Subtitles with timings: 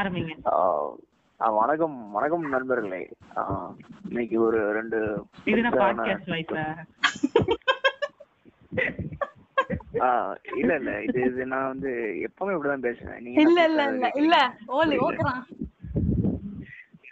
[0.00, 0.34] ஆரம்பிங்க.
[1.40, 3.00] வணக்கம் வணக்கம் நண்பர்களே.
[4.08, 4.98] இன்னைக்கு ஒரு ரெண்டு
[10.60, 11.90] இல்ல இல்ல இது இது நான் வந்து
[12.26, 13.18] எப்பவுமே இப்படிதான் பேசுவேன்.
[13.22, 14.36] நீங்க இல்ல இல்ல இல்ல இல்ல?
[14.76, 14.98] ஓலி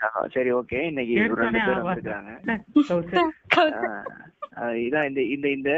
[0.00, 0.80] ஆ, சரி ஓகே.
[0.89, 2.32] இன்னைக்கு ரெண்டு பேர் வந்திருக்காங்க.
[4.84, 5.70] இதான் இந்த இந்த இந்த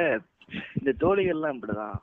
[0.79, 1.97] இந்த தோழிகள்லாம் இப்படிதான்.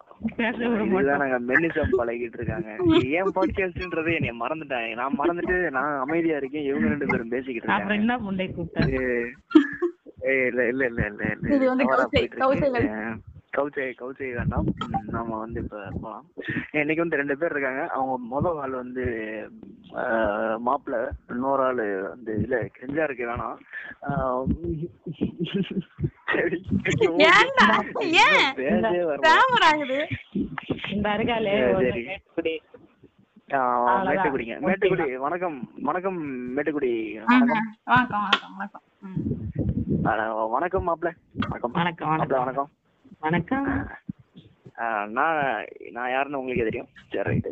[1.18, 2.70] நாங்க மென்னிசம் பழகிட்டு இருக்காங்க.
[3.18, 6.64] ஏன் பாட்காஸ்ட்ன்றதே என்னைய மறந்துட்டாங்க நான் மறந்துட்டு நான் அமைதியா இருக்கேன்.
[6.64, 7.94] இவங்க ரெண்டு பேரும் பேசிக்கிட்டு இருக்காங்க.
[7.94, 8.18] என்ன
[10.22, 11.26] ஏய், இல்ல இல்ல இல்ல இல்ல.
[13.58, 14.66] கவுச்சை கவுச்சை வேண்டாம்.
[15.08, 16.26] நாம வந்து இப்ப போலாம்.
[16.72, 17.84] இன்னைக்கு வந்து ரெண்டு பேர் இருக்காங்க.
[17.94, 19.06] அவங்க முதல் ஆள் வந்து
[20.58, 23.58] மாப்பிள்ளை இன்னொரு ஆளு வந்து இல்ல கெஞ்சா இருக்கு வேணாம்.
[34.08, 34.56] மேட்டுக்குடிங்க.
[34.68, 35.58] மேட்டுக்குடி வணக்கம்.
[35.82, 36.18] வணக்கம்
[36.58, 36.94] மேட்டுக்குடி.
[37.26, 37.66] வணக்கம்.
[37.84, 38.24] வணக்கம்
[40.50, 41.18] வணக்கம் மாப்பிள்ளை
[41.50, 42.08] வணக்கம் வணக்கம்.
[42.10, 42.70] மாப்பிள்ளை வணக்கம்.
[43.26, 43.68] வணக்கம்.
[45.16, 45.38] நான்
[45.96, 46.90] நான் யாருன்னு உங்களுக்கு தெரியும்.
[47.14, 47.52] சரி ரைட்டு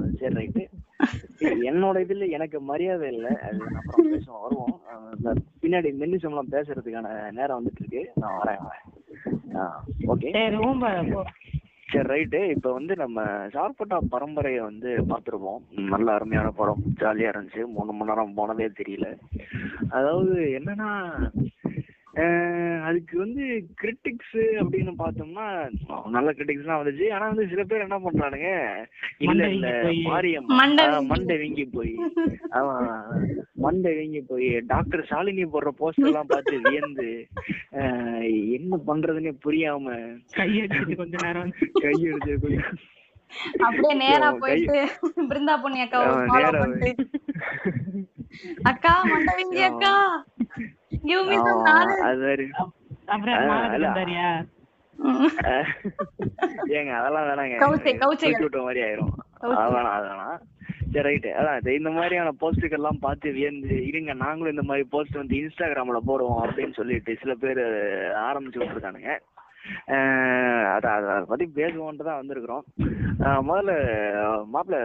[0.00, 0.64] நீ சரி ரைட்டு
[1.70, 3.32] என்னோட இதுல எனக்கு மரியாதை இல்லை.
[3.46, 4.76] அது அப்புறம் பேசுவோம் வருவோம்.
[5.62, 8.02] பின்னாடி மென்னிசம்லாம் பேசுறதுக்கான நேரம் வந்துட்டு இருக்கு.
[8.22, 8.86] நான் வரேன் வரேன்.
[10.14, 10.30] ஓகே.
[11.92, 12.40] சரி ரைட்டு.
[12.50, 13.22] இப்போ வந்து நம்ம
[13.54, 17.62] சார்பட்டா பரம்பரையை வந்து பார்த்துருப்போம் நல்ல அருமையான படம் ஜாலியாக இருந்துச்சு.
[17.66, 19.08] மூணு மணி நேரம் போனதே தெரியல.
[19.90, 20.90] அதாவது என்னன்னா
[22.88, 23.42] அதுக்கு வந்து
[23.80, 25.46] கிரிட்டிக்ஸ் அப்படின்னு பார்த்தோம்னா
[26.16, 27.06] நல்ல கிரிட்டிக்ஸ்லாம் வந்துச்சு.
[27.14, 28.50] ஆனா வந்து சில பேர் என்ன பண்றானுங்க?
[29.24, 30.04] இல்ல மண்டை இல்ல வீங்கி.
[30.10, 31.08] மாரியம் மண்டை வீங்கி.
[31.12, 31.94] மண்டை வீங்கி போய்.
[32.58, 32.88] அவன்
[33.66, 34.50] மண்டை வீங்கி போய்.
[34.72, 37.10] டாக்டர் ஷாலினி போடுற போஸ்டர் எல்லாம் பார்த்து வியந்து
[38.58, 39.96] என்ன பண்றதுன்னே புரியாம.
[40.38, 41.52] கையடிச்சிட்டு கொஞ்ச நேரம்.
[41.84, 42.74] கையெடுத்து கொஞ்சம்
[43.66, 44.78] அப்படியே நேரா போயிட்டு
[45.28, 46.00] பிருந்தா பொண்ணி அக்கா
[48.70, 49.92] அக்கா மண்டவிங்கி அக்கா.
[51.02, 52.46] கிவ் மீ சம் ஆமா, நாலேஜ் அது மாதிரி.
[53.06, 53.86] அப்புறம் ஆ, மாலை அல்ல.
[53.88, 54.26] தந்தாரியா
[55.42, 55.68] அஹ்
[56.68, 57.56] ஏங்க அதெல்லாம் வேணாங்க.
[57.58, 59.12] கவுச்சை, விட்ட மாதிரி ஆயிரும்.
[59.40, 59.54] கவுச்சை.
[59.54, 60.40] அது வேணாம் அது வேணாம்.
[60.92, 61.30] சரி ரைட்டு.
[61.32, 66.42] அதான் இந்த மாதிரியான போஸ்ட்டுகள் எல்லாம் பார்த்து வியந்து இருங்க நாங்களும் இந்த மாதிரி போஸ்ட் வந்து இன்ஸ்டாகிராம்ல போடுவோம்
[66.42, 67.60] அப்படின்னு சொல்லிட்டு சில பேர்
[68.28, 69.12] ஆரம்பிச்சு விட்டுருக்கானுங்க.
[70.74, 72.64] அதை அதை பத்தி பேசுவோன்ட்டு தான் வந்திருக்கிறோம்.
[73.48, 73.72] முதல்ல
[74.54, 74.78] மாப்பிள்ள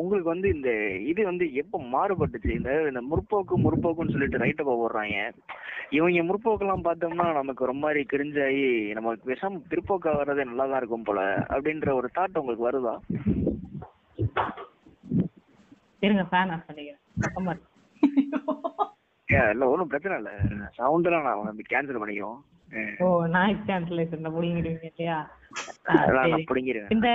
[0.00, 0.70] உங்களுக்கு வந்து இந்த
[1.10, 2.50] இது வந்து எப்போ மாறுபட்டுச்சு?
[2.58, 5.16] இந்த இந்த முற்போக்கு முற்போக்குன்னு சொல்லிட்டு ரைட்டை போடுறாங்க.
[5.96, 8.68] இவங்க முற்போக்கெல்லாம் பார்த்தோம்னா நமக்கு ரொம்ப மாதிரி கிரிஞ்சாகி
[8.98, 11.20] நமக்கு விஷம் பிற்போக்கா வர்றதே நல்லா தான் இருக்கும் போல
[11.54, 12.94] அப்படின்ற ஒரு தாட் உங்களுக்கு வருதா?
[16.06, 17.60] இருங்க ஃபேன் ஆஃப் பண்ணிக்கிறேன்.
[19.52, 20.34] இல்லை ஒன்றும் பிரச்சனை இல்லை.
[20.78, 22.40] சவுண்டெல்லாம் நான் கேன்சல் பண்ணிக்குவோம்
[22.72, 25.16] அஹ் ஓ நாய்ஸ் கேன்சலேஷன் முடிங்கிடுவீங்க இல்லையா?
[26.16, 26.44] நான்
[26.94, 27.08] இந்த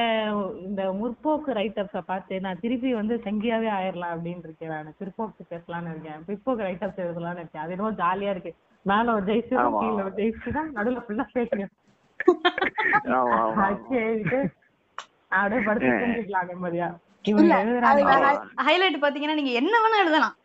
[0.68, 4.94] இந்த முற்போக்கு ரைட்டப்ஸ பார்த்து நான் திருப்பி வந்து செங்கியாவே ஆயிரலாம் அப்படின்னு இருக்கேன் நான்.
[5.00, 6.20] பிற்போக்கு பேசலாம்னு இருக்கேன்.
[6.28, 7.64] பிற்போக்கு ரைட்டப்ஸ் எழுதலாம்னு இருக்கேன்.
[7.64, 8.52] அது என்னமோ ஜாலியா இருக்கு.
[8.86, 9.56] மேல ஒரு ஜெயிச்சு.
[9.80, 10.70] கீழே ஒரு ஜெயிச்சு தான்.
[10.76, 11.72] நடுவுல ஃபுல்லா பேசுறேன்
[15.32, 16.88] அப்படியே படுத்து தூங்கிக்கலாம் நிம்மதியா.
[18.68, 20.36] ஹைலைட் பாத்தீங்கன்னா நீங்க என்ன வேணா எழுதலாம்.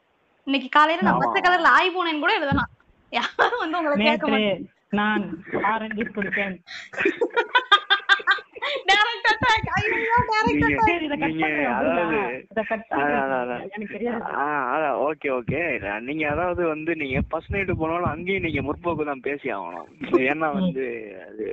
[0.46, 1.20] இன்னைக்கு காலையில நான்.
[1.22, 2.70] பச்சை கலர்ல ஆய் போனேன்னு கூட எழுதலாம்.
[3.12, 5.24] யாரும் வந்து உங்களை கேட்க மாட்டாங்க நான்
[5.68, 6.56] ஆரஞ்சு குடித்தேன்
[15.04, 15.60] ஓகே ஓகே
[16.02, 17.50] நீங்க அதாவது வந்து நீங்க ஃபர்ஸ்ட்
[17.80, 19.88] போனாலும் அங்கேயும் நீங்க முற்போக்கு தான் பேசி ஆகணும்.
[20.28, 20.84] ஏன்னா வந்து
[21.32, 21.46] அது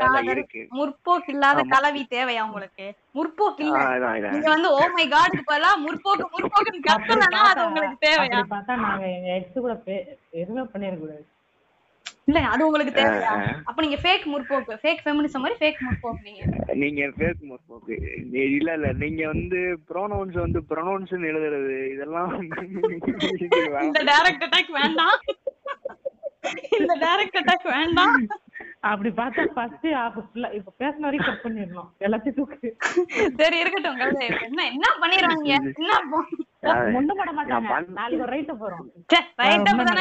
[0.00, 0.62] காதல் இருக்கு.
[0.78, 1.62] முற்போக்கு இல்லாத.
[1.72, 2.86] கலவி தேவையா உங்களுக்கு?
[3.14, 3.78] முற்போக்கு இல்ல.
[4.34, 5.06] நீங்க வந்து ஓ மை
[5.48, 8.40] பதிலா முற்போக்கு முற்போக்குன்னு அப்படி கத்தலன்னா அது உங்களுக்கு தேவையா?
[8.52, 9.74] பார்த்தா நாங்க எங்க எக்ஸ் கூட
[10.34, 11.24] எதுவுமே பண்ணிருக்க கூடாது
[12.28, 13.32] இல்ல அது உங்களுக்கு தேவையா.
[13.64, 16.42] அப்ப நீங்க ஃபேக் முற்போக்கு ஃபேக் ஃபெமினிசம் மாதிரி ஃபேக் முற்போக்கு நீங்க.
[16.74, 17.94] நீங்க பேக் முற்போக்கு.
[18.56, 22.32] இல்ல இல்ல நீங்க வந்து ப்ரோனவுன்ஸ் வந்து ப்ரொனவுன்ஸ் எழுதுறது இதெல்லாம்.
[23.86, 25.16] இந்த டைரக்ட் அட்டாக் வேண்டாம்.
[26.78, 28.18] இந்த டைரக்ட் அட்டாக் வேண்டாம்.
[28.80, 31.88] அப்படி பார்த்தா ஃபர்ஸ்ட் ஆஃப் ஃபுல்லா இப்ப பேசின வரைக்கும் கட் பண்ணிடணும்.
[32.06, 32.68] எல்லாத்தையும் தூக்கு.
[33.40, 34.00] சரி இருக்கட்டும்
[34.48, 35.92] என்ன என்ன பண்ணிடுவாங்க என்ன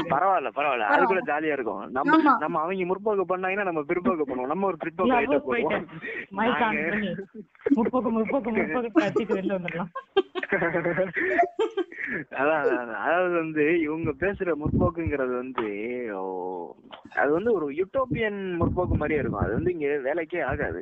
[0.09, 0.88] பரவாயில்ல பரவாயில்ல.
[0.88, 1.89] அது கூட ஜாலியா இருக்கும்.
[1.89, 2.18] நம்ம.
[2.39, 4.45] நம்ம அவங்க முற்போக்கு பண்ணாங்கன்னா நம்ம பிற்போக்கு பண்ணுவோம்.
[4.45, 5.13] நம்ம ஒரு பிற்போக்கு
[7.75, 8.92] முற்போக்கு முற்போக்கு முற்போக்கு
[12.38, 12.65] அதான்.
[12.98, 15.65] அதாவது வந்து இவங்க பேசுற முற்போக்குங்கிறது வந்து
[16.15, 16.21] ஓ,
[17.15, 19.42] அது வந்து ஒரு யூட்டோப்பியன் முற்போக்கு மாதிரியே இருக்கும்.
[19.42, 20.81] அது வந்து இங்க வேலைக்கே ஆகாது.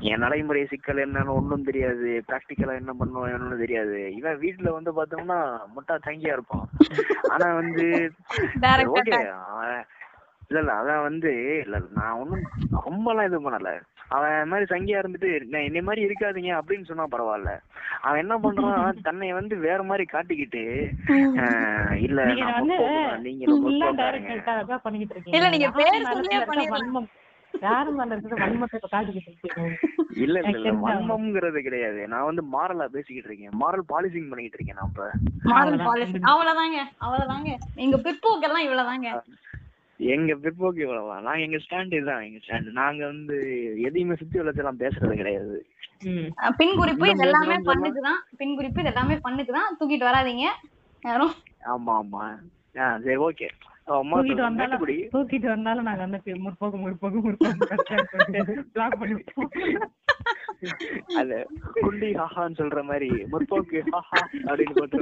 [0.00, 2.22] என் நடைமுறை சிக்கல் என்னன்னு ஒண்ணும் தெரியாது.
[2.28, 4.14] பிராக்டிக்கலா என்ன பண்ணுவோம் என்னன்னு தெரியாது.
[4.14, 5.38] இவன் வீட்டுல வந்து பார்த்தோம்னா
[5.74, 6.66] முட்டா தங்கியா இருப்பான்
[7.32, 7.86] ஆனா வந்து
[8.92, 9.18] ஓகே
[10.50, 12.42] இல்ல இல்ல அவன் வந்து இல்ல இல்ல, நான் ஒண்ணும்
[12.84, 13.70] ரொம்பலாம் இது பண்ணல.
[14.10, 17.52] அவன் மாதிரி சங்கியா இருந்துட்டு நான் என்னை மாதிரி இருக்காதீங்க அப்படின்னு சொன்னா பரவாயில்ல.
[18.02, 18.74] அவன் என்ன பண்றான்
[19.06, 20.64] தன்னை வந்து வேற மாதிரி காட்டிக்கிட்டு
[21.44, 22.18] ஆஹ், இல்ல
[23.22, 23.46] நீங்க
[24.76, 25.36] பண்ணிக்கிட்டு இருக்கீங்க.
[27.60, 28.00] யாரும்
[30.16, 30.70] இல்ல இல்ல இல்ல.
[30.72, 32.08] வன்மம்ங்கிறது கிடையாது.
[32.08, 33.52] நான் வந்து மாரலா பேசிக்கிட்டு இருக்கேன்.
[33.60, 35.04] மாரல் பாலிசிங் பண்ணிக்கிட்டு இருக்கேன் நான் இப்ப.
[35.44, 35.86] மாரல் அவ்வளவுதான்.
[35.86, 36.78] பாலிசி அவ்வளவுதாங்க.
[37.00, 37.56] அவ்வளவுதாங்க.
[37.74, 39.22] எங்க பிற்போக்கெல்லாம் இவ்வளவுதாங்க.
[40.00, 41.22] எங்க பிற்போக்கு இவ்வளவுதான்.
[41.22, 43.36] நாங்க எங்க ஸ்டாண்ட் இதுதான் எங்க ஸ்டாண்ட் நாங்க வந்து
[43.80, 45.66] எதையுமே சுத்தி வளர்ச்செல்லாம் பேசுறது கிடையாது.
[46.58, 50.46] பின் குறிப்பு இது எல்லாமே பண்ணுக்குதான் பின் குறிப்பு இது எல்லாமே பண்ணுக்குதான் தூக்கிட்டு வராதீங்க.
[51.02, 51.34] யாரும்?
[51.68, 52.38] ஆமா ஆமா.
[52.78, 53.50] ஆ சரி ஓகே.
[53.88, 54.82] தூக்கிட்டு வந்தாலும்
[55.14, 59.52] தூக்கிட்டு வந்தாலும் நாங்க வந்து முற்போக்கு முற்போக்கு முற்போக்கு பிளாக் பண்ணி விட்டுருவோம்.
[61.16, 61.38] அது
[61.82, 64.98] குண்டி ஹாஹான்னு சொல்ற மாதிரி முற்போக்கு ஹாஹா அப்படின்னு போட்டு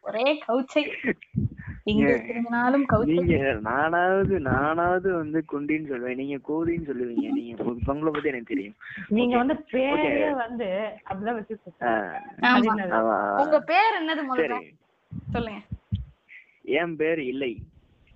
[0.00, 1.12] ஒரே கவுச்சை
[1.84, 6.14] நீங்க நானாவது நானாவது வந்து குண்டின்னு சொல்லுவேன்.
[6.14, 7.28] நீங்க கோதின்னு சொல்லுவீங்க.
[7.30, 8.74] நீங்க உங்களை பத்தி எனக்கு தெரியும்.
[9.08, 9.36] நீங்க.
[9.36, 11.60] வந்து பேரே அப்படிதான் வச்சு.
[13.38, 14.62] உங்க பேர் என்னது முதல்ல?
[15.32, 15.58] சொல்லுங்க.
[16.62, 17.62] என் பேர் இல்லை.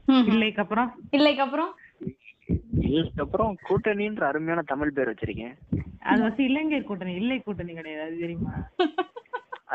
[0.09, 1.75] இல்லைக்கு அப்புறம் இல்லைக்கு அப்புறம்
[2.81, 5.55] இதுக்கப்புறம் கூட்டணின்ற அருமையான தமிழ் பேர் வச்சிருக்கேன்.
[6.03, 8.55] அது வந்து இளைஞர் கூட்டணி இல்லை கூட்டணி கிடையாது அது தெரியுமா?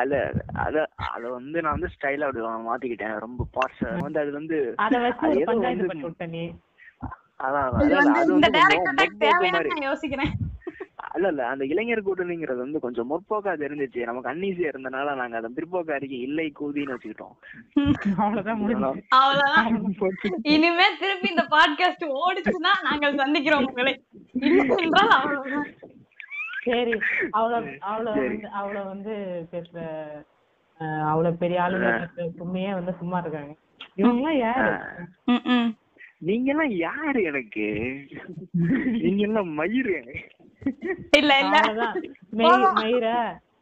[0.02, 0.16] அல்ல
[0.66, 0.76] அத
[1.14, 5.46] அத வந்து நான் வந்து ஸ்டைலா அப்படி மாத்திக்கிட்டேன் ரொம்ப பாஸ் வந்து அது வந்து அத வச்சு ஒரு
[5.52, 6.44] பஞ்சாயத்து பண்ணி கூட்டணி
[9.86, 10.34] யோசிக்கிறேன்.
[11.18, 14.00] இல்ல இல்ல அந்த இளைஞர் கூட்டணிங்கிறது வந்து கொஞ்சம் முற்போக்கா தெரிஞ்சிச்சு.
[14.10, 17.36] நமக்கு அன்னீசியா இருந்தனால நாங்க அதை பிற்போக்கு அறிக்கை இல்லை கூதின்னு வச்சுக்கிட்டோம்.
[18.24, 18.62] அவ்வளவுதான்
[19.20, 19.70] அவ்வளவுதான்.
[20.54, 23.94] இனிமே திருப்பி இந்த பாட்காஸ்ட் ஓடிச்சுன்னா நாங்கள் சந்திக்கிறோம் உங்களை.
[24.42, 25.70] இல்லை என்றால் அவ்வளவுதான்.
[26.68, 26.94] சரி.
[27.32, 28.22] அவ்வளவு அவ்வளவு.
[28.28, 29.14] வந்து அவ்வளவு வந்து
[29.52, 29.80] பேசுற
[30.80, 31.92] அஹ், அவ்வளவு பெரிய ஆளுங்க
[32.38, 33.54] சும்மையே வந்து சும்மா இருக்காங்க.
[33.96, 34.72] இவங்க எல்லாம் யாரு?
[35.26, 35.70] ம், ம்.
[36.20, 37.66] நீங்க எல்லாம் யாரு எனக்கு?
[38.98, 39.96] நீங்க எல்லாம் மயிறு.
[41.12, 41.58] இல்ல இல்ல.
[42.32, 43.08] மயிர் மயிர?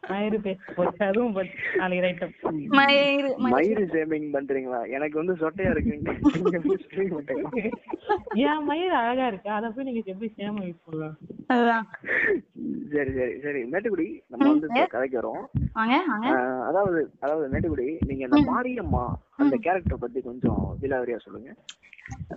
[0.06, 1.56] மயிறு பேச போச்சு அதுவும் போச்சு.
[1.75, 2.34] நாளைக்கு ரைட்டம்
[2.75, 3.54] மயிறு மயிறு.
[3.56, 4.80] மயிறு சேமிங் பண்றீங்களா?
[4.96, 6.24] எனக்கு வந்து சொட்டையா இருக்கு?
[8.46, 9.52] ஏன் மயிர் அழகா இருக்கு?
[9.52, 10.28] அத போய் நீங்க எப்படி
[11.50, 11.86] அதுதான்.
[12.94, 13.60] சரி சரி சரி.
[13.72, 15.44] மேட்டுக்குடி நம்ம வந்து கதைக்கு வரோம்.
[16.69, 21.50] அதாவது அதாவது மேட்டுக்குடி நீங்க இந்த மாரியம்மா அந்த கேரக்டர் பத்தி கொஞ்சம் விலாவரியா சொல்லுங்க.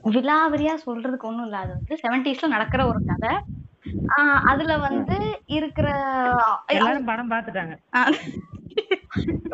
[0.08, 1.58] விலாவரியா சொல்றதுக்கு ஒண்ணும் இல்ல.
[1.58, 3.32] அது வந்து செவன்டிஸ்ல நடக்கிற ஒரு கதை.
[4.14, 5.16] ஆஹ் அதுல வந்து
[5.56, 5.88] இருக்கிற
[6.74, 8.16] எல்லாரும் படம் பாத்துட்டாங்க ஆஹ்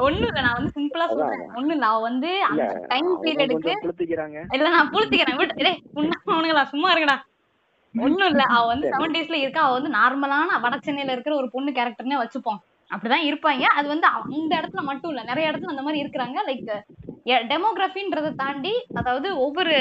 [0.04, 1.44] ஒண்ணும் இல்ல நான் வந்து சிம்பிளா சொல்றேன்.
[1.74, 3.72] இல்ல அவ வந்து அந்த டைம் பீரியடுக்கு
[4.56, 5.38] இல்ல நான் புளுத்திக்கிறேன்.
[5.40, 7.16] விட்டு டேய் உண்மைங்களா சும்மா இருங்கடா.
[7.94, 12.20] ஒண்ணும் இல்ல அவ வந்து செவன்டிஸ்ல இருக்கா அவ வந்து நார்மலான வட சென்னையில இருக்கிற ஒரு பொண்ணு கேரக்டர்னே
[12.22, 12.60] வச்சுப்போம்.
[12.90, 13.64] அப்படிதான் இருப்பாங்க.
[13.78, 14.06] அது வந்து
[14.38, 16.38] இந்த இடத்துல மட்டும் இல்ல நிறைய இடத்துல அந்த மாதிரி இருக்கிறாங்க.
[16.48, 16.72] லைக்
[17.50, 19.74] டெமோகிராஃபின்றதை தாண்டி அதாவது ஒவ்வொரு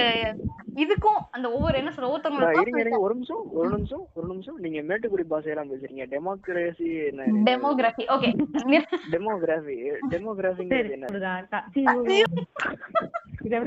[0.84, 4.58] இதுக்கும் அந்த ஒவ்வொரு என்ன சொல்ற இருங்க ஒரு நிமிஷம் ஒரு நிமிஷம் ஒரு நிமிஷம்.
[4.58, 6.06] நீங்க மேட்டுக்குடி பாஷையெல்லாம் பேசுறீங்க.
[6.14, 7.28] டெமோக்ரஸி என்ன?
[7.50, 8.30] டெமோகிராஃபி ஓகே
[9.14, 9.78] டெமோகிராஃபி
[10.14, 11.10] டெமோகிராஃபிங்கிறது என்ன?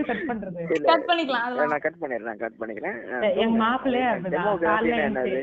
[0.09, 0.61] கட் பண்றது?
[0.91, 2.99] கட் பண்ணிக்கலாம் நான் கட் பண்ணிடுறேன் கட் பண்ணிக்கிறேன்.
[3.45, 4.23] எங்க அப்படிதான்.
[4.35, 5.41] டெமோகிராஃபி என்னது?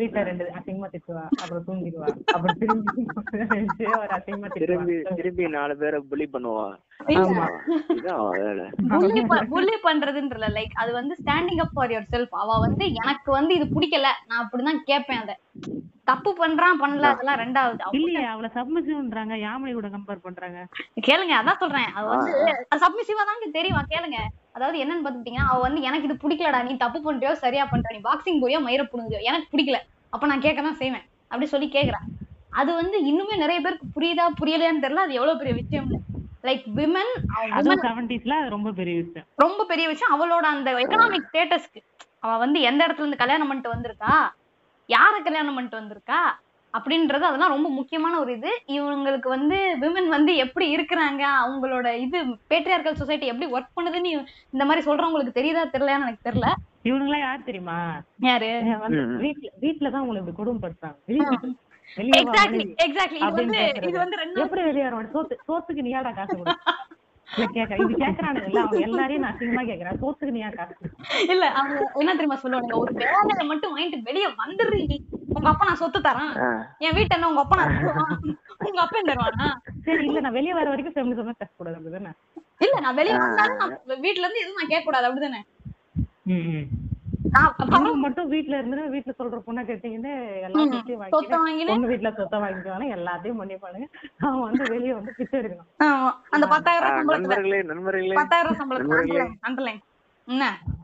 [0.00, 3.04] வீட்டுல ரெண்டு அசிங்கமா திட்டுவா அப்புறம் தூங்கிடுவா அப்புறம் திரும்பி
[4.00, 6.66] ஒரு அசிங்கமா திரும்பி திரும்பி நாலு பேரை புலி பண்ணுவா.
[6.98, 7.46] அவ
[9.82, 14.06] பண்றதுன்றல லைக் அது வந்து standing up for yourself அவ வந்து எனக்கு வந்து இது பிடிக்கல.
[14.26, 15.38] நான் அப்படிதான் கேட்பேன் அத.
[16.04, 17.78] தப்பு பண்றான் பண்ணல அதெல்லாம் ரெண்டாவது.
[17.78, 20.66] அவ- இல்லையே அவள சப்மிசிவ்ன்றாங்க யாமினி கூட கம்பேர் பண்றாங்க.
[21.06, 21.92] கேளுங்க அதான் சொல்றேன்.
[21.94, 22.30] அது வந்து
[22.74, 23.86] சப்மிசிவா தாங்க தெரியும்.
[23.90, 24.16] கேளுங்க.
[24.52, 26.62] அதாவது என்னன்னு பாத்துக்கிட்டீங்கன்னா அவ வந்து எனக்கு இது பிடிக்கலடா.
[26.62, 29.76] நீ தப்பு பண்றியோ சரியா பண்ற நீ பாக்ஸிங் போறியோ மயிர புடுங்கியோ எனக்கு பிடிக்கல.
[30.10, 31.02] அப்ப நான் கேட்க தான் செய்வேன்.
[31.22, 32.06] அப்படி சொல்லி கேக்குறேன்.
[32.50, 35.04] அது வந்து இன்னுமே நிறைய பேருக்கு புரியுதா புரியலையான்னு தெரியல.
[35.06, 36.13] அது எவ்வளவு பெரிய விஷயம்
[36.48, 37.12] லைக் விமன்
[37.88, 39.26] செவன்டிஸ்ல அது ரொம்ப பெரிய விஷயம்.
[39.44, 40.14] ரொம்ப பெரிய விஷயம்.
[40.14, 41.82] அவளோட அந்த எக்கனாமிக் ஸ்டேட்டஸ்க்கு
[42.24, 44.14] அவ வந்து எந்த இடத்துல இருந்து கல்யாணம் பண்ணிட்டு வந்திருக்கா?
[44.88, 46.20] யார கல்யாணம் பண்ணிட்டு வந்திருக்கா?
[46.74, 48.52] அப்படின்றது அதெல்லாம் ரொம்ப முக்கியமான ஒரு இது.
[48.76, 51.22] இவங்களுக்கு வந்து விமன் வந்து எப்படி இருக்கிறாங்க?
[51.42, 52.18] அவங்களோட இது
[52.52, 54.12] பேட்ரியார்கல் சொசைட்டி எப்படி ஒர்க் பண்ணுதுன்னு
[54.54, 56.50] இந்த மாதிரி சொல்றவங்களுக்கு தெரியுதா தெரியலையான்னு எனக்கு தெரியல.
[56.88, 57.76] இவனுங்களாம் யார் தெரியுமா?
[58.28, 58.48] யாரு?
[59.64, 60.36] வீட்டுல தான் உங்களை இப்படி
[61.20, 61.38] வா,
[62.20, 62.64] எக்ஸாக்ட்லி.
[62.84, 63.86] எக்ஸாக்ட்லி இது வந்து பேசுறது.
[63.88, 66.54] இது வந்து ரெண்டு எப்படி வெளிய வர சோத்து சோத்துக்கு நீயாடா காசு கொடு?
[67.28, 69.98] இல்ல கேக்க இது கேக்குறானுங்க இல்ல அவங்க எல்லாரையும் நான் அசிங்கமா கேக்குறேன்.
[70.02, 70.74] சோத்துக்கு நீயா காசு
[71.34, 72.72] இல்ல அவங்க என்ன தெரியுமா சொல்லுவாங்க?
[72.82, 74.82] ஒரு வேலையை மட்டும் வாங்கிட்டு வெளிய வந்துடுறீ.
[75.36, 76.32] உங்க அப்பா நான் சொத்து தரேன்.
[76.86, 77.74] என் வீட்டு என்ன உங்க அப்பா நான்
[78.68, 79.48] உங்க அப்பா தருவானா?
[79.86, 82.12] சரி இல்ல நான் வெளிய வர வரைக்கும் செம்ம காசு கூடாது அப்படிதானே?
[82.66, 85.42] இல்ல நான் வெளிய வந்தாலும் நான் வீட்ல இருந்து எதுவும் நான் கேட்க கூடாது அப்படிதானே
[87.94, 90.72] மட்டும் வீட்ல இருந்து வீட்ல சொல்ற பொண்ணை கேட்டீங்கன்னு எல்லா ம்.
[90.72, 91.66] சொத்தையும் சொத்தை வாங்கிட்டு வாங்கினு?
[91.66, 93.86] பொண்ணு வீட்ல சொத்தை வாங்கிக்குவாங்க எல்லாத்தையும் பண்ணிப்பானுங்க
[94.18, 95.68] அவன் வந்து வெளிய வந்து பிச்சை எடுக்கணும்.
[95.84, 96.10] ஆமா.
[96.30, 97.20] அந்த பத்தாயிரம் சம்பளத்துல.
[97.20, 98.14] நண்பர்களே நண்பர்களே.
[98.14, 99.72] பத்தாயிரம் சம்பளத்துல.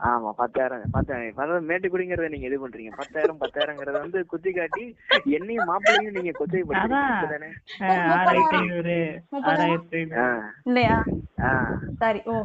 [0.00, 1.36] ஆமா பத்தாயிரம் பத்தாயிரம்.
[1.36, 2.90] அதாவது மேட்டுக்குடிங்கிறத நீங்க இது பண்றீங்க.
[2.96, 6.62] பத்தாயிரம் பத்தாயிரங்கிறத வந்து குத்தி காட்டி என்னையும் மாப்பிள்ளையும் நீங்க கொச்சை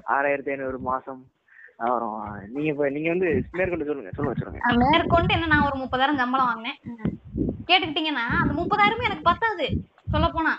[0.07, 1.21] ஆறாயிரத்தி ஐநூறு மாசம்.
[1.79, 2.13] அப்புறம்
[2.53, 4.61] நீங்க இப்ப நீங்க வந்து மேற்கொண்டு சொல்லுங்க சொல்லுங்க சொல்லுங்க.
[4.83, 6.79] மேற்கொண்டு என்ன நான் ஒரு முப்பதாயிரம் சம்பளம் வாங்கினேன்.
[7.67, 9.67] கேட்டுக்கிட்டீங்கன்னா அந்த முப்பதாயிரமும் எனக்கு பத்தாது.
[10.13, 10.53] சொல்ல போனா.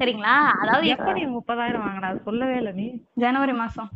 [0.00, 0.34] சரிங்களா?
[0.62, 2.10] அதாவது எப்ப நீ முப்பதாயிரம் வாங்கின?
[2.10, 2.86] அது சொல்லவே இல்ல நீ.
[3.16, 3.90] ஜனவரி மாசம்.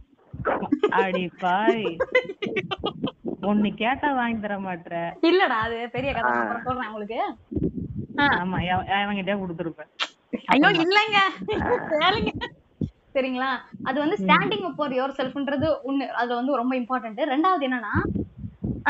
[0.99, 1.87] அடி பாய்
[3.43, 4.93] ஒண்ணு கேட்டா வாங்கி தர மாட்ற.
[5.29, 6.31] இல்லடா அது பெரிய கதை.
[6.41, 7.21] அப்புறம் சொல்றேன் உங்களுக்கு.
[8.37, 8.59] ஆமா
[8.99, 9.91] அவங்கிட்டே கொடுத்துருப்பேன்.
[10.53, 11.19] ஐயோ இல்லைங்க.
[13.15, 13.51] சரிங்களா?
[13.85, 16.07] அது வந்து ஸ்டாண்டிங் அப் ஃபார் யுவர் செல்ஃப்ன்றது ஒண்ணு.
[16.23, 17.95] அது வந்து ரொம்ப இம்பார்ட்டன்ட் ரெண்டாவது என்னன்னா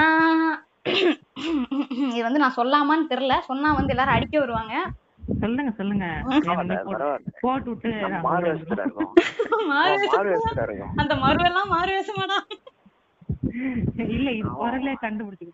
[0.01, 0.57] ஆஹ்
[2.09, 3.39] இது வந்து நான் சொல்லாமான்னு தெரியல.
[3.41, 4.75] சொன்னா வந்து எல்லாரும் அடிக்க வருவாங்க.
[5.41, 6.05] சொல்லுங்க சொல்லுங்க.
[7.41, 7.91] போட்டு- விட்டு
[10.97, 12.39] அந்த மறுவெல்லாம் மாறு வேஷமாடா
[14.09, 15.47] இல்ல இது குரலே கண்டுபிடிச்சு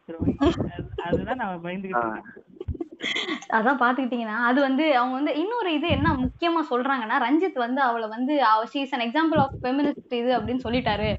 [1.04, 2.23] அதுதான் நான் பயந்துகிட்டு இருக்கேன்.
[3.56, 8.34] அதான் பாத்துக்கிட்டீங்கன்னா அது வந்து அவங்க வந்து இன்னொரு இது என்ன முக்கியமா சொல்றாங்கன்னா ரஞ்சித் வந்து அவளை வந்து
[8.73, 11.11] she's an example of feminist இது அப்படின்னு சொல்லிட்டாரு.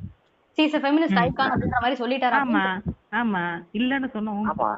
[0.57, 2.65] ஷீஸ் ஃபெமினிஸ்ட் ஐகான் அப்படின்ற மாதிரி சொல்லிட்டாரு ஆமா
[3.13, 3.41] ஆமா.
[3.73, 4.45] இல்லன்னு சொன்னோம்.
[4.51, 4.69] ஆமா.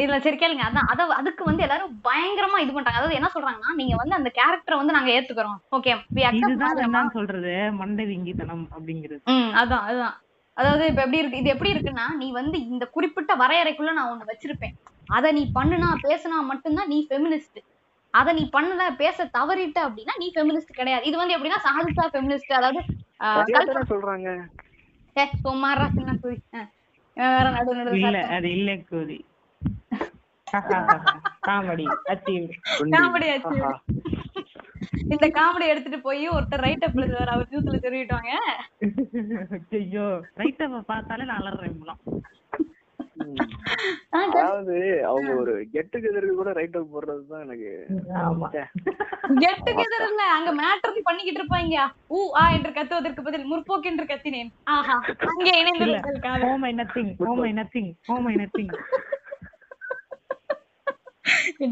[0.00, 0.64] இல்ல சரி கேளுங்க.
[0.68, 4.76] அதான் அத அதுக்கு வந்து எல்லாரும் பயங்கரமா இது பண்றாங்க அதாவது என்ன சொல்றாங்கன்னா நீங்க வந்து அந்த கேரக்டரை
[4.76, 5.58] வந்து நாங்க ஏத்துக்கிறோம்.
[5.70, 5.92] ஓகே
[6.40, 7.54] இதுதான் என்னன்னு சொல்றது?
[7.80, 9.20] மண்டை விங்கித்தனம் அப்படிங்கிறது.
[9.34, 10.14] ம் அதான் அதான்.
[10.56, 14.74] அதாவது இப்ப எப்படி இருக்கு இது எப்படி இருக்குன்னா நீ வந்து இந்த குறிப்பிட்ட வரையறைக்குள்ள நான் ஒண்ணு வச்சிருப்பேன்.
[15.12, 17.60] அத நீ பண்ணுனா பேசுனா மட்டும்தான் நீ ஃபெமினிஸ்ட்
[18.14, 21.04] அத நீ பண்ணல பேச தவறிட்ட அப்படின்னா நீ ஃபெமினிஸ்ட் கிடையாது.
[21.08, 22.80] இது வந்து எப்படின்னா சாதிசா ஃபெமினிஸ்ட் அதாவது
[23.92, 24.28] சொல்றாங்க.
[25.16, 25.24] ஏ,
[25.94, 26.36] சின்ன குறி
[27.16, 29.18] வேற நடு நடு இல்ல அது இல்ல கோதி
[31.46, 31.86] காமெடி.
[32.94, 33.28] காமெடி.
[35.12, 38.32] இந்த காமெடி எடுத்துட்டு போய் ஒருத்தர் ரைட் அப்ல அவர் நியூஸ்ல சொல்லிட்டாங்க
[39.78, 40.06] ஐயோ
[40.40, 41.78] ரைட்ட பார்த்தாலே நான் அலறேன்.
[44.18, 44.76] அதாவது
[45.06, 47.70] அவங்க ஒரு கெட் டுகெதருக்கு கூட ரைட் அப் போடுறதுதான் எனக்கு
[48.22, 48.48] ஆமா.
[49.42, 51.76] கெட் டுகெதர் இல்ல அங்க மேட்டர் பண்ணிக்கிட்டு இருப்பாங்க.
[52.10, 54.50] ஊ ஆ என்று கத்துவதற்கு பதில் முற்போக்கு என்று கத்தினேன்.
[54.68, 54.96] ஆஹா
[55.30, 58.72] அங்கே இல்ல இணைந்திருக்காது home nothing home nothing home nothing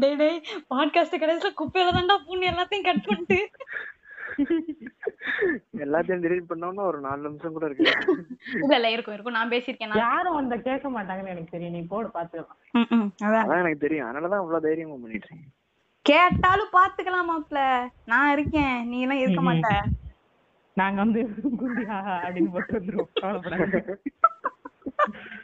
[0.01, 0.37] டேய் டேய்
[0.69, 3.39] பாட்காஸ்ட் கடைசில குப்பையில தான்டா பூண்டு எல்லாத்தையும் கட் பண்ணிட்டு.
[5.83, 7.83] எல்லாத்தையும் delete பண்ணோம்னா ஒரு நாலு நிமிஷம் கூட இருக்கு
[8.57, 9.33] இல்ல இல்ல இருக்கும் இருக்கும்.
[9.33, 11.73] நான் பேசியிருக்கேன் நான் யாரும் வந்த கேட்க மாட்டாங்கன்னு எனக்கு தெரியும்.
[11.73, 12.57] நீ போடு பாத்துக்கலாம்.
[12.73, 13.57] ம், ம், அதான்.
[13.57, 14.07] எனக்கு தெரியும்.
[14.07, 15.51] அதனாலதான் அவ்வளவு தைரியமா பண்ணிட்டு இருக்கேன்.
[16.05, 18.89] கேட்டாலும் பாத்துக்கலாம் மாப்ள நான் இருக்கேன்.
[18.89, 19.81] நீ எல்லாம் இருக்க மாட்ட.
[20.77, 21.21] நாங்க வந்து
[21.61, 23.15] குண்டி ஆஹா அப்படின்னு போட்டு வந்துருவோம்.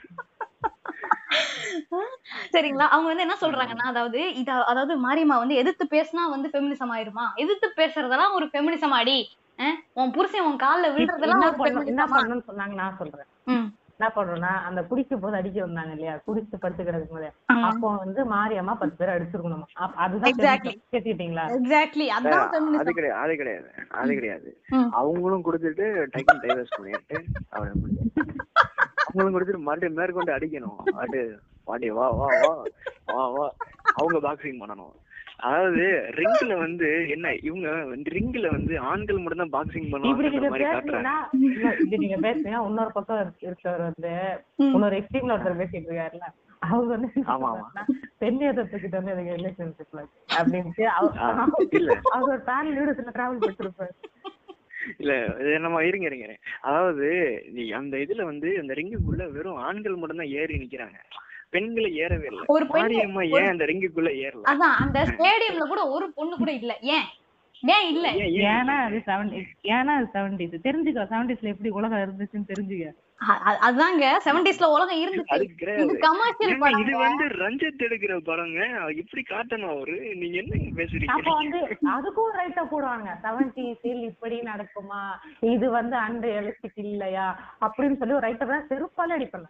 [2.53, 2.85] சரிங்களா?
[2.87, 7.25] அவங்க வந்து என்ன சொல்றாங்கன்னா அதாவது இத அதாவது மாரியம்மா வந்து எதிர்த்து பேசினா வந்து ஃபெமினிசம் ஆயிருமா?
[7.37, 9.17] எதிர்த்து பேசுறதெல்லாம் ஒரு ஃபெமினிசம் ஆடி.
[9.95, 11.43] உன் புருஷன் உன் கால்ல விழுறதெல்லாம்
[11.87, 13.29] என்ன பண்ணணும்னு சொன்னாங்க நான் சொல்றேன்.
[13.47, 13.67] ம்.
[13.93, 16.13] என்ன பண்றோம்னா அந்த குடிக்கும் போது அடிக்க வந்தாங்க இல்லையா?
[16.25, 17.29] குடிச்சு படுத்து கிடக்கும் போது.
[17.67, 19.63] அப்போ வந்து மாரியம்மா பத்து பேர் அடிச்சிருக்கணும்?
[20.03, 20.73] அதுதான் Exactly.
[20.93, 23.69] கேட்டுட்டீங்களா எக்ஸாக்ட்லி அதான் அது கிடையாது அது கிடையாது
[23.99, 24.51] அது கிடையாது.
[24.99, 27.17] அவங்களும் கொடுத்துட்டு டைக்கன் டைவர்ஸ் பண்ணிட்டு
[27.51, 27.73] அவரை
[29.07, 30.77] அவங்களும் கொடுத்துட்டு மறுபடியும் மேற்கொண்டு அடிக்கணும்.
[30.91, 31.19] பாட்டு
[31.67, 32.51] பாட்டி வா வா வா
[33.09, 33.45] வா வா.
[33.93, 34.95] அவங்க பாக்ஸிங் பண்ணணும்.
[35.39, 35.83] அதாவது
[36.15, 40.29] ரிங்ல வந்து என்ன இவங்க வந்து ரிங்ல வந்து ஆண்கள் மட்டும் தான் பாக்ஸிங் பண்ணுவாங்க
[41.95, 44.13] நீங்க பேசுனீங்கன்னா இன்னொரு- பக்கம் இருக்க- இருக்கவர் வந்து
[44.67, 46.27] இன்னொரு எக்ஸ்ட்ரீம்ல ஒருத்தர் பேசிட்டு இருக்காருல்ல.
[46.61, 47.09] அவங்க வந்து
[48.17, 50.01] பெண் எதிர்த்துக்கிட்ட வந்து எனக்கு ரிலேஷன்ஷிப்ல
[50.37, 51.19] அப்படின்ட்டு அவர்
[52.17, 53.93] அவர் பேன் லீடர்ஸ்ல டிராவல் பண்ணிருப்பாரு
[54.99, 56.27] இல்ல இது நம்ம இருங்க இருங்க.
[56.61, 57.07] அதாவது
[57.51, 60.97] நீ அந்த இதுல வந்து அந்த ரிங்குக்குள்ள வெறும் ஆண்கள் மட்டும் தான் ஏறி நிக்கிறாங்க.
[61.51, 62.41] பெண்களை ஏறவே இல்ல.
[62.49, 64.45] ஒரு பெண் மாரியம்மா ஏன் அந்த ரிங்குக்குள்ள ஏறல?
[64.45, 66.73] அதான் அந்த ஸ்டேடியம்ல கூட ஒரு பொண்ணு கூட இல்ல.
[66.95, 67.07] ஏன்?
[67.63, 68.07] ஏன் இல்ல?
[68.17, 68.47] ஏன் ஏன்?
[68.53, 69.39] ஏன்னா அது செவன்டி
[69.71, 72.89] ஏன்னா அது செவன்டிஸ் தெரிஞ்சுக்கோ செவன்டிஸ்ல எப்படி உலகம் இருந்துச்சுன்னு தெரிஞ்சுக்க.
[73.25, 75.25] அதாங்க செவன்டிஸ்ல உலகம் இருந்துச்சு.
[75.25, 75.43] அது
[75.83, 78.89] இது கமர்ஷியல் படம் இது வந்து ரஞ்சித் எடுக்கிற படங்க.
[78.93, 80.15] இப்படி காட்டணும் அவரு.
[80.15, 81.05] நீங்க என்னங்க பேசுறீங்க?
[81.05, 83.07] அப்ப வந்து அதுக்கும் ரைட்டா போடுவாங்க.
[83.23, 85.09] செவன்டிஸில் இப்படி நடக்குமா?
[85.39, 87.39] இது வந்து அன்ரியலிஸ்டிக் இல்லையா?
[87.61, 89.45] அப்படின்னு சொல்லி ஒரு ரைட்டர் தான் செருப்பால அடிப்பாங்க.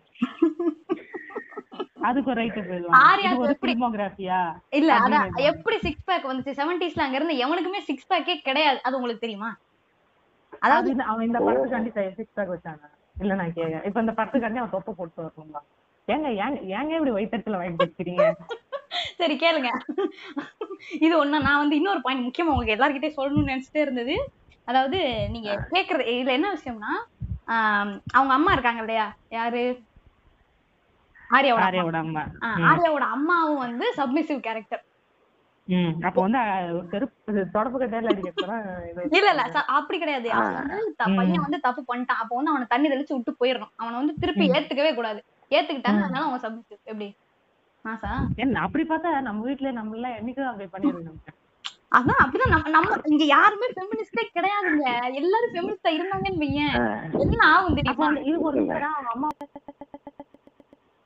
[2.01, 2.97] அதுக்கு ஒரு ரைட்டர் போயிடுவாங்க.
[3.11, 6.59] ஆர்யா இது ஒரு எப்படி- பிலிமோகிராஃபியா இல்ல அதான் எப்படி சிக்ஸ் பேக் வந்துச்சு?
[6.61, 8.83] செவன்டிஸ்ல அங்க இருந்து எவனுக்குமே சிக்ஸ் பேக்கே கிடையாது.
[8.83, 9.57] அது உங்களுக்கு தெரியுமா?
[10.59, 12.95] அதாவது அவன் இந்த படத்துக்காண்டி சிக்ஸ் பேக் வச்சாங்க.
[13.17, 15.61] இல்ல நான் கேட்க இப்ப இந்த படத்துக்காண்டி அவன் தொப்பை போட்டு வரணும்பா
[16.07, 18.27] ஏங்க ஏங்க ஏங்க இப்படி வயிற்றுல வாங்கி வச்சிருக்கீங்க
[19.19, 19.69] சரி கேளுங்க.
[20.99, 24.15] இது ஒண்ணு நான் வந்து இன்னொரு பாயிண்ட் முக்கியமா உங்களுக்கு எல்லார்கிட்டயும் சொல்லணும்னு நினைச்சிட்டே இருந்தது.
[24.67, 26.91] அதாவது நீங்க கேக்குறது இதுல என்ன விஷயம்னா
[28.13, 29.05] அவங்க அம்மா இருக்காங்க இல்லையா?
[29.29, 29.63] யாரு?
[31.29, 31.67] ஆர்யாவோட அம்மா.
[31.67, 32.23] ஆர்யாவோட அம்மா.
[32.71, 34.83] ஆர்யாவோட அம்மாவும் வந்து சப்மிசிவ் கேரக்டர்
[36.07, 36.39] அப்ப வந்து
[36.91, 38.11] செருப்பு தொடப்பு கட்டையில
[39.17, 39.43] இல்ல இல்ல
[39.77, 40.27] அப்படி கிடையாது.
[41.19, 42.21] பையன் வந்து தப்பு பண்ணிட்டான்.
[42.23, 43.73] அப்போ வந்து அவனை தண்ணி தெளிச்சு விட்டு போயிடணும்.
[43.81, 44.45] அவனை வந்து திருப்பி.
[44.57, 45.19] ஏத்துக்கவே கூடாது.
[45.51, 47.09] ஏத்துக்கிட்டாங்க அதனால அவன் சப்மிசிவ் எப்படி?
[48.43, 51.19] என்ன அப்படி பார்த்தா நம்ம வீட்ல நம்ம எல்லாம் என்னைக்கும் அப்படி பண்ணிருக்கோம்
[51.97, 52.53] அதான் அப்படிதான்.
[52.53, 54.87] நம்ம நம்ம இங்க யாருமே ஃபெமினிஸ்டே கிடையாதுங்க.
[55.19, 56.75] எல்லாரும் ஃபெமினிஸ்டா இருந்தாங்கன்னு வையேன்.
[57.25, 58.09] என்ன ஆகும் தெரியுமா?
[58.29, 58.95] இது ஒரு நிமிஷம்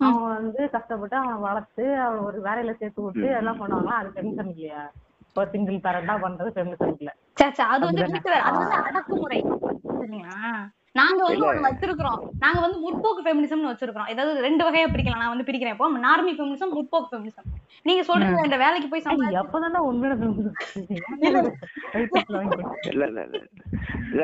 [0.01, 4.81] அவங்க வந்து கஷ்டப்பட்டு அவனை வளர்த்து அவன் ஒரு வேலையில சேர்த்து விட்டு எல்லாம் பண்ணுவாங்களா அது ஃபெமினிசம் இல்லையா?
[5.35, 7.11] ஒரு சிங்கிள் பேரண்டா பண்றது ஃபெமினிசம் இல்ல.
[7.39, 8.03] சே, சே, அது வந்து
[8.41, 9.39] அது வந்து அடக்குமுறை.
[10.95, 12.21] நாங்க வந்து ஒண்ணு வச்சிருக்கிறோம்.
[12.41, 14.09] நாங்க வந்து முற்போக்கு ஃபெமினிசம்னு வச்சிருக்கிறோம்.
[14.13, 15.21] ஏதாவது ரெண்டு வகையா பிரிக்கலாம்.
[15.23, 15.75] நான் வந்து பிரிக்கிறேன்.
[15.75, 17.47] இப்போ நார்மி ஃபெமினிசம் முற்போக்கு ஃபெமினிசம்
[17.85, 20.57] நீங்க சொல்றது இந்த வேலைக்கு போய் சம்பா எப்பதானே உண்மையான ஃபெமினிசம்
[21.17, 21.53] இல்ல இல்ல.
[22.91, 23.21] இல்ல இல்ல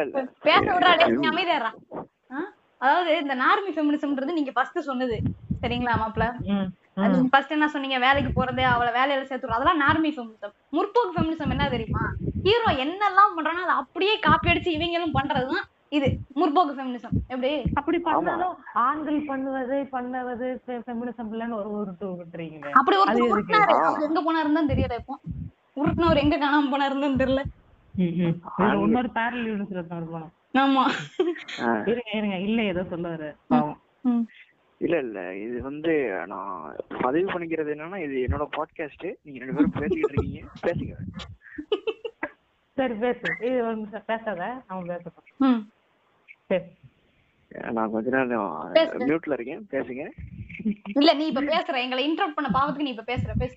[0.01, 2.03] இல்ல பேச விடுறா டேய், நீ அமைதியாடுறா ஆ?
[2.81, 5.15] அதாவது இந்த நார்மி ஃபெமினிசம்ன்றது நீங்க ஃபர்ஸ்ட் சொன்னது.
[5.62, 6.24] சரிங்களா மாப்ள
[7.34, 7.98] ஃபர்ஸ்ட் என்ன சொன்னீங்க?
[8.05, 12.03] வேலைக்கு போறது அவளை வேலையில சேர்த்துறது அதெல்லாம் நார்மி ஃபெமினிசம் முற்போக்கு ஃபெமினிசம் என்ன தெரியுமா?
[12.46, 15.65] ஹீரோ என்னெல்லாம் பண்றானோ அதை அப்படியே காப்பி அடிச்சு இவங்களும் பண்றதுதான்
[15.98, 16.07] இது.
[16.39, 17.51] முற்போக்கு ஃபெமினிசம் எப்படி?
[17.79, 18.55] அப்படி பண்ணாலும்
[18.86, 20.48] ஆண்கள் பண்ணுவது பண்ணுவது
[20.88, 23.29] ஃபெமினிசம் இல்லைன்னு ஒரு உருட்டு உருட்டுறீங்க அப்படி எதுக்கு?
[23.36, 23.75] உருட்டினாரு
[24.07, 25.15] எங்க போனாருன்னு தான் தெரியல இப்போ.
[25.81, 27.43] உருட்டினவர் எங்க காணாம போனாருன்னு தெரியல.
[28.86, 30.83] இன்னொரு பேரல் போனோம் ஆமா.
[31.61, 31.81] ஆ.
[31.85, 32.37] இருங்க இருங்க.
[32.39, 33.35] இல்ல ஏதோ சொல்லுவாரு.
[33.47, 33.81] பாவம்.
[34.01, 34.23] ம்.
[34.81, 35.35] இல்ல இல்ல.
[35.35, 35.93] இது வந்து
[36.25, 40.41] நான் பதிவு பண்ணிக்கிறது என்னன்னா இது என்னோட பாட்காஸ்ட் நீங்க ரெண்டு பேரும் பேசிக்கிட்டு இருக்கீங்க.
[40.63, 40.95] பேசுங்க.
[42.77, 43.35] சரி பேசு.
[43.41, 44.03] இது ஒரு நிமிஷம்.
[44.05, 44.63] பேசாத.
[44.67, 45.61] அவன் பேசட்டும்.
[46.45, 46.63] சரி.
[47.71, 48.73] நான் கொஞ்ச நேரம்.
[48.99, 49.67] மியூட்ல இருக்கேன்.
[49.71, 50.03] பேசுங்க.
[50.95, 51.81] இல்ல நீ இப்ப பேசுற.
[51.81, 53.29] எங்களை இன்டரப்ட் பண்ண பாவத்துக்கு நீ இப்ப பேசுற.
[53.37, 53.55] பேசு.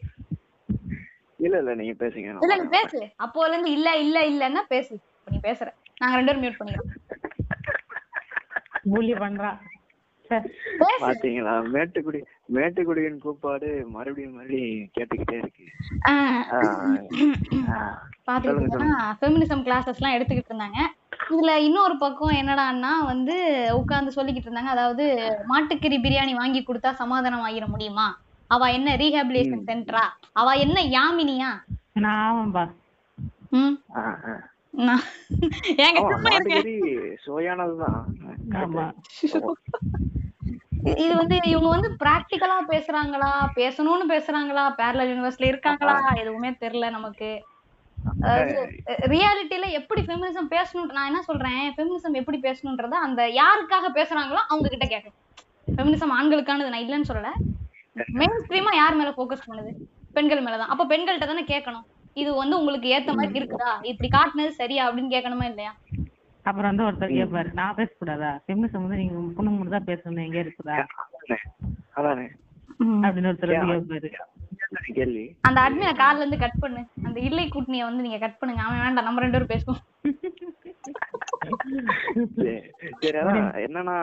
[1.36, 1.74] இல்ல இல்ல.
[1.74, 2.30] நீங்க பேசுங்க.
[2.40, 3.08] இல்ல நீ பேசு.
[3.18, 5.00] அப்போல இருந்து இல்ல இல்ல இல்லன்னா பேசு.
[5.30, 5.68] நீ பேசுற.
[6.00, 6.92] நாங்க ரெண்டு பேரும் மியூட் பண்ணிக்கிறோம்.
[8.92, 9.12] பூலி
[10.30, 10.48] பேசு.
[11.04, 11.52] பாத்தீங்களா?
[11.74, 12.18] மேட்டுக்குடி
[12.56, 15.64] மேட்டுக்குடியின் கூப்பாடு மறுபடியும் மறுபடியும் கேட்டுக்கிட்டே இருக்கு.
[18.28, 20.80] பாத்துக்கிட்டீங்கன்னா ஃபெமினிசம் கிளாஸஸ் எல்லாம் எடுத்துக்கிட்டு இருந்தாங்க.
[21.34, 23.36] இதுல இன்னொரு பக்கம் என்னடான்னா வந்து
[23.80, 24.74] உட்கார்ந்து சொல்லிக்கிட்டு இருந்தாங்க.
[24.76, 25.04] அதாவது
[25.52, 28.06] மாட்டுக்கறி பிரியாணி வாங்கி கொடுத்தா சமாதானம் ஆகிட முடியுமா?
[28.50, 30.04] அவ என்ன ரீஹாபிலேஷன் சென்டரா
[30.42, 31.50] அவ என்ன யாமினியா?
[32.04, 32.64] நான் ஆமாம்பா.
[40.94, 43.30] இது வந்து இவங்க வந்து பிராக்டிக்கலா பேசுறாங்களா?
[43.54, 44.64] பேசணும்னு பேசுறாங்களா?
[44.78, 45.94] பேரலல் யூனிவர்ஸ்ல இருக்காங்களா?
[46.16, 47.30] எதுவுமே தெரியல நமக்கு.
[49.10, 51.74] ரியாலிட்டியில எப்படி ஃபெமினிசம் பேசணும் நான் என்ன சொல்றேன்?
[51.74, 55.18] ஃபெமினிசம் எப்படி பேசணும்ன்றத அந்த யாருக்காக பேசுறாங்களோ அவங்க கிட்ட கேட்கணும்.
[55.68, 57.30] ஃபெமினிசம் ஆண்களுக்கானது நான் இல்லைன்னு சொல்லல.
[58.20, 59.70] மெயின் ஸ்ட்ரீமா யார் மேல ஃபோக்கஸ் பண்ணுது?
[60.12, 60.72] பெண்கள் மேலதான்.
[60.74, 61.86] அப்ப பெண்கள்ட்ட தானே கேட்கணும்.
[62.16, 63.72] இது வந்து உங்களுக்கு ஏத்த மாதிரி இருக்குதா?
[63.82, 65.72] இப்படி காட்டுனது சரியா அப்படின்னு கேட்கணுமா இல்லையா?
[66.44, 68.30] அப்புறம் வந்து ஒருத்தர் கேட்பாரு நான் பேசக்கூடாதா?
[68.44, 70.76] ஃபெமினிசம் வந்து நீங்க பொண்ணுங்க மட்டும் தான் பேசணும் எங்க இருக்குதா?
[71.94, 72.26] அதானே,
[73.04, 74.10] அப்படின்னு ஒருத்தர் கேட்பாரு
[75.44, 76.82] அந்த அட்மினை கால்ல இருந்து கட் பண்ணு.
[77.04, 78.62] அந்த இல்லை கூட்டணியை வந்து நீங்க கட் பண்ணுங்க.
[78.62, 79.82] அவன் வேண்டாம் நம்ம ரெண்டு பேரும் பேசுவோம்.
[83.62, 83.96] என்னன்னா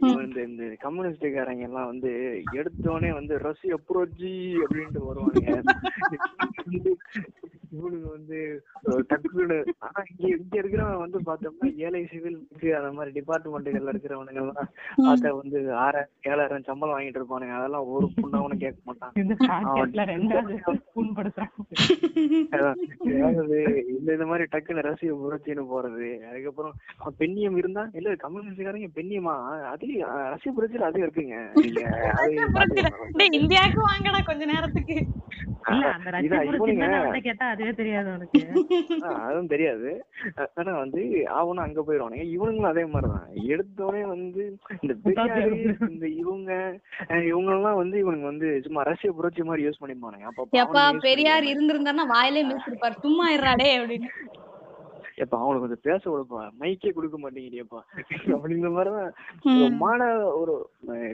[0.00, 2.12] இவன் இந்த இந்த கம்யூனிஸ்டுக்காரங்க எல்லாம் வந்து
[2.52, 4.32] எடுத்தோடனே வந்து ரஷ்ய புரட்சி
[4.62, 5.52] அப்படின்ட்டு வருவானுங்க.
[7.74, 8.38] வந்து இவனுங்க வந்து
[9.10, 9.56] டக்குன்னு
[9.86, 12.38] ஆனா இங்க இங்க இருக்கிறவன் வந்து பார்த்தோம்னா ஏழை சிவில்
[12.78, 17.56] அந்த மாதிரி டிபார்ட்மெண்ட்டுகள்ல இருக்கிறவனுங்க எல்லாம் பார்த்தா வந்து ஆறாயிரம் ஏழாயிரம் சம்பளம் வாங்கிட்டு இருப்பானுங்க.
[17.58, 19.14] அதெல்லாம் ஒரு புண்ணவனும் கேட்க மாட்டான்.
[19.16, 19.34] இந்த
[23.92, 26.08] இந்த இந்த மாதிரி டக்குன்னு ரசிக புரட்சின்னு போறது.
[26.30, 26.74] அதுக்கப்புறம்
[27.20, 29.36] பெண்ணியம் இருந்தா இல்ல கம்யூனிஸ்ட்காரங்க பெண்ணியமா?
[29.72, 31.36] அது அஹ், ரசிக புரட்சியில அது இருக்குங்க.
[32.16, 34.96] அது இந்தியாவுக்கு வாங்கடா கொஞ்ச நேரத்துக்கு.
[35.72, 37.12] இல்ல அந்த இதான் புரட்சி இவனுங்க என்னன்னு
[37.64, 38.40] அதுவே தெரியாது உனக்கு.
[39.20, 39.90] அதுவும் தெரியாது.
[40.54, 42.24] ஆனா வந்து அவனும் அங்க போயிடுவானுங்க.
[42.36, 43.28] இவனுங்களும் அதே மாதிரிதான்.
[43.46, 44.42] எடுத்தோடனே வந்து
[44.80, 45.56] இந்த பெரியாரு
[45.90, 46.50] இந்த இவங்க
[47.26, 52.42] இவங்க எல்லாம் வந்து இவனுங்க வந்து சும்மா ரஷ்ய புரட்சி மாதிரி யூஸ் பண்ணிப்பானுங்க அப்ப பெரியார் இருந்திருந்தாருன்னா வாயிலே
[52.46, 52.96] மிதிச்சிருப்பாரு.
[53.00, 54.10] சும்மா இருறாடே அப்படின்னு.
[55.16, 56.40] எப்ப அவனுக்கு கொஞ்சம் பேச விடுப்பா.
[56.60, 57.80] மைக்கே கொடுக்க மாட்டேங்கிறியப்பா.
[58.28, 59.12] அப்படிங்கிற மாதிரிதான்.
[59.76, 60.00] மான
[60.32, 60.54] ஒரு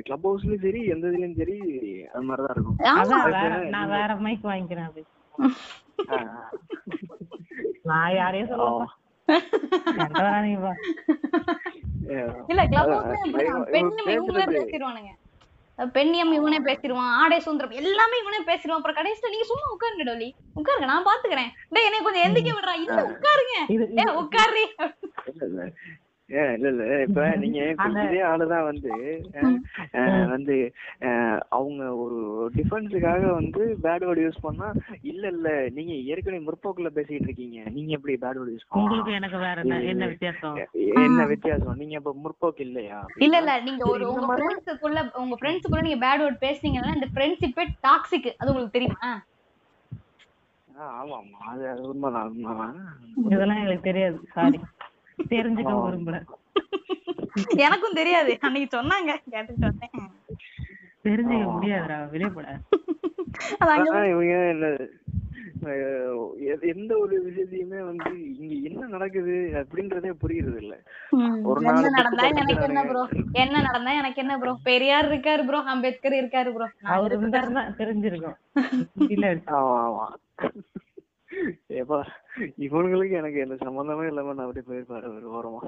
[0.03, 1.57] கிளப் ஹவுஸ்லயும் சரி எந்த இதுலயும் சரி
[2.07, 3.69] அது மாதிரிதான் இருக்கும்.
[3.69, 4.89] நான் வேற மைக் வாங்கிக்கிறேன்
[7.87, 8.69] நான் யாரையும் ஆ.
[12.51, 12.93] இல்ல கிளப்
[14.55, 15.13] பேசிடுவானுங்க
[15.79, 20.89] பெண்ணியம் இவனே பேசிடுவான் ஆடை சுதந்திரம் எல்லாமே இவனே பேசிடுவான் அப்புறம் கடைசியில நீங்க சும்மா உட்காருங்க டோலி உட்காருங்க
[20.91, 23.57] நான் பாத்துக்கிறேன் டேய் என்னை கொஞ்சம் எந்திக்க விடுறா இல்ல உட்காருங்க
[24.23, 24.65] உட்காரு
[26.31, 26.83] இல்ல, இல்ல.
[27.05, 27.59] இப்ப நீங்க
[28.03, 28.91] இதே ஆளுதான் வந்து
[30.33, 30.57] வந்து
[31.57, 32.19] அவங்க ஒரு
[32.57, 34.69] டிஃபென்ஸுக்காக வந்து பேட் வேர்டு யூஸ் பண்ணா
[35.11, 35.49] இல்ல இல்ல.
[35.79, 37.59] நீங்க ஏற்கனவே முற்போக்குல பேசிட்டு இருக்கீங்க.
[37.77, 40.57] நீங்க எப்படி பேட் வேர்டு யூஸ் உங்களுக்கு எனக்கு வேற என்ன என்ன வித்தியாசம்?
[41.03, 41.79] என்ன வித்தியாசம்?
[41.81, 43.01] நீங்க இப்ப முற்போக்கு இல்லையா?
[43.25, 43.55] இல்ல இல்ல.
[43.67, 48.77] நீங்க ஒரு உங்க ஃப்ரெண்ட்ஸுக்குள்ள உங்க ஃப்ரெண்ட்ஸுக்குள்ள நீங்க பேட் வேர்ட் பேசுனீங்கன்னா இந்த ஃப்ரெண்ட்ஷிப்பே டாக்ஸிக் அது உங்களுக்கு
[48.79, 49.11] தெரியுமா?
[50.93, 52.77] ஆமா ஆமா அது அது உண்மைதான் உண்மைதான்.
[53.31, 54.19] இதெல்லாம் எங்களுக்கு தெரியாது.
[54.35, 54.59] சாரி
[55.31, 56.19] தெரிஞ்சுக்க விரும்பல.
[57.65, 58.33] எனக்கும் தெரியாது.
[58.41, 59.11] அன்னைக்கு சொன்னாங்க.
[59.31, 59.95] கேட்டுட்டு வந்தேன்.
[61.05, 61.99] தெரிஞ்சுக்க முடியாதுடா.
[62.13, 62.49] வெளியே போட.
[63.61, 64.67] அது அங்க ஆனா இவங்க என்ன
[66.73, 70.75] எந்த ஒரு விஷயத்தையுமே வந்து இங்க என்ன நடக்குது அப்படின்றதே புரியுறது இல்ல
[71.45, 73.03] ஒரு நாள் நடந்தா எனக்கு என்ன ப்ரோ.
[73.43, 78.39] என்ன நடந்தா எனக்கு என்ன ப்ரோ பெரியார் இருக்காரு ப்ரோ அம்பேத்கர் இருக்காரு ப்ரோ அவர் இருந்தாருன்னா தெரிஞ்சிருக்கும்.
[79.15, 80.07] இல்ல ஆமா ஆமா.
[81.77, 81.99] ஏப்பா
[82.61, 85.61] இவனுங்களுக்கு எனக்கு எந்த சம்பந்தமே இல்லாம நான் அப்படியே போயிருப்பாரு ஒரு ஓரமா.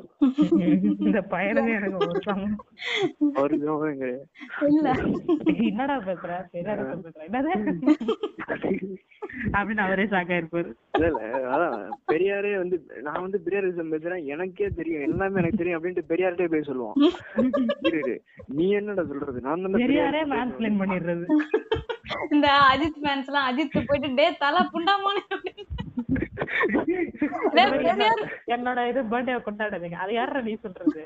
[1.03, 2.69] இந்த பையனுக்கு எனக்கு ஒரு சம்மந்தம்
[3.35, 4.27] அவருக்கு சம்பந்தம் கிடையாது.
[4.71, 4.89] இல்ல.
[5.65, 6.31] என்னடா பேசுற?
[7.25, 7.53] என்னது?
[9.53, 11.09] அப்படின்னு அவரே சாக்கா இருப்பாரு இல்ல
[11.53, 11.77] அதான்
[12.13, 16.65] பெரியாரே வந்து நான் வந்து பெரியாரிசம் பேசுறேன் எனக்கே தெரியும் எல்லாமே எனக்கு தெரியும் அப்படின்ட்டு பெரியார்ட்டே போய்
[17.87, 18.15] இரு, இரு.
[18.53, 19.41] நீ என்னடா சொல்றது?
[19.41, 21.27] நான் தானே பெரியாரே மேன்ஸ்பிளைன் பண்ணிடுறது.
[22.31, 25.23] இந்த அஜித் ஃபேன்ஸ் எல்லாம் அஜித் போயிட்டு டே தலை புண்டாமோனே
[28.55, 29.97] என்னோட இது பர்த்டே கொண்டாடாதீங்க.
[30.03, 31.01] அது யாரா நீ சொல்றது?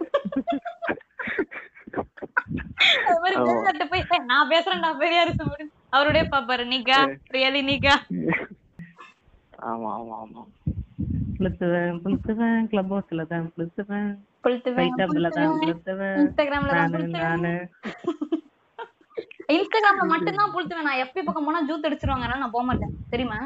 [3.07, 6.99] அது மாதிரி பெரியார்ட்ட போய் "ஏய், நான் பேசுறேன்டா பெரியாரிசம் அப்படின்னு அவருடைய பாப்பாரு நீக்கா
[7.35, 7.95] ரியலி நீக்கா
[9.67, 10.43] ஆமா ஆமா ஆமா.
[11.37, 14.11] புளுத்துவேன் புளுத்துவேன் கிளப் ஹவுஸ்ல தான் புளுத்துவேன்.
[16.21, 17.53] இன்ஸ்டாகிராம்ல தான் நானு நானு.
[19.49, 20.87] இன்ஸ்டாகிராம்ல மட்டும்தான் புளுத்துவேன்.
[20.89, 23.39] நான் எஃபி பக்கம் போனா ஜூத் அடிச்சிருவாங்க நான் போக மாட்டேன் தெரியுமா?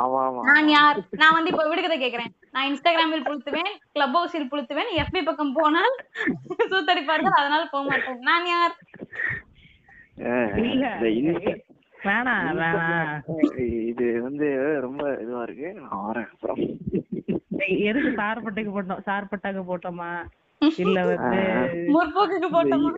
[0.00, 0.42] ஆமா ஆமா.
[0.50, 0.98] நான் யார்?
[1.20, 2.32] நான் வந்து இப்ப விடுகதை கேக்குறேன்.
[2.54, 5.96] நான் இன்ஸ்டாகிராமில் புளுத்துவேன் கிளப் ஹவுஸில் புளுத்துவேன் எஃபி பக்கம் போனால்
[6.72, 8.74] சூத்தடிப்பார்கள் அதனால போக மாட்டேன் நான் யார்?
[12.06, 13.12] வேணாம் வேணாம்.
[13.90, 14.46] இது வந்து
[14.86, 15.68] ரொம்ப இதுவா இருக்கு.
[17.90, 19.04] எதுக்கு சார்பட்டைக்கு போட்டோம்?
[19.08, 20.10] சார்பட்டாக்கு போட்டோமா?
[20.84, 21.40] இல்ல வந்து
[21.94, 22.90] முற்போக்குக்கு போட்டோமா?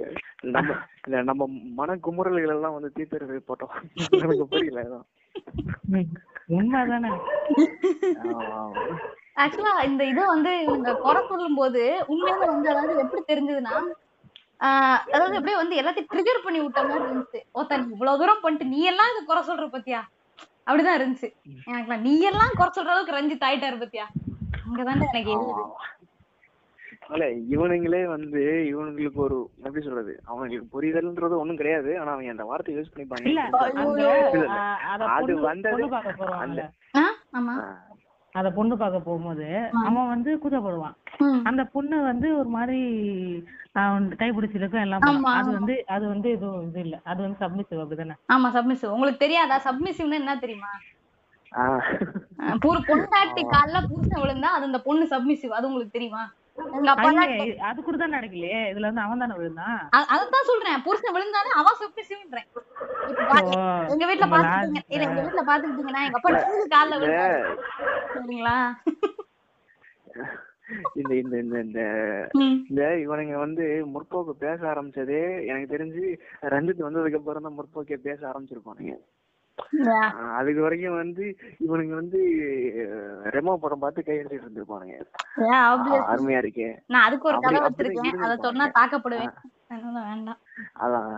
[0.51, 0.75] நம்ம
[1.23, 3.75] நம்ம மன குமுறல்கள் எல்லாம் வந்து தீர்த்துறது போட்டோம்.
[4.19, 4.83] எனக்கு புரியல
[6.51, 7.11] உண்மைதானே.
[9.37, 13.75] ஆக்சுவலா இந்த இதை வந்து இவங்க குறை சொல்லும் போது உண்மையில வந்து அதாவது எப்படி தெரிஞ்சதுன்னா
[14.61, 17.41] ஆஹ் அதாவது அப்படியே வந்து எல்லாத்தையும் ட்ரிகர் பண்ணி விட்ட மாதிரி இருந்துச்சு.
[17.53, 20.01] ஒருத்தன் நீ இவ்வளவு தூரம் பண்ணிட்டு நீ எல்லாம் இது குறை சொல்ற பத்தியா?
[20.67, 21.29] அப்படிதான் இருந்துச்சு.
[21.67, 24.07] எனக்குலாம் நீ எல்லாம் குறை சொல்ற அளவுக்கு ரஞ்சித் ஆயிட்டாரு பத்தியா?
[24.63, 25.67] அங்கதான்டா எனக்கு ஆமா.
[27.07, 28.41] இல்ல இவனுங்களே வந்து
[28.71, 31.91] இவனுங்களுக்கு ஒரு எப்படி சொல்றது அவனுங்களுக்கு புரிதல்ன்றது ஒண்ணும் கிடையாது.
[32.01, 33.43] ஆனா அவங்க அந்த வார்த்தை யூஸ் பண்ணிப்பாங்க அந்த
[34.89, 35.03] அத
[36.37, 36.73] வந்தது-
[37.35, 37.55] ஆமா.
[38.33, 39.45] அத பொண்ணு பார்க்க போகும்போது
[39.81, 41.39] அவன் வந்து கூச்சப்படுவான் ம்.
[41.45, 42.81] அந்த பொண்ணு வந்து ஒரு மாதிரி
[43.81, 45.05] அவன் கைப்பிடிச்சிருக்கும் எல்லாம்.
[45.33, 45.51] அது.
[45.53, 46.97] வந்து அது வந்து எதுவும் இது இல்ல.
[47.05, 48.17] அது வந்து சப்மிசிவ் அப்படிதானே?
[48.33, 49.57] ஆமா சப்மிசிவ் உங்களுக்கு தெரியாதா?
[49.65, 50.73] சப்மிசிவ்னா என்ன தெரியுமா?
[52.67, 56.25] ஒரு பொண்டாட்டி கால்ல புருஷன் விழுந்தா அது அந்த பொண்ணு சப்மிசிவ் அது உங்களுக்கு தெரியுமா?
[57.67, 58.61] அது கூட தான் நடக்கலையே?
[58.71, 59.77] இதுல வந்து அவன் தானே விழுந்தான்?
[59.97, 60.83] அ- அதத்தான் சொல்றேன்.
[60.83, 62.49] புருஷன் விழுந்தாலே அவ சப்மிசிவ்ன்றேன்
[63.11, 64.83] இப்ப பாருங்க, ஓ, எங்க உங்க பாத்துக்கிட்டீங்க.
[64.89, 67.41] இல்ல எங்க வீட்ல பாத்துக்கிட்டீங்கன்னா எங்க அப்பா டீ கால்ல விழுந்தாரு.
[68.15, 68.57] சரிங்களா?
[70.97, 71.81] இந்த இந்த இந்த இந்த.
[72.71, 76.05] இந்த இவனுங்க வந்து முற்போக்கு பேச ஆரம்பிச்சதே எனக்கு தெரிஞ்சு
[76.49, 78.95] ரஞ்சித் வந்ததுக்கு அப்புறம் தான் முற்போக்கே பேச ஆரம்பிச்சிருப்பானுங்க.
[80.37, 81.25] அதுக்கு வரைக்கும் வந்து
[81.67, 82.21] இவனுங்க வந்து
[83.37, 84.97] ரெமோ படம் பார்த்து கையெழுத்திட்டு இருந்திருப்பானுங்க.
[86.07, 86.69] அருமையா இருக்கே.
[86.87, 88.03] நான் அதுக்கு ஒரு கதை வச்சிருக்கேன்.
[88.27, 88.37] அத.
[88.47, 89.35] சொன்னா தாக்கப்படுவேன்.
[90.81, 91.15] அதான்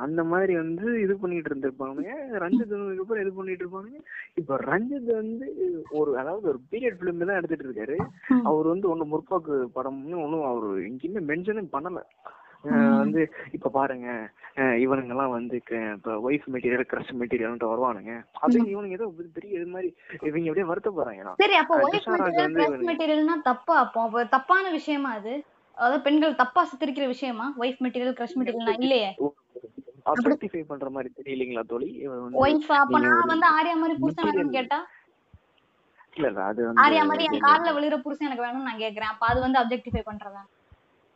[0.00, 2.12] அந்த மாதிரி வந்து இது பண்ணிட்டு இருந்திருப்பானுங்க.
[2.42, 3.98] ரஞ்சித் அப்புறம் இது பண்ணிட்டு இருப்பானுங்க.
[4.34, 5.48] இப்ப ரஞ்சித் வந்து
[5.92, 7.96] ஒரு அதாவது ஒரு பீரியட் பிலிம் தான் எடுத்துட்டு இருக்காரு.
[8.44, 12.02] அவர் வந்து ஒண்ணு முற்போக்கு படம்னு ஒண்ணும் அவர் எங்கேயுமே மென்ஷனும் பண்ணல.
[13.00, 13.20] வந்து
[13.52, 14.08] இப்ப பாருங்க
[14.84, 18.12] இவனுங்க எல்லாம் வந்து இப்ப ஒய்ஃப் மெட்டீரியல் கிரஷ் மெட்டீரியல் வருவானுங்க.
[18.40, 19.90] அப்படின்னு இவனுங்க ஏதோ பெரிய இது மாதிரி
[20.22, 22.50] இவங்க அப்படியே வருத்த போறாங்க சரி அப்போ ஒய்ஃப் மெட்டீரியல்
[22.88, 23.76] மெட்டீரியல்னா தப்பா?
[23.84, 25.34] அப்போ தப்பான விஷயமா அது?
[25.76, 27.46] அதாவது பெண்கள் தப்பா சித்தரிக்கிற விஷயமா?
[27.58, 29.10] ஒய்ஃப் மெட்டீரியல் கிரஷ் மெட்டீரியல்னா இல்லையே?
[30.06, 31.88] அப்ஜெக்டிஃபை பண்ற மாதிரி தெரியலீங்களா தோழி?
[32.40, 34.78] ஒய்ஃப் அப்ப நான் வந்து ஆர்யா மாதிரி புருஷன் கேட்டா?
[36.16, 39.12] இல்ல அது ஆர்யா மாதிரி என் கால்ல விழுகிற புருஷன் எனக்கு வேணும்னு நான் கேக்குறேன்.
[39.12, 40.42] அப்ப அது வந்து அப்ஜெக்டிஃபை பண்றதா?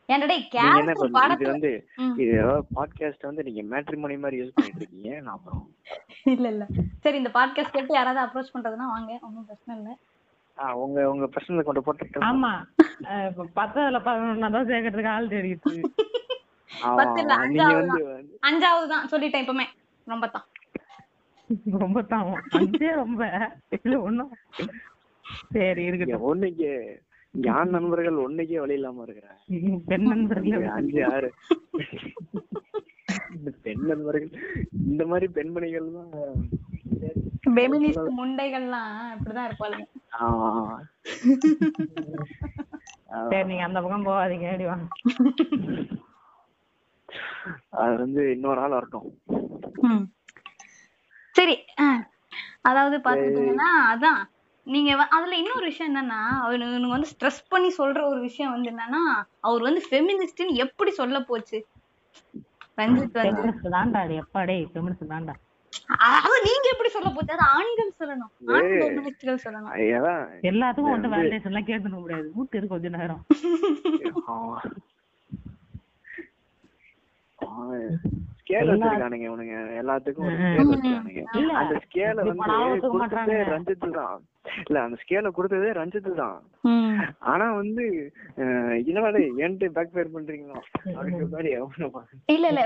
[0.08, 1.70] இது வந்து.
[2.22, 2.34] இது
[2.74, 5.62] பாட்காஸ்ட் வந்து நீங்க மேட்ரிமோனி மாதிரி யூஸ் பண்ணிட்டு இருக்கீங்க நான் அப்புறம்
[6.26, 6.64] இல்ல இல்ல.
[7.02, 9.90] சரி இந்த பாட்காஸ்ட் கேட்டு யாராவது அப்ரோச் பண்றதுன்னா வாங்க ஒன்றும் பிரச்சனை இல்ல.
[10.58, 12.50] ஆ, உங்க உங்க பிரச்சனை கொண்டு போட்டு ஆமா.
[13.56, 16.10] பதினொன்னா தான் சேர்க்கறதுக்கு ஆள் தேடிட்டு இருக்கு.
[16.70, 17.46] ஆமா, பத்து இல்ல, ஆமா.
[17.46, 19.66] நீங்க அஞ்சாவது வந்து அஞ்சாவது தான் சொல்லிட்டேன் இப்பவுமே.
[20.06, 20.46] ரொம்ப தான்.
[21.76, 23.22] ரொம்ப தாவும் அஞ்சே ரொம்ப.
[23.78, 24.30] இல்ல ஒண்ணும்.
[25.50, 26.26] சரி இங்க இருக்கட்டும்.
[26.30, 26.66] ஒண்ணு இங்க
[27.34, 29.38] யான் நண்பர்கள் ஒண்ணுக்கே வழி இல்லாம இருக்கிறேன்
[29.86, 31.28] பெண் நண்பர்கள் அஞ்சு ஆறு.
[33.36, 34.30] இந்த பெண் நண்பர்கள்
[34.86, 36.12] இந்த மாதிரி பெண்மணிகள் தான்
[37.56, 39.84] பெமினிஸ்ட் முண்டைகள்லாம் இப்படிதான் இருப்பாளுங்க.
[40.12, 40.26] ஆ.
[43.28, 44.86] சரி நீங்க அந்த பக்கம் போகாதீங்க அடி வாங்க.
[47.70, 49.08] அது வந்து இன்னொரு ஆள் வரட்டும்.
[49.82, 50.04] ம்.
[51.34, 51.56] சரி.
[52.62, 54.20] அதாவது பாத்துக்கிட்டீங்கன்னா அதான்.
[54.66, 59.02] நீங்க அதுல இன்னொரு விஷயம் என்னன்னா அவனுங்க வந்து ஸ்ட்ரெஸ் பண்ணி சொல்ற ஒரு விஷயம் வந்து என்னன்னா
[59.48, 61.58] அவர் வந்து ஃபெமினிஸ்ட்னு எப்படி சொல்ல போச்சு?
[62.78, 65.34] ரஞ்சித் வந்து தான்டா எப்பாடே ஃபெமினிஸ்ட் தான்டா.
[66.06, 67.34] அது நீங்க எப்படி சொல்ல போச்சு?
[67.36, 68.32] அது ஆண்கள் சொல்லணும்.
[68.54, 69.74] ஆண் ஃபெமினிஸ்ட்கள் சொல்லணும்.
[70.50, 72.28] எல்லாத்துக்கும் வந்து வேலிடேஷன் எல்லாம் கேட்டுக்க முடியாது.
[72.34, 73.22] மூட்டு இருக்கு கொஞ்ச நேரம்.
[78.38, 79.56] ஸ்கேல் வச்சிருக்கானுங்க இவனுங்க.
[79.82, 81.24] எல்லாத்துக்கும் ஸ்கேல் வச்சிருக்கானுங்க.
[81.62, 83.36] அந்த ஸ்கேல வந்து.
[83.54, 84.22] ரஞ்சித் தான்
[84.64, 86.38] இல்ல அந்த ஸ்கேல கொடுத்ததே ரஞ்சித் தான்.
[87.32, 87.84] ஆனா வந்து
[88.88, 89.08] என்னடா
[89.44, 90.58] என்கிட்ட பேக் ஃபயர் பண்றீங்களா.
[92.34, 92.62] இல்ல இல்ல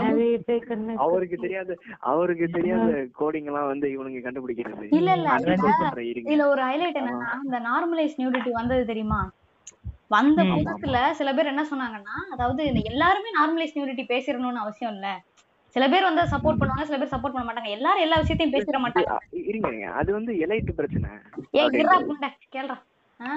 [0.96, 1.76] அவருக்கு தெரியாத
[2.10, 2.88] அவருக்கு தெரியாத
[3.20, 4.86] கோடிங் எல்லாம் வந்து இவனுங்க கண்டுபிடிக்கிறது.
[4.98, 5.28] இல்ல இல்ல
[6.26, 9.20] இதுல ஒரு ஹைலைட் என்னன்னா இந்த நார்மலைஸ் நியூடிட்டி வந்தது தெரியுமா?
[10.10, 15.08] வந்த புதுசுல சில பேர் என்ன சொன்னாங்கன்னா அதாவது எல்லாருமே நார்மலைஸ் நியூடிட்டி பேசிடணும்னு அவசியம் இல்ல.
[15.76, 17.70] சில பேர் வந்து சப்போர்ட் பண்ணுவாங்க சில பேர் சப்போர்ட் பண்ண மாட்டாங்க.
[17.70, 19.16] எல்லாரும் எல்லா விஷயத்தையும் பேசிட மாட்டாங்க.
[19.42, 21.10] இருங்க அது வந்து எலைட் பிரச்சனை.
[21.54, 22.76] ஏ இருடா புண்டை கேள்றா.
[23.20, 23.28] ஆ?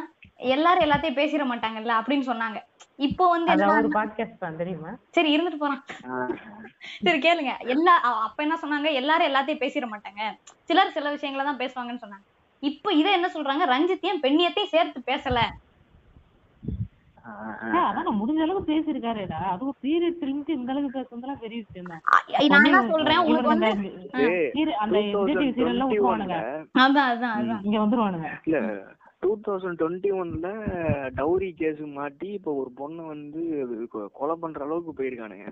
[0.52, 2.58] எல்லாரும் எல்லாத்தையும் பேசிட மாட்டாங்கல்ல அப்படின்னு சொன்னாங்க.
[3.00, 4.91] இப்போ வந்து அது என்ன ஒரு பாட்காஸ்ட் தான் தெரியுமா?
[5.12, 5.82] சரி இருந்துட்டு போறான்
[7.02, 7.54] சரி கேளுங்க.
[7.67, 8.89] எல்லா அப்ப என்ன சொன்னாங்க?
[8.94, 10.22] எல்லாரும் எல்லாத்தையும் பேசிட மாட்டாங்க.
[10.70, 12.26] சிலர் சில விஷயங்களை தான் பேசுவாங்கன்னு சொன்னாங்க.
[12.63, 13.65] இப்போ இதை என்ன சொல்றாங்க?
[13.67, 15.39] ரஞ்சித் ஏன் பெண்ணியத்தையும் சேர்த்து பேசல
[16.63, 19.31] ஆஹ், ஏய், அதான் நான் முடிஞ்ச அளவுக்கு பேசியிருக்காருடா.
[19.31, 22.01] அதுவும் ஃபிலிம்க்கு இந்த அளவுக்கு பேசுறதுலாம் பெரிய விஷயம் தான்.
[22.34, 23.17] அ- நான் என்ன சொல்றேன்?
[23.17, 23.67] உனக்கு வந்து
[24.53, 26.38] இது அந்த விஜய் சீரியல்ல 2021 விட்டுருவானுங்க.
[26.79, 27.60] அதான் அதான் அதான்.
[27.63, 28.29] இங்க வந்துருவானுங்க.
[28.43, 28.84] இல்ல
[29.19, 30.47] டூ தௌசண்ட் டுவெண்ட்டி ஒன்ல
[31.15, 33.41] டவுரி கேஸ் மாட்டி இப்போ ஒரு பொண்ணு வந்து
[33.93, 35.47] கொ- கொலை பண்ற அளவுக்கு போயிருக்கானுங்க.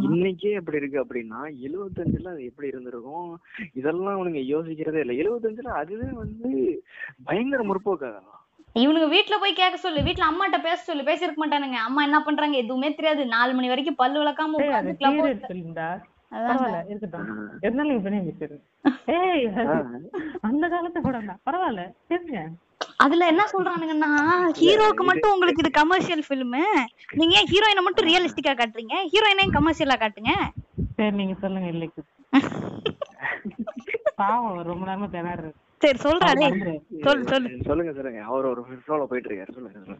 [0.00, 3.40] இன்னைக்கே அப்படி இருக்கு அப்படின்னா எழுவத்தஞ்சுல அது எப்படி இருந்திருக்கும்?
[3.74, 5.20] இதெல்லாம் அவனுங்க யோசிக்கிறதே இல்லை.
[5.20, 6.82] எழுவத்தஞ்சுல அதுவே வந்து
[7.24, 8.44] பயங்கர முற்போக்கு அதெல்லாம்
[8.76, 10.00] இவனுங்க வீட்ல போய் கேட்க சொல்லு.
[10.02, 11.02] வீட்ல அம்மாட்ட பேச சொல்லு.
[11.02, 11.78] பேசிருக்க மாட்டானுங்க.
[11.86, 12.56] அம்மா என்ன பண்றாங்க?
[12.56, 13.22] எதுவுமே தெரியாது.
[13.34, 14.92] நாலு மணி வரைக்கும் பல்லு விளக்காம பரவாயில்ல
[16.84, 17.28] இருக்கட்டும்.
[17.64, 18.56] இருந்தாலும் நீங்க பண்ணி வச்சிரு
[19.16, 19.74] ஏய் அது
[20.48, 21.34] அந்த காலத்து படம்டா.
[21.46, 22.40] பரவாயில்ல சரிங்க
[23.04, 24.10] அதுல என்ன சொல்றானுங்கன்னா
[24.58, 26.56] ஹீரோக்கு மட்டும் உங்களுக்கு இது கமர்ஷியல் ஃபிலிம்
[27.18, 28.96] நீங்க ஏன் ஹீரோயினை மட்டும் ரியலிஸ்டிக்கா காட்டுறீங்க?
[29.12, 30.32] ஹீரோயினையும் கமர்ஷியலா காட்டுங்க?
[30.96, 32.02] சரி நீங்க சொல்லுங்க இல்லைக்கு.
[34.20, 35.50] பாவம் ரொம்ப நேரமா திணறாரு.
[35.86, 36.44] சரி சொல்றா டேய்.
[36.44, 36.74] மறந்துரு.
[37.04, 37.50] சொல்லு சொல்லு.
[37.64, 38.22] சொல்லுங்க சொல்லுங்க.
[38.24, 39.56] அவர் ஒரு ஃப்ளோல போயிட்டு இருக்காரு.
[39.56, 39.96] சொல்லுங்க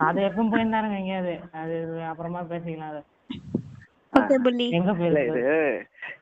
[0.00, 1.74] அது எப்பவும் போயிருந்தாருங்க எங்கேயாவது அது
[2.10, 3.02] அப்புறமா பேசிக்கலாம் அது.
[4.78, 4.92] எங்க
[5.28, 5.44] இது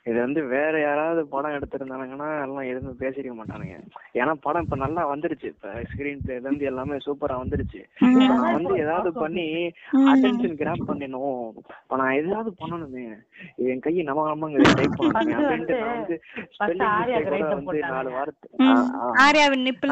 [0.08, 3.76] இது வந்து வேற யாராவது படம் எடுத்திருந்தானுங்கன்னா எல்லாம் எதுவுமே பேசிருக்க மாட்டானுங்க.
[4.20, 5.48] ஏன்னா படம் இப்ப நல்லா வந்துருச்சு.
[5.52, 7.80] இப்ப ஸ்கிரீன் பிளேல இருந்து எல்லாமே சூப்பரா வந்துருச்சு.
[8.30, 9.46] நான் வந்து ஏதாவது பண்ணி
[10.12, 11.36] அட்டென்ஷன் கிராப் பண்ணணும்
[11.82, 13.04] இப்ப நான் எதாவது பண்ணணுமே.
[13.70, 18.10] என் கையை நம்ம நம்மங்க டைப் பண்ணணும் அப்படின்ட்டு நான் வந்து First ஸ்பெல்லிங் வந்து நாலு.
[18.18, 18.48] வார்த்தை.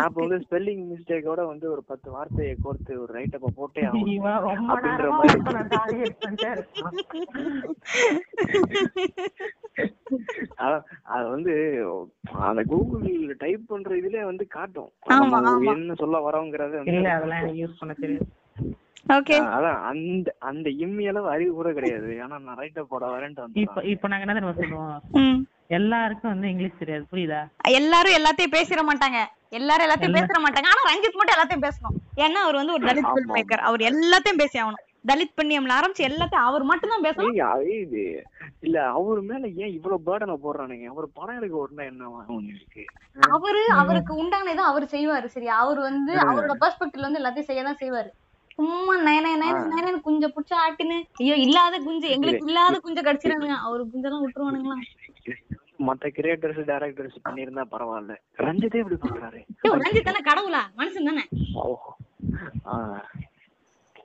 [0.07, 4.13] இப்ப வந்து ஸ்பெல்லிங் மிஸ்டேக்கோட வந்து ஒரு பத்து வார்த்தையை கோர்த்து ஒரு ரைட்டப்ப போட்டே ஆகணும்.
[4.17, 5.99] இவன் ரொம்ப அப்படின்ற மாதிரி.
[11.07, 11.53] அது வந்து
[12.41, 14.91] அந்த கூகுள் டைப் பண்ற இதுல வந்து காட்டும்.
[15.75, 18.29] என்ன சொல்ல வரோங்கிறத இல்ல அதெல்லாம் எனக்கு யூஸ் பண்ண தெரியும்
[19.11, 19.37] ஓகே.
[19.41, 22.23] ஆ, அதான் அந்த அந்த இம்மி அளவு அறிவு கூட கிடையாது.
[22.23, 25.01] ஆனா நான் ரைட்ட போட வரேன்ட்டு இப்ப இப்ப நாங்க என்ன தெரியுமா சொல்லுவோம்?
[25.13, 25.39] ம்.
[25.69, 27.07] எல்லாருக்கும் வந்து இங்கிலீஷ் தெரியாது.
[27.13, 27.41] புரியுதா?
[27.71, 29.19] எல்லாரும் எல்லாத்தையும் பேசிட மாட்டாங்க.
[29.49, 30.69] எல்லாரும் எல்லாத்தையும் பேசிட மாட்டாங்க.
[30.73, 31.97] ஆனா ரஞ்சித் மட்டும் எல்லாத்தையும் பேசணும்.
[32.17, 34.85] ஏன்னா அவர் வந்து ஒரு தலித் ஃபில்ம் மேக்கர் அவர் எல்லாத்தையும் பேசி ஆகணும்.
[35.05, 37.37] தலித் பெண்ணியம்ல ஆரம்பிச்சு எல்லாத்தையும் அவர் மட்டும் தான் பேசணும்
[37.77, 38.03] இது.
[38.61, 40.87] இல்ல அவர் மேல ஏன் இவ்வளவு பேர்டனை போடுறானுங்க?
[40.93, 42.83] அவர் படம் எடுக்க உடனே என்ன உங்களுக்கு?
[43.31, 45.55] அவரு அவருக்கு உண்டான இதை அவர் செய்வாரு சரியா?
[45.63, 48.11] அவர் வந்து அவரோட பெர்ஸ்பெக்டிவ்ல வந்து எல்லாத்தையும் செய்ய தான் செய்வாரு.
[48.59, 53.55] சும்மா நயன நயன நயன குஞ்ச புடிச்சு ஆட்டின்னு ஐயோ இல்லாத குஞ்சு எங்களுக்கு இல்லாத குஞ்ச கடிச்சிருங்க.
[53.67, 54.79] அவரு குஞ்செல்லாம் விட்டுருவானுங்களா?
[55.87, 58.15] மத்த கிரியேட்டர்ஸ் டைரக்டர்ஸ் பண்ணியிருந்தா பரவாயில்ல.
[58.47, 59.41] ரஞ்சித்தே இப்படி பண்றாரு.
[59.83, 60.63] ரஞ்சித் தானே கடவுளா?
[60.81, 61.25] மனுஷன் தானே.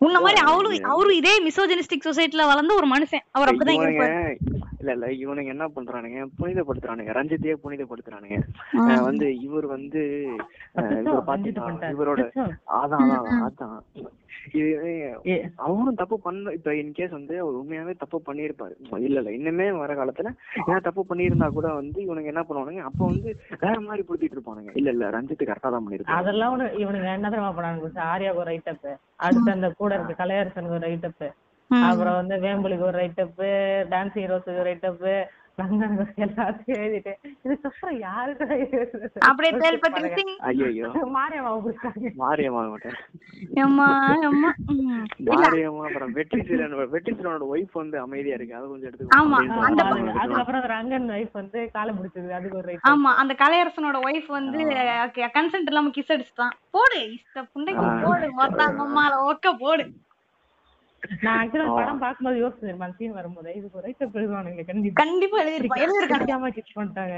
[0.06, 3.24] உன்ன மாதிரி அவரும் அவரும் இதே மிசோஜனிஸ்டிக் சொசைட்டில வளர்ந்த ஒரு மனுஷன்.
[3.32, 4.36] அவர் அப்படிதான் இருப்பாரு.
[4.80, 6.20] இல்ல இல்ல இவனுங்க என்ன பண்றானுங்க?
[6.40, 7.14] புனிதப்படுத்துறானுங்க.
[7.20, 8.38] ரஞ்சித்தையே புனிதப்படுத்துறானுங்க.
[9.02, 10.02] வந்து இவர் வந்து
[10.74, 11.94] இவர் பாத்தீங்கன்னா.
[11.94, 12.22] இவரோட.
[12.74, 13.80] அதான் அதான் அதான்.
[14.54, 14.72] இது
[15.58, 18.74] அவரும் தப்பு பண்ண இப்ப இன்கேஸ் வந்து அவர் உண்மையாவே தப்பு பண்ணியிருப்பாரு.
[19.00, 20.32] இல்ல இல்ல இன்னுமே வர காலத்துல
[20.68, 22.84] ஏன் தப்பு பண்ணியிருந்தா கூட வந்து இவனுங்க என்ன பண்ணுவானுங்க?
[22.84, 23.30] அப்ப வந்து
[23.60, 24.72] வேற மாதிரி புடுத்திட்டு இருப்பானுங்க.
[24.76, 27.74] இல்ல இல்ல ரஞ்சித் கரெக்டா தான் பண்ணிருப்பாரு அதெல்லாம் ஒண்ணு இவனுங்க என்ன தெரியுமா பண்ணாங்க
[28.12, 28.88] ஆர்யாவுக்கு ஒரு ரைட்டப்
[29.20, 31.26] அடுத்து அந்த கூட இருக்க கலையரசனுக்கு ஒரு ரைட்டப்.
[31.72, 33.40] அப்புறம் வந்து வேம்புலிக்கு ஒரு ரைட்டப்
[33.90, 37.98] டான்ஸ் ஹீரோஸுக்கு ரைட்டப் ரங்கனுக்கு எல்லாத்தையும் இதுக்கப்புறம்
[38.72, 39.18] எழுதுறது?
[39.20, 40.36] அப்படியே சிங்.
[40.38, 40.66] ஐயோ
[41.64, 42.12] பிடிச்சாங்க
[45.28, 48.56] மாரியம்மா அப்புறம் வெற்றி சீரன் வெற்றி சீரனோட ஒய்ஃப் வந்து அமைதியா இருக்கு.
[48.56, 52.88] அது கொஞ்சம் ஆமா, அந்த அது- அதுக்கப்புறம் ரங்கன் வைஃப் வந்து காலை பிடிச்சது அதுக்கு ஒரு right.
[52.88, 54.58] ஆமா அந்த கலையரசனோட ஒய்ஃப் வந்து
[55.40, 56.50] கன்சென்ட் இல்லாம கிஸ் அடிச்சுட்டான்.
[56.72, 59.88] போடு இஷ்ட புண்டைக்கு போடு மொத்தம் அம்மால ஓக்க போடு.
[61.26, 64.98] நான் ஆக்சுவலா படம் பார்க்கும்போது யோசிச்சேன் அந்த சீன் வரும்போது இதுக்கு ஒரு ரைட்டப் எழுதுவானுங்க கண்டிப்பா.
[65.04, 67.16] கண்டிப்பா எழுதிருப்பான் எழுதிருக்காங்க பிடிக்காம கிஸ் பண்ணிட்டாங்க.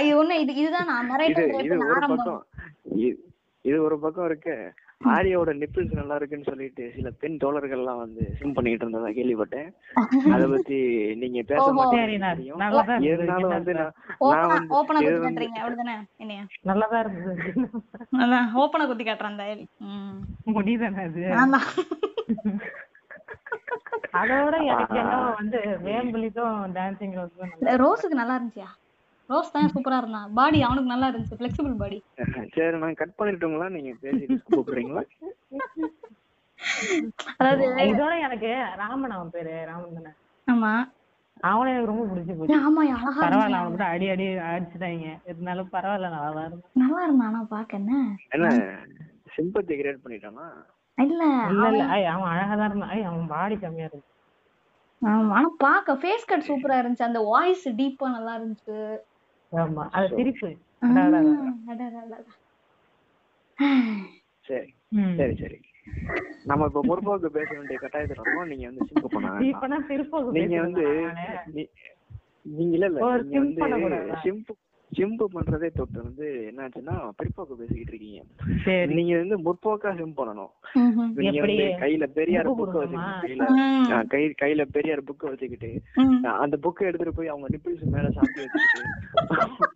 [0.00, 2.42] இது ஒண்ணு இது இதுதான் நான் இது இது ஒரு பக்கம்
[3.64, 4.54] இது ஒரு பக்கம் இருக்கு.
[5.00, 9.68] ஆரியாவோட நிப்பிள்ஸ் நல்லா இருக்குன்னு சொல்லிட்டு சில பெண் தோழர்கள் எல்லாம் வந்து சிம் பண்ணிட்டு இருந்ததா கேள்விப்பட்டேன்.
[10.34, 10.78] அத பத்தி
[11.14, 12.42] நீங்க பேச இருந்தது.
[13.06, 13.74] இருந்தாலும் வந்து
[16.64, 17.52] நல்லாதான் இருந்தது.
[18.58, 19.40] ஓப்பனா குத்தி காட்டுறான்
[20.50, 21.24] முடியுதானே அது.
[24.20, 27.16] அதோட எனக்கு என்ன வந்து வேம்பலிக்கும் டான்சிங்
[27.58, 28.70] இல்ல, ரோஸுக்கு நல்லா இருந்துச்சியா?
[29.30, 30.28] ரோஸ் தான் சூப்பரா இருந்தான்.
[30.38, 31.38] பாடி அவனுக்கு நல்லா இருந்துச்சு.
[31.40, 31.98] ஃபிளெக்சிபிள் பாடி
[32.56, 35.02] சரி நான் கட் பண்ணிட்டுங்களா நீங்க பேசிட்டு கூப்பிடுறீங்களா?
[37.40, 38.50] அதாவது இதோட எனக்கு
[38.82, 39.54] ராமன் அவன் பேரு.
[39.70, 40.12] ராமன் தானே?
[40.46, 40.72] ஆமா.
[41.50, 42.56] அவனை எனக்கு ரொம்ப பிடிச்சு போச்சு.
[42.66, 43.58] ஆமா அழகா பரவாயில்ல.
[43.60, 45.10] அவனை கூட அடி அடி அடிச்சுட்டாங்க.
[45.30, 46.74] இருந்தாலும் பரவாயில்ல நல்லா தான் இருந்தான்.
[46.82, 47.94] நல்லா இருந்தான் ஆனா பாக்க என்ன?
[48.34, 48.48] என்ன
[49.36, 50.46] சிம்பத்தி கிரியேட் பண்ணிட்டானா?
[50.98, 51.22] இல்ல.
[51.52, 51.84] இல்ல இல்ல.
[51.94, 52.92] ஐய் அவன் அழகா தான் இருந்தான்.
[52.94, 54.08] ஐய் அவன் பாடி கம்மியா இருந்துச்சு.
[55.32, 57.08] ஆனா பாக்க ஃபேஸ் கட் சூப்பரா இருந்துச்சு.
[57.08, 58.78] அந்த வாய்ஸ் டீப்பா நல்லா இருந்துச்சு.
[59.52, 59.84] ஆமா.
[59.90, 60.48] அது சிரிப்பு.
[64.46, 64.68] சரி.
[65.16, 65.58] சரி சரி.
[66.44, 68.46] நம்ம இப்ப முற்போக்கு பேச வேண்டிய கட்டாயத்துல இருக்கோம்.
[68.46, 69.28] நீங்க வந்து சிம்பு பண்ண
[70.38, 70.84] நீங்க வந்து
[72.48, 73.00] நீங்க இல்ல இல்ல.
[73.22, 73.60] நீங்க வந்து?
[74.24, 74.52] சிம்பு
[74.96, 78.22] சிம்பு பண்றதே தொட்டு வந்து என்னாச்சுன்னா பிற்போக்கு பேசிக்கிட்டு இருக்கீங்க.
[78.86, 80.50] நீங்க வந்து முற்போக்கா சிம் பண்ணணும்.
[81.14, 81.40] நீங்க?
[81.40, 82.72] வந்து கையில பெரியார் புக்க?
[82.72, 85.82] வச்சுக்கிட்டு கை கையில பெரியார் புக்க வச்சுக்கிட்டு
[86.22, 88.88] அந்த புக்கை எடுத்துட்டு போய் அவங்க நிப்பிள்ஸ் மேல சாப்பிட்டு வச்சுக்கிட்டு.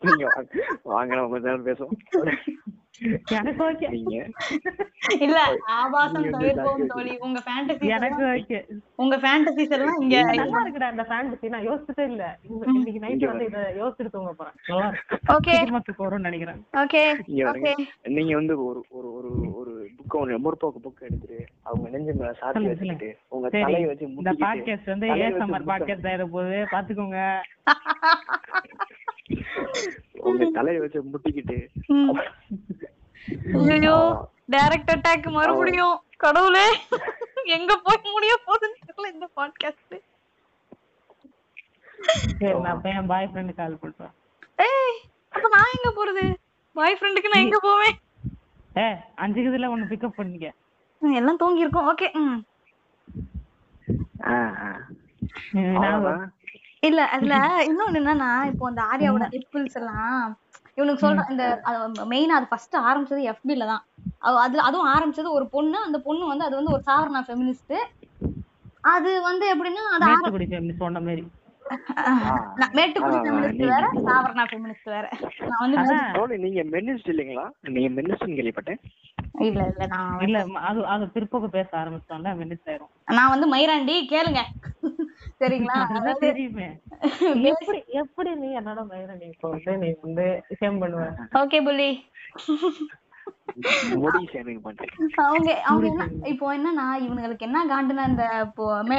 [0.00, 0.46] நீங்க
[0.82, 1.14] வாங்க.
[1.14, 2.79] நம்ம பேசுவோம்.
[3.36, 3.88] எனக்கு ஓகே
[5.24, 5.38] இல்ல
[5.74, 6.90] ஆபாசம் தவிர்ப்போம்.
[6.90, 7.16] தோழி.
[7.20, 12.38] உங்க ஃபேண்டசி எனக்கு ஓகே உங்க ஃபேண்டசிஸ் எல்லாம் இங்க நல்லா இருக்குடா இந்த ஃபேண்டசி நான் யோசிச்சதே இல்ல.
[12.72, 14.52] இன்னைக்கு நைட் வந்து இத யோசிச்சுட்டு தூங்க போறேன்.
[14.68, 15.18] நல்லா இருக்கு.
[15.34, 16.60] ஓகே சீக்கிரமா தூக்கம் வரும்னு நினைக்கிறேன்.
[16.82, 17.02] ஓகே
[17.50, 17.72] ஓகே
[18.12, 22.66] நீங்க வந்து ஒரு ஒரு ஒரு ஒரு புக்க ஒண்ணு முற்போக்கு புக் எடுத்துட்டு அவங்க நெஞ்சு மேல சாத்தி
[22.66, 25.68] வச்சுக்கிட்டு உங்க தலையை வச்சு இந்த பாட்காஸ்ட் வந்து ஏசமர்.
[25.70, 26.66] பாட்காஸ்ட் ஆயிட போகுது.
[26.72, 27.18] பாத்துக்கோங்க.
[30.28, 31.56] உங்க தலையை வச்சு முட்டிக்கிட்டு
[33.70, 33.96] ஐயோ
[34.50, 35.96] டைரக்ட் அட்டாக் மறுபடியும்.
[36.16, 36.66] கடவுளே
[37.56, 39.96] எங்க போய் முடிய போகுதுன்னு தெரியல இந்த பாட்காஸ்ட்
[42.34, 44.12] சரி நான் என் பாய் ஃப்ரெண்டு கால் பண்றேன்.
[44.58, 44.96] ஏய்
[45.32, 46.24] அப்ப நான் எங்க போறது?
[46.76, 47.96] பாய் ஃப்ரெண்டுக்கு நான் எங்க போவேன்?
[48.76, 50.48] ஏ அஞ்சு இதுல ஒண்ணு பிக்கப் பண்ணிக்க.
[51.02, 52.38] ம், எல்லாம் தூங்கி இருக்கோம் ஓகே ம்.
[56.82, 57.34] இல்ல அதுல
[57.66, 60.20] இன்னொன்னு என்னன்னா இப்போ அந்த ஆர்யாவோட நிப்பிள்ஸ் எல்லாம்
[60.80, 61.44] இவனுக்கு சொல்ற இந்த
[62.10, 63.82] மெயினா அது ஃபர்ஸ்ட் ஆரம்பிச்சது FB ல தான்.
[64.42, 67.76] அதுல அதுவும் ஆரம்பிச்சது ஒரு பொண்ணு அந்த பொண்ணு வந்து அது வந்து ஒரு சாவரணா ஃபெமினிஸ்ட்
[68.88, 70.04] அது வந்து எப்படின்னா அது
[73.50, 75.08] நீங்க- வேற சாவரணா ஃபெமினிஸ்ட் வேற.
[75.38, 76.12] நான் வந்து அதான்.
[76.12, 77.50] தோழி நீங்க மென்னிஸ்ட் இல்லைங்களா?
[77.60, 78.78] நீங்க மென்னிஸ்ட்னு கேள்விப்பட்டேன்.
[79.38, 82.90] இல்ல இல்ல நான் இல்ல அது அது பிற்போக்கு பேச ஆரம்பிச்சோம்ல மினிஸ் ஆயிரும்.
[83.06, 84.40] நான் வந்து மயிராண்டி கேளுங்க.
[85.40, 85.76] சரிங்களா?
[86.18, 86.68] தெரியுமே.
[87.42, 90.44] எப்படி எப்படி நீ என்னோட மயிரை நீ இப்போ வந்து நீ வந்து
[90.80, 91.14] பண்ணுவ.
[91.32, 92.06] ஓகே பண்றேன்
[95.24, 98.24] அவங்க அவங்க என்ன இப்போ என்னன்னா இவனுங்களுக்கு என்ன காண்டுனா இந்த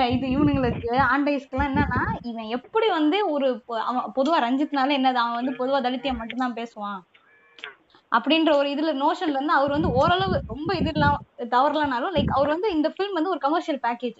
[0.07, 3.47] இது இவனுங்களுக்கு ஆண்டைஸ்க்குலாம் என்னன்னா இவன் எப்படி வந்து ஒரு
[3.85, 6.99] அவன் பொதுவா ரஞ்சித்னால என்னது அவன் வந்து பொதுவா தலித்தியம் மட்டும்தான் பேசுவான்.
[8.11, 11.19] அப்படின்ற ஒரு இதுல நோஷன்ல இருந்து அவர் வந்து ஓரளவு ரொம்ப இது இல்லாம
[11.51, 14.19] தவறலனாலும் லைக் அவர் வந்து இந்த ஃபில்ம் வந்து ஒரு கமர்ஷியல் பேக்கேஜ்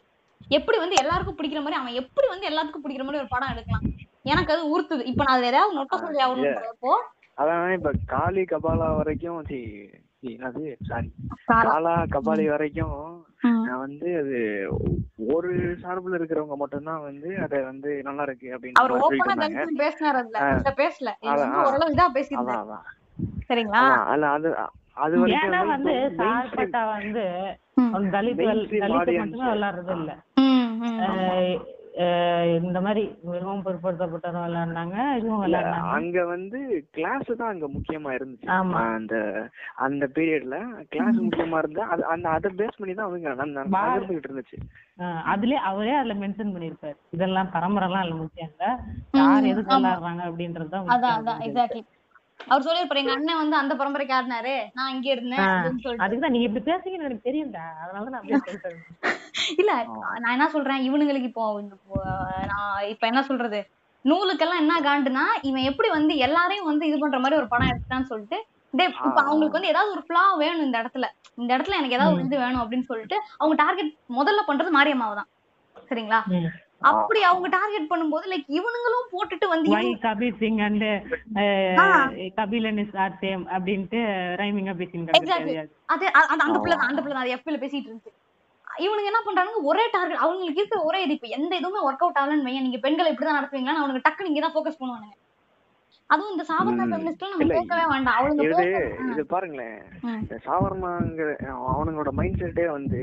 [0.50, 3.86] எப்படி வந்து எல்லாருக்கும் பிடிக்கிற மாதிரி அவன் எப்படி வந்து எல்லாத்துக்கும் பிடிக்கிற மாதிரி ஒரு படம் எடுக்கலாம்.
[4.24, 5.04] எனக்கு அது உறுத்துது.
[5.04, 6.94] இப்ப நான் அதுல ஏதாவது நொட்ட சொல்லி ஆகணும்ன்றப்போ
[7.38, 9.38] அதான் இப்ப காளி கபாலா வரைக்கும்
[10.48, 11.10] அது சாரி
[11.66, 11.94] காலா.
[12.12, 12.98] கபாலி வரைக்கும்.
[13.62, 14.36] நான் வந்து அது
[15.34, 18.94] ஒரு சார்புல இருக்கிறவங்க மட்டும்தான் வந்து அத வந்து நல்லா இருக்கு அப்படின்னு அவர்
[19.82, 20.42] பேசினார் அதுல.
[20.78, 21.12] பேசல.
[21.62, 22.08] ஓரளவு இதா
[23.50, 23.84] சரிங்களா?
[24.12, 24.50] அல்ல அது
[24.98, 26.82] அது வரைக்கும் வந்து சார்பட்டா
[28.16, 28.74] தலித் தலித்.
[29.22, 30.12] மட்டுமே விளையாடுறது இல்ல
[32.60, 35.42] இந்த மாதிரி மிகவும் பிற்படுத்தப்பட்டவங்க விளையாடுனாங்க இதுவும்
[35.92, 36.60] அங்க வந்து
[36.92, 38.48] கிளாஸ் தான் அங்க முக்கியமா இருந்துச்சு.
[38.56, 38.82] ஆமா.
[38.94, 39.16] அந்த
[39.80, 40.58] அந்த பீரியட்ல
[40.92, 44.60] கிளாஸ் முக்கியமா இருந்தா அது அந்த அதை பேஸ் பண்ணி தான் அவங்க ந- Bar- நகர்ந்துகிட்டு இருந்துச்சு.
[45.32, 48.66] அதுலயே அவரே அதுல மென்ஷன் பண்ணிருப்பாரு இதெல்லாம் பரம்பரை எல்லாம் இல்ல முக்கியம் இல்ல.
[49.14, 50.88] யார் எதுக்கு விளையாடுறாங்க அப்படின்றதுதான்
[52.48, 55.46] அவர் சொல்லிருப்பாரு எங்க அண்ணன் வந்து அந்த பரம்பரைக்கு ஆடினாரு நான் இங்க இருந்தேன்
[56.04, 58.28] அதுக்குதான் நீங்க இப்படி பேசுறீங்கன்னு எனக்கு தெரியும்டா அதனால நான்
[59.62, 59.72] இல்ல
[60.22, 60.82] நான் என்ன சொல்றேன்?
[60.88, 61.44] இவனுங்களுக்கு இப்போ
[62.52, 63.60] நான் இப்ப என்ன சொல்றது?
[64.06, 68.38] நூலுக்கெல்லாம் என்ன காண்டுனா இவன் எப்படி வந்து எல்லாரையும் வந்து இது பண்ற மாதிரி ஒரு படம் எடுத்தான்னு சொல்லிட்டு
[68.74, 71.08] டேய் இப்ப அவங்களுக்கு வந்து ஏதாவது ஒரு ஃபிளா வேணும் இந்த இடத்துல.
[71.38, 75.30] இந்த இடத்துல எனக்கு ஏதாவது ஒரு இது வேணும் அப்படின்னு சொல்லிட்டு அவங்க டார்கெட் முதல்ல பண்றது மாரியம்மாவை தான்
[75.88, 76.20] சரிங்களா.
[76.82, 80.86] அப்படி அவங்க டார்கெட் பண்ணும்போது லைக் இவனுங்களும் போட்டுட்டு வந்து why Kabir Singh and
[81.82, 81.86] ah.
[82.38, 84.00] Kabil and is are same அப்படின்ட்டு
[84.42, 84.74] ரைமிங்கா.
[84.78, 85.72] தெரியாது.
[85.88, 86.06] அது
[86.38, 88.14] அந்த பிள்ளை தான் அந்த பிள்ளை தான் எஃபில பேசிட்டு இருந்துச்சு.
[88.68, 91.16] இவனுங்க என்ன பண்றாங்க ஒரே டார்கெட் அவங்களுக்கு இருக்கிற ஒரே இது.
[91.18, 92.68] இப்ப எந்த இதுவுமே ஒர்க் அவுட் ஆகலன்னு வையன்.
[92.68, 95.16] நீங்க பெண்களை இப்படிதான் நடத்துவீங்களா அவனுக்கு டக்கு நீங்க தான் ஃபோக்கஸ் பண்ணுவானுங்க.
[96.12, 96.92] அதுவும் இந்த சாவர்ணா ம்.
[96.92, 98.18] ஃபெமினிஸ்ட்ல நம்ம போகவே வேண்டாம்.
[98.20, 98.64] அவளுங்க இது
[99.12, 99.78] இது பாருங்களேன்.
[100.46, 101.30] சாவர்மாங்கிற
[101.72, 103.02] அவனுங்களோட மைண்ட் செட்டே வந்து.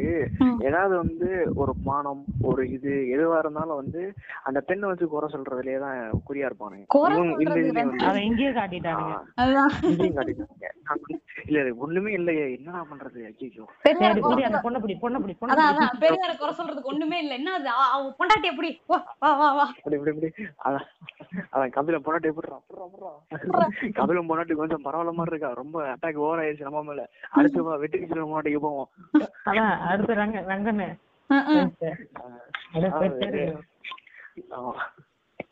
[0.69, 4.03] ஏதாவது வந்து ஒரு மானம் ஒரு இது எதுவா இருந்தாலும் வந்து
[4.45, 5.99] அந்த பெண்ணை வச்சு குறை சொல்றதுலயே தான்
[6.29, 6.87] குறியா இருப்பானுங்க
[8.27, 8.53] இங்கேயே
[9.39, 9.73] அதுதான்.
[9.89, 11.19] இங்கேயும் காட்டிட்டாங்க.
[11.45, 13.19] இல்ல இது ஒண்ணுமே இல்லையே என்னடா பண்றது?
[13.41, 15.79] ஐயோ பெரியார குறை சரி அந்த சொல்றது- பொண்ணை பிடி பொண்ணை பிடி பொண்ணை அதான் பிடி.
[15.79, 17.35] அதான் பெரியார குறை சொல்றதுக்கு ஒண்ணுமே இல்ல.
[17.35, 17.69] என்ன அது?
[17.71, 18.71] அவ- அவ பொண்டாட்டி எப்படி?
[18.87, 19.67] வா வா வா வா.
[19.75, 20.31] அப்படி இப்படி இப்படி.
[20.65, 20.87] அதான்
[21.53, 22.65] அதான் கபிலம் பொண்டாட்டி போடுறான்
[23.93, 25.53] கபிலம் பொண்டாட்டி கொஞ்சம் பரவாயில்ல மாதிரி இருக்கா?
[25.55, 27.05] ரொம்ப அட்டாக் ஓவர் ஆயிடுச்சு நம்ம மேல.
[27.31, 28.91] அடுத்து வா வெட்டிக்கு சொல்ல பொண்டாட்டிக்கு போவோம்.
[29.47, 30.89] அதான் அடுத்து ரங்க ரங்கன்னு.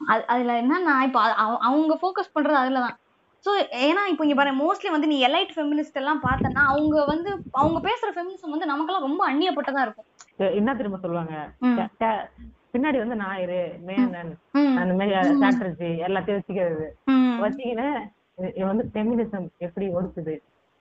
[0.08, 1.20] அது அதுல என்னன்னா இப்போ
[1.62, 2.96] அவங்க ஃபோக்கஸ் பண்றது அதுலதான்.
[3.46, 3.52] சோ
[3.86, 7.30] ஏன்னா இப்போ இங்க பாரு மோஸ்ட்லி வந்து நீ எலைட் ஃபெமினிஸ்ட் எல்லாம் பார்த்தனா அவங்க வந்து
[7.60, 10.08] அவங்க பேசுற ஃபெமினிசம் வந்து நமக்கெல்லாம் ரொம்ப அந்நியப்பட்டதா இருக்கும்.
[10.60, 11.34] என்ன திரும்ப சொல்லுவாங்க?
[12.72, 14.32] பின்னாடி வந்து ஞாயிறு மேனன்
[14.80, 15.12] அந்த மாதிரி
[15.44, 16.88] சாட்டர்ஜி எல்லாத்தையும் வச்சுக்கிறது.
[17.44, 17.86] வச்சுக்கின்னு
[18.70, 20.34] வந்து ஃபெமினிசம் எப்படி ஒடுக்குது?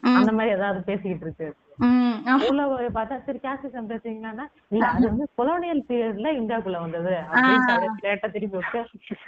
[0.03, 1.47] அந்த மாதிரி ஏதாவது பேசிக்கிட்டு இருக்கு.
[2.45, 3.39] உள்ள பார்த்தா சரி
[4.71, 8.79] இல்ல அது வந்து கொலோனியல் பீரியட்ல இந்தியாக்குள்ள வந்தது அப்படின்னு லேட்டா திருப்பி விட்டு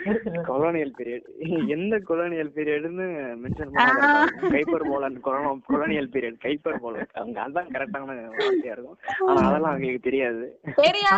[0.05, 1.25] எடுத்துருது கொலோனியல் பீரியட்
[1.75, 3.07] எந்த கொலோனியல் பீரியட்னு
[3.43, 5.17] மென்ஷன் பண்ணாங்க கைப்பர் போலன்
[5.67, 8.05] கொலோனியல் பீரியட் கைப்பர் போலன் அவங்க அதான் கரெக்டான
[8.37, 8.97] வார்த்தையா இருக்கும்.
[9.27, 10.45] ஆனா அதெல்லாம் அவங்களுக்கு தெரியாது.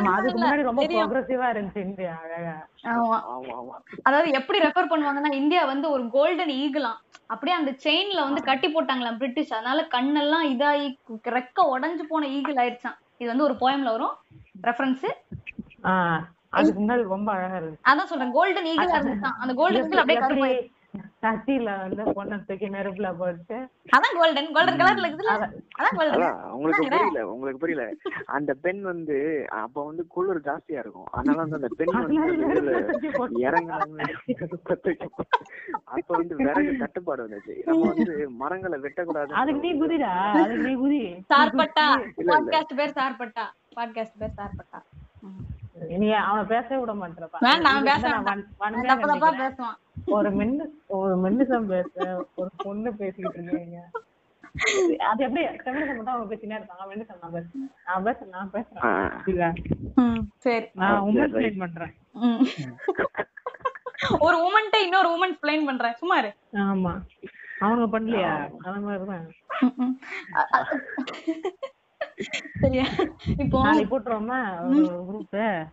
[0.10, 1.04] அதுக்கு முன்னாடி ரொம்ப தெரியும்.
[1.06, 2.56] ப்ரோக்ரஸிவா இருந்துச்சு இந்தியா அழகா.
[2.94, 3.20] ஆமா.
[3.34, 3.78] ஆமா ஆமா.
[4.04, 9.18] அதாவது எப்படி ரெஃபர் பண்ணுவாங்கன்னா இந்தியா வந்து ஒரு கோல்டன் ஈகிளாம் அப்படியே அந்த செயின்ல வந்து கட்டி போட்டாங்களாம்
[9.18, 10.88] பிரிட்டிஷ் அதனால கண்ணெல்லாம் இதாகி
[11.38, 12.97] ரெக்க உடைஞ்சு போன ஈகிள் ஆயிடுச்சாம்.
[13.22, 14.15] இது வந்து ஒரு போயம்ல வரும்.
[14.67, 15.05] ரெஃபரன்ஸ்
[16.57, 17.88] அதுக்கு முன்னாடி ரொம்ப அழகா இருந்துச்சு.
[17.89, 19.38] அதான் சொல்றேன் கோல்டன் ஈகிளா இருந்துச்சாம்.
[19.43, 20.41] அந்த கோல்டன் ஈகிள் அப்படியே எப்படி
[21.24, 23.58] சட்டியில வந்து பொண்ணை தூக்கி நெருப்புல போட்டு.
[23.96, 25.34] அதான் கோல்டன் கோல்டன் கலர்ல இருக்குதுல்ல?
[25.36, 25.54] அதான்.
[25.96, 27.86] கோல்டன் உங்களுக்கு புரியல உங்களுக்கு புரியல.
[28.26, 29.18] அந்த பெண் வந்து
[29.50, 31.06] அப்ப வந்து குளிர் ஜாஸ்தியா இருக்கும்.
[31.12, 32.18] அதனால வந்து அந்த பெண் வந்து
[33.40, 34.08] இறங்குனாங்க
[35.84, 37.56] அப்ப வந்து விறகு தட்டுப்பாடு வந்துச்சு.
[37.66, 40.14] நம்ம வந்து மரங்களை வெட்டக்கூடாது அதுக்கு நீ குதிடா?
[40.44, 41.04] அதுக்கு நீ குதி.
[41.34, 41.88] சார்பட்டா.
[42.32, 43.46] பாட்காஸ்ட் பேர் சார்பட்டா.
[43.76, 44.82] பாட்காஸ்ட் பேர் சார்பட்டா.
[45.88, 46.78] நீ அவனை பேசவே
[49.30, 49.50] விட.
[49.50, 49.78] பேசுவான்.
[50.06, 53.90] ஒரு மென்னு ஒரு மென்னிசம் பேச ஒரு பொண்ணு பேசிக்கிட்டு இருக்கீங்க.
[54.98, 60.22] அது எப்படி தமிழக மட்டும் அவங்க பேசினே இருக்காங்க அவன் என்ன நான் பேசுறேன் நான் பேசுறேன் நான் பேசுறேன்
[60.38, 60.66] சரி.
[60.74, 61.94] நான் உமன் பிளேட் பண்றேன்.
[64.20, 65.94] ஒரு உமன்ட்ட இன்னொரு உமன் பிளைன் பண்றேன்.
[65.94, 66.34] சும்மா இரு.
[66.54, 67.00] ஆமா.
[67.60, 68.52] அவங்க பண்ணலையா?
[68.64, 70.00] அந்த மாதிரிதான் ம், ம்.
[70.36, 70.82] அ- அ-
[72.59, 72.86] சரியா?
[73.38, 74.39] இப்போ நாளைக்கு போட்டுருவோமா?
[74.70, 75.67] ஒரு குரூப்?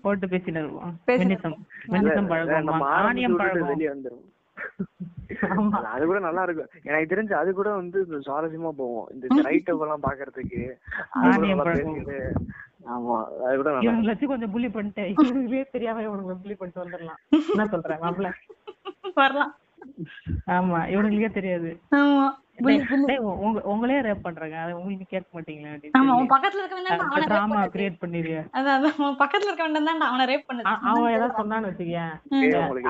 [0.00, 0.60] போட்டு பேசிட்டு
[1.08, 1.56] பேசிட்டு மென்னிசம்
[1.88, 2.78] மென்னிசம் பழகுவோம்?
[3.08, 3.72] விட்டுட்டு பழகுவோம்.
[3.72, 4.24] வெளியே வந்துரும்
[5.44, 5.78] ஆமா.
[5.94, 6.68] அது கூட நல்லா இருக்கும்.
[6.82, 9.06] எனக்கு தெரிஞ்சு அது கூட வந்து சுவாரஸ்யமா போகும்.
[9.12, 10.60] இந்த ரைட் எல்லாம் பாக்குறதுக்கு.
[12.94, 13.16] ஆமா
[13.46, 17.20] அது கூட நல்லா கொஞ்சம் புள்ளி பண்ணிட்டு இவங்களுக்கே தெரியாம இவனுங்களை புள்ளி பண்ணிட்டு வந்துடலாம்.
[17.28, 18.32] என்ன சொல்றேன்
[19.14, 19.54] வரலாம்.
[20.46, 21.80] ஆமா இவனுங்களுக்கே தெரியாது.
[21.96, 22.26] ஆமா.
[23.64, 27.56] உங்களே ரேப் பண்றாங்க அதை உங்களுக்கு கேட்க மாட்டீங்களா ஆமா உன் பக்கத்துல இருக்க வேண்டாம் அவனை டிராமா.
[27.74, 31.38] கிரியேட் பண்ணிடுறியா அதான் அதான் உன் பக்கத்துல இருக்க வேண்டாம் தான்டா அவனை ரேப் பண்ணு அ- அவன் ஏதாவது
[31.40, 32.12] சொன்னான்னு வச்சுக்கேன்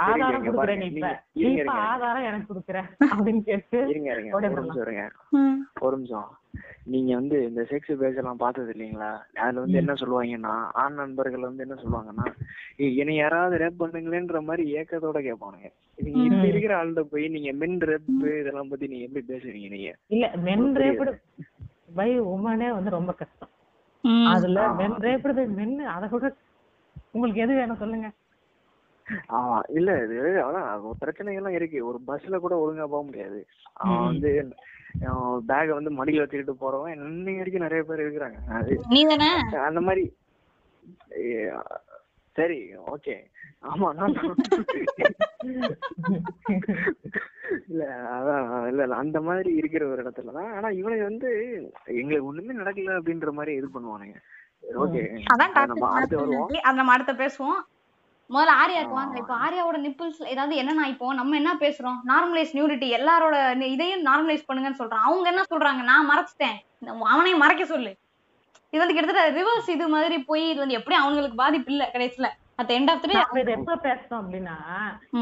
[0.05, 0.83] ஆதாரம் கொடுக்குறேன்.
[1.35, 1.73] நீ இப்ப.
[1.87, 3.79] ஆதாரம் எனக்கு கொடுக்குற அப்படின்னு கேட்டு
[4.37, 4.43] ஒரு.
[4.59, 4.81] நிமிஷம்.
[5.81, 6.29] ஒரு நிமிஷம்
[6.87, 9.11] நீங்க வந்து இந்த செக்ஸ் பேஜ் எல்லாம் பார்த்தது இல்லைங்களா?
[9.41, 12.27] அதுல வந்து என்ன சொல்லுவாங்கன்னா ஆண் நண்பர்கள் வந்து என்ன சொல்லுவாங்கன்னா
[12.79, 15.69] "ஏய், என்னை யாராவது ரேப் பண்ணுங்களேன்ற மாதிரி ஏக்கத்தோட கேட்பானுங்க.
[15.99, 19.93] நீங்க இப்ப இருக்கிற ஆள்கிட்ட போய் நீங்க மென் ரேப் இதெல்லாம் பத்தி நீங்க எப்படி பேசுறீங்க நீங்க?
[20.11, 21.13] இல்ல மென் ரேப்டு
[21.97, 23.53] பை உமனே வந்து ரொம்ப கஷ்டம்.
[24.31, 26.27] அதுல மென் ரேப்டு பை மென் அதை கூட
[27.15, 28.07] உங்களுக்கு எது வேணும் சொல்லுங்க.
[29.35, 30.15] ஆமா இல்ல இது
[30.45, 31.79] அதான் ஒரு பிரச்சனைகள்லாம் இருக்கு.
[31.87, 33.41] ஒரு பஸ்ல கூட ஒழுங்கா போக முடியாது.
[33.81, 34.31] அவன் வந்து
[35.51, 36.95] பேக வந்து மடியில வச்சுக்கிட்டு போறவன்.
[37.09, 38.39] இன்னைக்கு வரைக்கும் நிறைய பேர் இருக்கிறாங்க.
[39.69, 40.05] அந்த மாதிரி.
[42.39, 42.59] சரி
[42.93, 43.15] ஓகே
[43.73, 44.17] ஆமா நான்
[47.69, 47.83] இல்ல
[48.15, 50.51] அதான் இல்ல அந்த மாதிரி இருக்கிற ஒரு இடத்துல தான்.
[50.57, 51.31] ஆனா இவனுக்கு வந்து
[52.01, 54.19] எங்களுக்கு ஒண்ணுமே நடக்கல அப்படின்ற மாதிரி இது பண்ணுவானுங்க.
[54.83, 55.03] ஓகே
[55.35, 57.63] அதான் நம்ம அடுத்த பேசுவோம்.
[58.33, 59.15] முதல்ல ஆர்யாக்கு வாங்க.
[59.19, 61.15] இப்போ ஆர்யாவோட நிப்பிள்ஸ் ஏதாவது என்னன்னா இப்போ?
[61.15, 61.99] நம்ம என்ன பேசுறோம்?
[62.07, 65.83] நார்மலைஸ் நியூரிட்டி எல்லாரோட இதையும் நார்மலைஸ் பண்ணுங்கன்னு சொல்றான் அவங்க என்ன சொல்றாங்க?
[65.83, 66.57] நான் மறைச்சிட்டேன்.
[66.87, 67.93] அவனையும் மறைக்க சொல்லு.
[68.71, 72.31] இது வந்து கிட்டத்தட்ட ரிவர்ஸ் இது மாதிரி போய் இது வந்து எப்படி அவங்களுக்கு பாதிப்பு இல்ல கடைசியில.
[72.59, 74.57] அட் எண்ட் ஆஃப் நம்ம இதை எப்ப பேசணும் அப்படின்னா.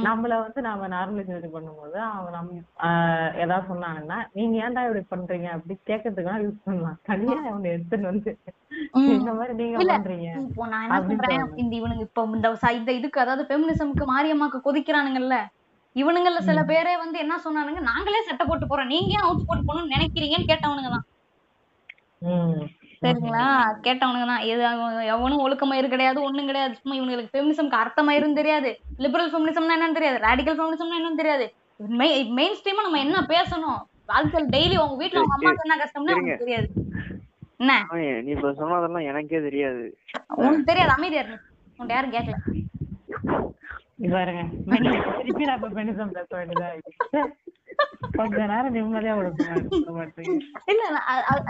[0.07, 2.51] நம்மள வந்து நாம நார்மலைஸ் பண்ணும்போது அவங்க நம்
[2.87, 5.49] ஆஹ் ஏதாவது சொன்னாங்கன்னா நீங்க ஏன்டா இப்படி பண்றீங்க?
[5.57, 6.99] அப்படி கேட்கறதுக்கு யூஸ் பண்ணலாம்.
[7.11, 8.33] தனியா அவங்க எடுத்துட்டு வந்து
[9.16, 9.78] இந்த மாதிரி நீங்க.
[9.93, 10.28] பண்றீங்க.
[10.43, 11.47] இப்போ நான் என்ன சொல்றேன்.
[11.57, 15.39] இந்த இவனுங்க இப்போ இந்த இந்த இதுக்கு அதாவது பெமினிசம்க்கு மாரியம்மாக்கு கொதிக்கிறானுங்கல்ல.
[15.97, 17.80] இவனுங்கள்ல சில பேரே வந்து என்ன சொன்னானுங்க?
[17.89, 18.93] நாங்களே சட்டை போட்டு போறோம்.
[18.93, 21.07] நீங்க ஏன் அவுத்து போட்டு போகணும்னு நினைக்கிறீங்கன்னு கேட்டவனுங்க தான்.
[23.03, 23.44] சரிங்களா
[23.84, 26.74] கேட்டவனுங்க தான் எது அவன் எவனும் ஒழுக்கமயிறு கிடையாது ஒண்ணும் கிடையாது.
[26.80, 28.70] சும்மா இவனுங்களுக்கு ஃபெமினிசம்க்கு அர்த்தமயிரும் தெரியாது.
[29.05, 30.18] லிபரல் ஃபெமினிசம்னா என்னன்னு தெரியாது.
[30.26, 31.46] ரேடிக்கல் ஃபெமினிசம்னா என்னன்னு தெரியாது.
[32.38, 33.80] மெயின் ஸ்ட்ரீமா நம்ம என்ன பேசணும்?
[34.12, 36.68] வாழ்க்கையில் டெய்லி உங்க வீட்ல உங்க அம்மாக்கு என்ன கஷ்டம்னு அவனுக்கு தெரியாது.
[37.62, 37.72] என்ன?
[38.24, 39.82] நீ இப்ப சொன்னதெல்லாம் எனக்கே தெரியாது.
[40.42, 40.94] உனக்கு தெரியாது.
[40.96, 41.48] அமைதியா இருக்கு
[41.78, 42.38] உன்ட்ட யாரும் கேட்கல
[44.03, 44.42] இது பாருங்க.
[45.76, 46.68] பெனிசம் பேச வேண்டியதா
[48.16, 49.12] கொஞ்ச நேரம் நிம்மதியா
[50.66, 50.86] இல்ல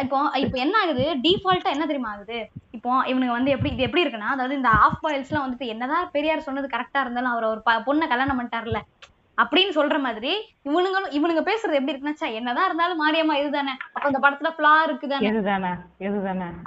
[0.02, 1.04] இப்போ இப்போ என்ன ஆகுது?
[1.24, 2.38] டிஃபால்ட்டா என்ன தெரியுமா ஆகுது?
[2.76, 6.74] இப்போ இவனுங்க வந்து எப்படி இது எப்படி இருக்குன்னா அதாவது இந்த ஆஃப் பாயில்ஸ்லாம் வந்துட்டு என்னதான் பெரியார் சொன்னது
[6.74, 8.80] கரெக்டா இருந்தாலும் அவர் ஒரு பொண்ணை கல்யாணம் பண்ணிட்டார்ல
[9.38, 10.32] அப்படின்னு சொல்ற மாதிரி
[10.68, 13.74] இவனுங்களும் இவனுங்க பேசுறது எப்படி இருக்குன்னா என்னதான் இருந்தாலும் மாரியம்மா இதுதானே.
[13.88, 15.30] அப்ப இந்த படத்துல ஃபிளா இருக்குதானே?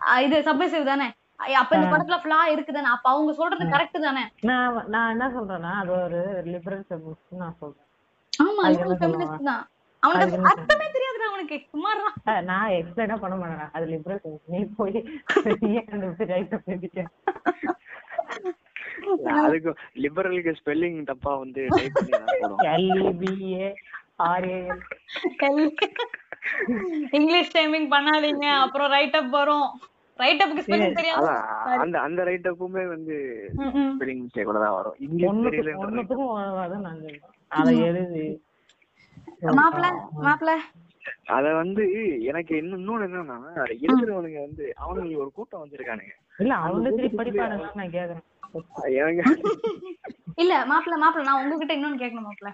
[0.05, 1.07] அ, இது சப்மிசிவ் தானே?
[1.55, 2.89] அப்ப இந்த படத்துல ஃபிளா இருக்குதானே?
[2.95, 4.23] அப்ப அவங்க சொல்றது கரெக்ட் தானே?
[4.43, 7.81] நான் நான் என்ன சொல்றேன்னா அது ஒரு லிபரல் ஃபெமினிஸ்ட் நான் சொல்றேன்.
[8.33, 9.63] ஆமா என்ன ஃபெமினிஸ்ட் தான்.
[10.03, 11.57] அவனுக்கு அர்த்தமே தெரியாதுடா அவனுக்கு.
[12.25, 13.71] அஹ் நான் எக்ஸ்பிளைனா பண்ண மாட்டேன்?
[13.73, 14.97] அது லிபரல் ஃபெமினிஸ்ட் நீ போய்
[15.63, 17.05] நீயே கண்டுபிடிச்சு ரைட் பண்ணிக்க
[19.39, 19.71] அதுக்கு
[20.03, 23.67] லிபரலுக்கு ஸ்பெல்லிங் தப்பா வந்து டைப் பண்ணி எல்இபிஏ
[24.27, 24.81] ஆர்ஏஎல்
[27.17, 28.45] இங்கிலீஷ் டைமிங் பண்ணாதீங்க.
[28.63, 29.67] அப்புறம் ரைட் அப் வரும்.
[30.19, 31.41] ரைட் அப்க்கு ஸ்பெல்லிங் தெரியாது அதான்
[31.83, 33.15] அந்த அந்த ரைட் அப்புமே வந்து
[34.19, 34.97] மிஸ்டேக்கோட தான் வரும்.
[35.05, 35.33] இங்கிலீஷ்
[35.67, 37.19] நான் சொல்றேன்.
[37.51, 38.25] அதை எழுதி.
[39.59, 39.85] மாப்பிள
[40.25, 40.51] மாப்பிள.
[41.35, 41.83] அத வந்து
[42.29, 47.67] எனக்கு இன்னும் இன்னொன்னு என்னன்னா அத எழுதுறவனுங்க வந்து அவனுங்க ஒரு கூட்டம் வந்திருக்கானுங்க இல்ல அவங்க திருப்பி படிப்பானுங்க
[47.79, 48.25] நான் கேக்குறேன்.
[50.41, 52.49] இல்ல மாப்பிள மாப்பிள நான் உங்ககிட்ட இன்னொன்னு கேட்கணும் மாப்பிள.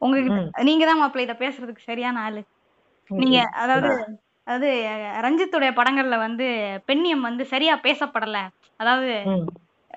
[0.00, 2.42] உங்ககிட்ட நீங்க தான் மாப்பிள இத பேசுறதுக்கு சரியான ஆளு.
[3.10, 3.90] நீங்க அதாவது
[4.46, 4.70] அதாவது
[5.24, 6.46] ரஞ்சித்துடைய படங்கள்ல வந்து
[6.88, 8.38] பெண்ணியம் வந்து சரியா பேசப்படல.
[8.80, 9.14] அதாவது.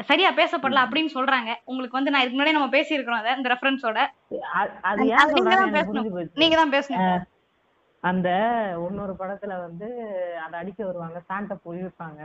[0.08, 1.52] சரியா பேசப்படல அப்படின்னு சொல்றாங்க.
[1.66, 4.00] உங்களுக்கு வந்து நான் இதுக்கு முன்னாடி நம்ம பேசியிருக்கிறோம் அதை இந்த ரெஃபரன்ஸோட
[5.00, 6.12] நீங்க சொல்றாங்க தான் பேசணும்.
[6.12, 6.36] போச்சு.
[6.36, 7.24] நீங்க தான் பேசணும்.
[8.04, 8.30] அந்த
[8.86, 9.88] இன்னொரு படத்துல வந்து
[10.44, 11.20] அதை அடிக்க வருவாங்க.
[11.30, 12.22] சாண்டை போயிருப்பாங்க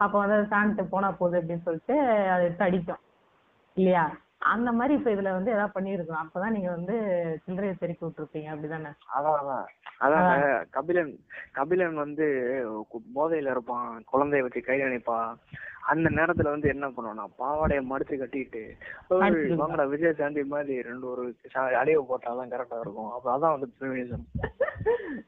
[0.00, 1.96] அப்ப வந்து சாண்ட் போனா போகுது அப்படின்னு சொல்லிட்டு
[2.32, 3.02] அதை எடுத்து அடிக்கும்.
[3.76, 4.04] இல்லையா?
[4.42, 6.22] அந்த மாதிரி இப்ப இதுல வந்து ஏதாவது பண்ணிருக்கோம்.
[6.22, 6.94] அப்பதான் நீங்க வந்து
[7.44, 8.48] சில்லறையை தெருக்கி விட்டுருப்பீங்க.
[8.52, 8.90] அப்படிதானே?
[9.14, 9.36] அதான்
[10.00, 10.40] அதான்.
[10.70, 11.12] கபிலன்
[11.52, 12.26] கபிலன் வந்து
[13.14, 15.30] போதையில இருப்பான் குழந்தைய வச்சு கை நினைப்பான்
[15.84, 18.62] அந்த நேரத்துல வந்து என்ன பண்ணுவானா பாவாடைய மடிச்சு கட்டிட்டு
[19.08, 21.22] "ஓய், அடிச்சு வாங்கடா விஜய் சாந்தி மாதிரி ரெண்டு ஒரு
[21.74, 23.10] அடைவு போட்டாதான் கரெக்டா இருக்கும்.
[23.12, 24.20] அப்ப அதான் வந்து feminism.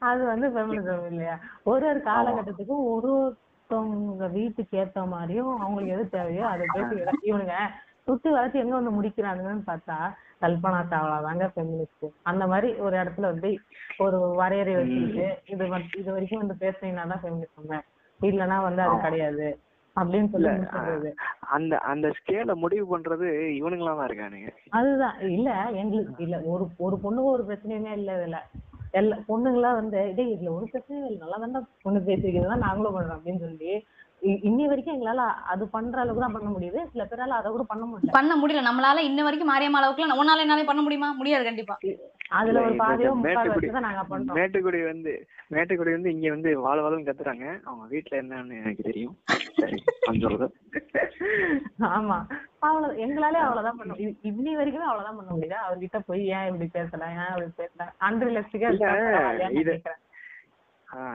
[0.01, 1.35] அது வந்து ஃபெமினிசம் இல்லையா?
[1.63, 7.57] ஒரு ஒரு காலகட்டத்துக்கும் ஒரு ஒருத்தவங்க வீட்டுக்கு ஏத்த மாதிரியும் அவங்களுக்கு எது தேவையோ அதை பேசி இவனுங்க
[8.07, 9.95] சுத்தி வளர்த்து எங்க வந்து முடிக்கிறானுங்கன்னு பார்த்தா
[10.41, 13.49] கல்பனா சாவ்லா தாங்க ஃபெமினிஸ்ட் அந்த மாதிரி ஒரு இடத்துல வந்து
[13.99, 15.65] ஒரு வரையறை வச்சுக்கிட்டு இது
[15.99, 17.85] இது வரைக்கும் வந்து பேசுனீங்கன்னா தான் ஃபெமினிசம்
[18.19, 19.47] இல்லைன்னா வந்து அது கிடையாது.
[19.95, 21.09] அப்படின்னு சொல்லி
[21.55, 23.27] அந்த அந்த ஸ்கேல முடிவு பண்றது
[23.59, 24.49] இவனுங்களா தான் இருக்கானுங்க.
[24.77, 25.17] அதுதான்.
[25.29, 25.49] இல்ல
[25.81, 28.39] எங்களுக்கு இல்ல ஒரு ஒரு பொண்ணுக்கு ஒரு பிரச்சனையுமே இல்ல இதுல.
[28.93, 31.21] எல்லா பொண்ணுங்களா வந்து டேய் இதுல ஒரு பிரச்சனையும் இல்லை.
[31.23, 33.17] நல்லா தானே பொண்ணு பேசிருக்கிறதா நாங்களும் பண்றோம்.
[33.17, 33.71] அப்படின்னு சொல்லி
[34.25, 36.85] இன்னி வரைக்கும் எங்களால அது பண்ற அளவுக்கு தான் பண்ண முடியுது.
[36.91, 38.09] சில பேரால அதை கூட பண்ண முடியல.
[38.11, 38.65] பண்ண முடியல.
[38.65, 41.11] நம்மளால இன்ன வரைக்கும் மாரியம்மா அளவுக்கு உன்னால என்னாலே பண்ண முடியுமா?
[41.11, 41.77] முடியாது கண்டிப்பா.
[42.29, 44.35] அதுல ஒரு பாதையோ மேட்டுக்குடி- வச்சு தான் நாங்க பண்றோம்.
[44.35, 47.59] மேட்டுக்குடி வந்து மேட்டுக்குடி வந்து இங்க வந்து வாழ வாழன்னு கத்துறாங்க.
[47.63, 49.17] அவங்க வீட்டுல என்னன்னு எனக்கு தெரியும்.
[51.79, 52.25] ஆமா.
[52.59, 55.55] அவ்வளவு எங்களாலே அவ்வளவுதான் பண்ண இ- இன்னி வரைக்குமே அவ்வளவுதான் பண்ண முடியுது?
[55.69, 57.03] அவர்கிட்ட போய் ஏன் இப்படி பேசல?
[57.09, 57.87] ஏன் இப்படி பேசல?
[58.01, 59.93] அன்ரியலிஸ்டிக்கா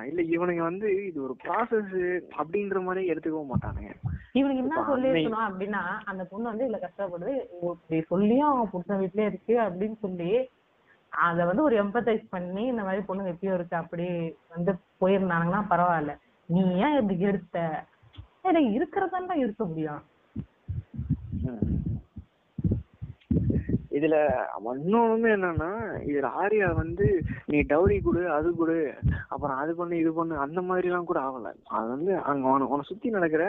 [0.09, 1.93] இல்ல, இவனுங்க வந்து இது ஒரு ப்ராசஸ்
[2.39, 3.93] அப்படின்ற மாதிரி எடுத்துக்கவும் மாட்டானுங்க.
[4.33, 7.35] இவனுக்கு என்ன சொல்லிருக்கணும் அப்படின்னா அந்த பொண்ணு வந்து இவ்வளவு கஷ்டப்படுது
[7.71, 10.33] இப்படி சொல்லியும் அவங்க புருஷன் வீட்லயே இருக்கு அப்படின்னு சொல்லி
[11.13, 14.07] அத வந்து ஒரு எம்பத்தைஸ் பண்ணி இந்த மாதிரி பொண்ணுங்க எப்பயும் இருக்கு அப்படி
[14.49, 16.13] வந்து போயிருந்தாங்கன்னா பரவாயில்ல.
[16.49, 17.59] நீ ஏன் இப்படி எடுத்த?
[18.49, 20.03] ஏய், இருக்கிறதாண்டா இருக்க முடியும்.
[23.91, 24.17] இதுல
[24.77, 25.71] இன்னொன்னு என்னன்னா
[26.07, 27.07] இதுல ஆர்யா வந்து
[27.49, 28.77] நீ டவுரி கொடு அது கொடு
[29.29, 31.49] அப்புறம் அது பண்ணு இது பண்ணு அந்த மாதிரி எல்லாம் கூட ஆகல.
[31.73, 33.45] அது வந்து அங்க உன சுத்தி நடக்கிற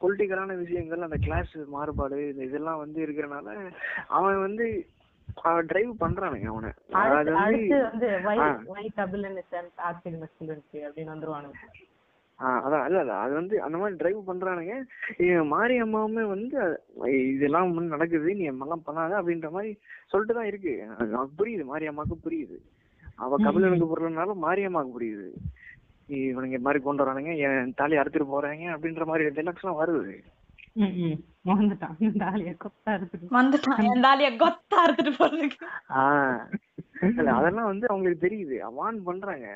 [0.00, 3.48] பொலிட்டிக்கலான விஷயங்கள் அந்த கிளாஸ் மாறுபாடு இந்த இதெல்லாம் வந்து இருக்கிறனால
[4.10, 4.66] அவன் வந்து
[5.66, 6.70] டிரைவ் பண்றானுங்க அவனை.
[6.92, 7.60] அது வந்து
[12.40, 14.74] அதான் இல்ல இல்ல அது வந்து அந்த மாதிரி டிரைவ் பண்றானுங்க.
[15.50, 16.58] மாரியம்மாவுமே வந்து
[17.30, 19.70] இதெல்லாம் நடக்குது நீ எல்லாம் பண்ணாத அப்படின்ற மாதிரி
[20.06, 20.74] சொல்லிட்டு தான் இருக்கு.
[21.38, 22.58] புரியுது மாரியம்மாவுக்கு புரியுது.
[23.16, 25.28] அவ கபிலனுக்கு புரியலனாலும் மாரியம்மாவுக்கு புரியுது.
[26.08, 30.14] இவனுங்க இந்த மாதிரி கொண்டு வரானுங்க என் தாலி அறுத்துட்டு போறாங்க அப்படின்ற மாதிரி எல்லாம் வருது.
[30.74, 31.18] ம், ம்.
[31.44, 33.80] வந்துட்டான் தாலிய கொத்தா இருக்குது வந்துட்டான்.
[33.86, 35.66] என் தாலிய கொத்தா அறுத்துட்டு போறதுக்கு.
[35.94, 36.42] ஆஹ்
[37.16, 38.72] இல்ல அதெல்லாம் வந்து அவங்களுக்கு தெரியுது.
[38.72, 39.46] வான் பண்றாங்க.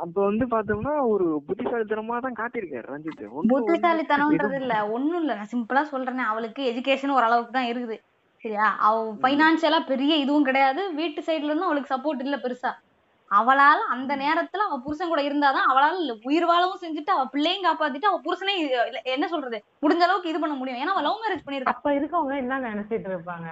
[0.00, 3.22] அப்ப வந்து பார்த்தோம்னா ஒரு புத்திசாலித்தனமா தான் காட்டியிருக்காரு ரஞ்சித்
[3.52, 5.32] புத்திசாலித்தனம்ன்றது இல்ல ஒண்ணும் இல்ல.
[5.34, 7.96] நான் சிம்பிளா சொல்றேனே அவளுக்கு எஜுகேஷன் ஓரளவுக்கு தான் இருக்குது.
[8.42, 8.66] சரியா?
[8.80, 10.82] அவ பைனான்சியலா பெரிய இதுவும் கிடையாது.
[10.98, 12.70] வீட்டு சைடுல இருந்தும் அவளுக்கு சப்போர்ட் இல்ல பெருசா.
[13.30, 18.18] அவளால அந்த நேரத்துல அவ புருஷன் கூட இருந்தாதான் அவளால உயிர் வாழவும் செஞ்சுட்டு அவ பிள்ளையும் காப்பாத்திட்டு அவ
[18.24, 19.58] புருஷனை இல்ல, என்ன சொல்றது?
[19.82, 20.80] முடிஞ்ச அளவுக்கு இது பண்ண முடியும்.
[20.82, 23.46] ஏன்னா அவ லவ் மேரேஜ் பண்ணிருக்கா அப்ப இருக்கவங்க என்ன நினைச்சிட்டு இருப்பாங்க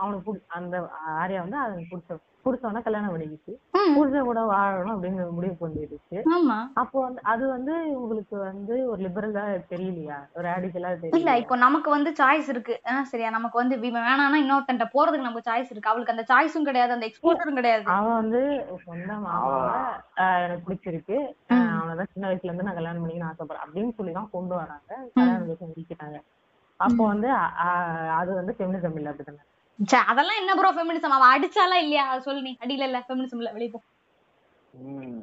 [0.00, 0.76] அவனுக்கு அந்த
[1.16, 2.18] ஆரியா வந்து அவனுக்கு பிடிச்ச
[2.48, 3.54] புடிச்சவன கல்யாணம் பண்ணிக்கிச்சு.
[3.96, 6.56] புருஷன் கூட வாழணும் அப்படின்னு முடிவு பண்ணிடுச்சு ஆமா.
[6.74, 10.18] அப்போ வந்து அது வந்து உங்களுக்கு வந்து ஒரு லிபரலா தெரியலையா?
[10.34, 12.74] ஒரு ரேடிக்கலா இல்ல தெரியல இப்போ நமக்கு வந்து சாய்ஸ் இருக்கு.
[13.12, 15.92] சரியா நமக்கு வந்து வேணாம்னா இன்னொருத்தன்ட்ட போறதுக்கு நமக்கு சாய்ஸ் இருக்கு.
[15.92, 17.86] அவளுக்கு அந்த சாய்ஸும் கிடையாது அந்த எக்ஸ்போசரும் கிடையாது.
[17.96, 18.40] அவன் வந்து
[18.86, 19.60] சொந்த மாமாவை
[20.22, 21.18] ஆஹ் எனக்கு பிடிச்சிருக்கு.
[21.74, 23.66] அவனதான் சின்ன வயசுல இருந்து நான் கல்யாணம் பண்ணிக்கணும்னு ஆசைப்படுறேன்.
[23.66, 24.90] அப்படின்னு சொல்லி தான் கொண்டு வராங்க.
[25.14, 26.18] கல்யாணம் முடிக்கிறாங்க.
[26.80, 27.28] அப்போ வந்து
[28.18, 29.42] அது வந்து ஃபெமினிசம் இல்ல அப்படிதானே?
[29.44, 29.57] ச்சே,
[30.06, 32.04] அதெல்லாம் என்ன ப்ரோ ஃபெமினிசம் அவ அடிச்சாலா இல்லையா?
[32.06, 32.52] அதை சொல்லு நீ.
[32.60, 33.80] அடியில இல்ல ஃபெமினிசம் இல்ல வெளிய போ.
[34.74, 35.20] ம்.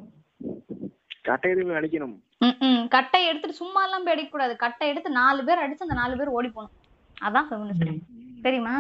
[1.21, 2.15] கட்டை எதுவுமே அடிக்கணும்.
[2.41, 2.87] ம், ம்.
[2.87, 6.35] கட்டை எடுத்துட்டு சும்மா எல்லாம் போய் அடிக்க கூடாது கட்டை எடுத்து நாலு பேர் அடிச்சு அந்த நாலு பேர்
[6.37, 6.75] ஓடி போகணும்.
[7.17, 8.01] அதான் ஃபெமினிசம்
[8.41, 8.75] தெரியுமா?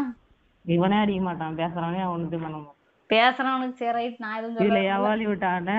[0.65, 1.57] இவனே அடிக்க மாட்டான்.
[1.57, 2.71] பேசுறவனே அவனுக்கு பண்ண மாட்டான்.
[3.09, 5.69] பேசுறவனுக்கு சரி ரைட் நான் எதுவும் இதுல சொல்ல எவாலிவிட்டான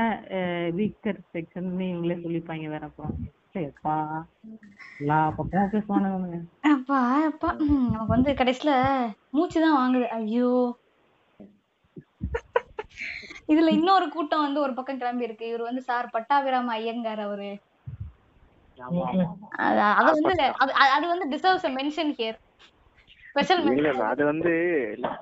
[0.75, 3.15] வீக்கர் செக்ஷன் இவங்களே சொல்லிப்பாங்க வேற அப்புறம்.
[3.57, 3.95] சரிப்பா
[5.01, 6.41] எல்லா பக்கமும் பேசுவானுங்க
[6.71, 6.99] அப்பா
[7.29, 7.49] அப்பா.
[7.87, 8.73] நமக்கு வந்து கடைசியில
[9.37, 10.07] மூச்சுதான் வாங்குது.
[10.17, 10.51] ஐயோ.
[13.49, 15.47] இதுல இன்னொரு கூட்டம் வந்து ஒரு பக்கம் கிளம்பி இருக்கு.
[15.51, 17.51] இவர் வந்து சார் பட்டாபிராம ஐயங்கார் அவரு.
[20.01, 20.33] அது வந்து
[20.95, 22.39] அது வந்து டிசர்வ்ஸ் மென்ஷன் ஹியர்
[24.11, 24.53] அது வந்து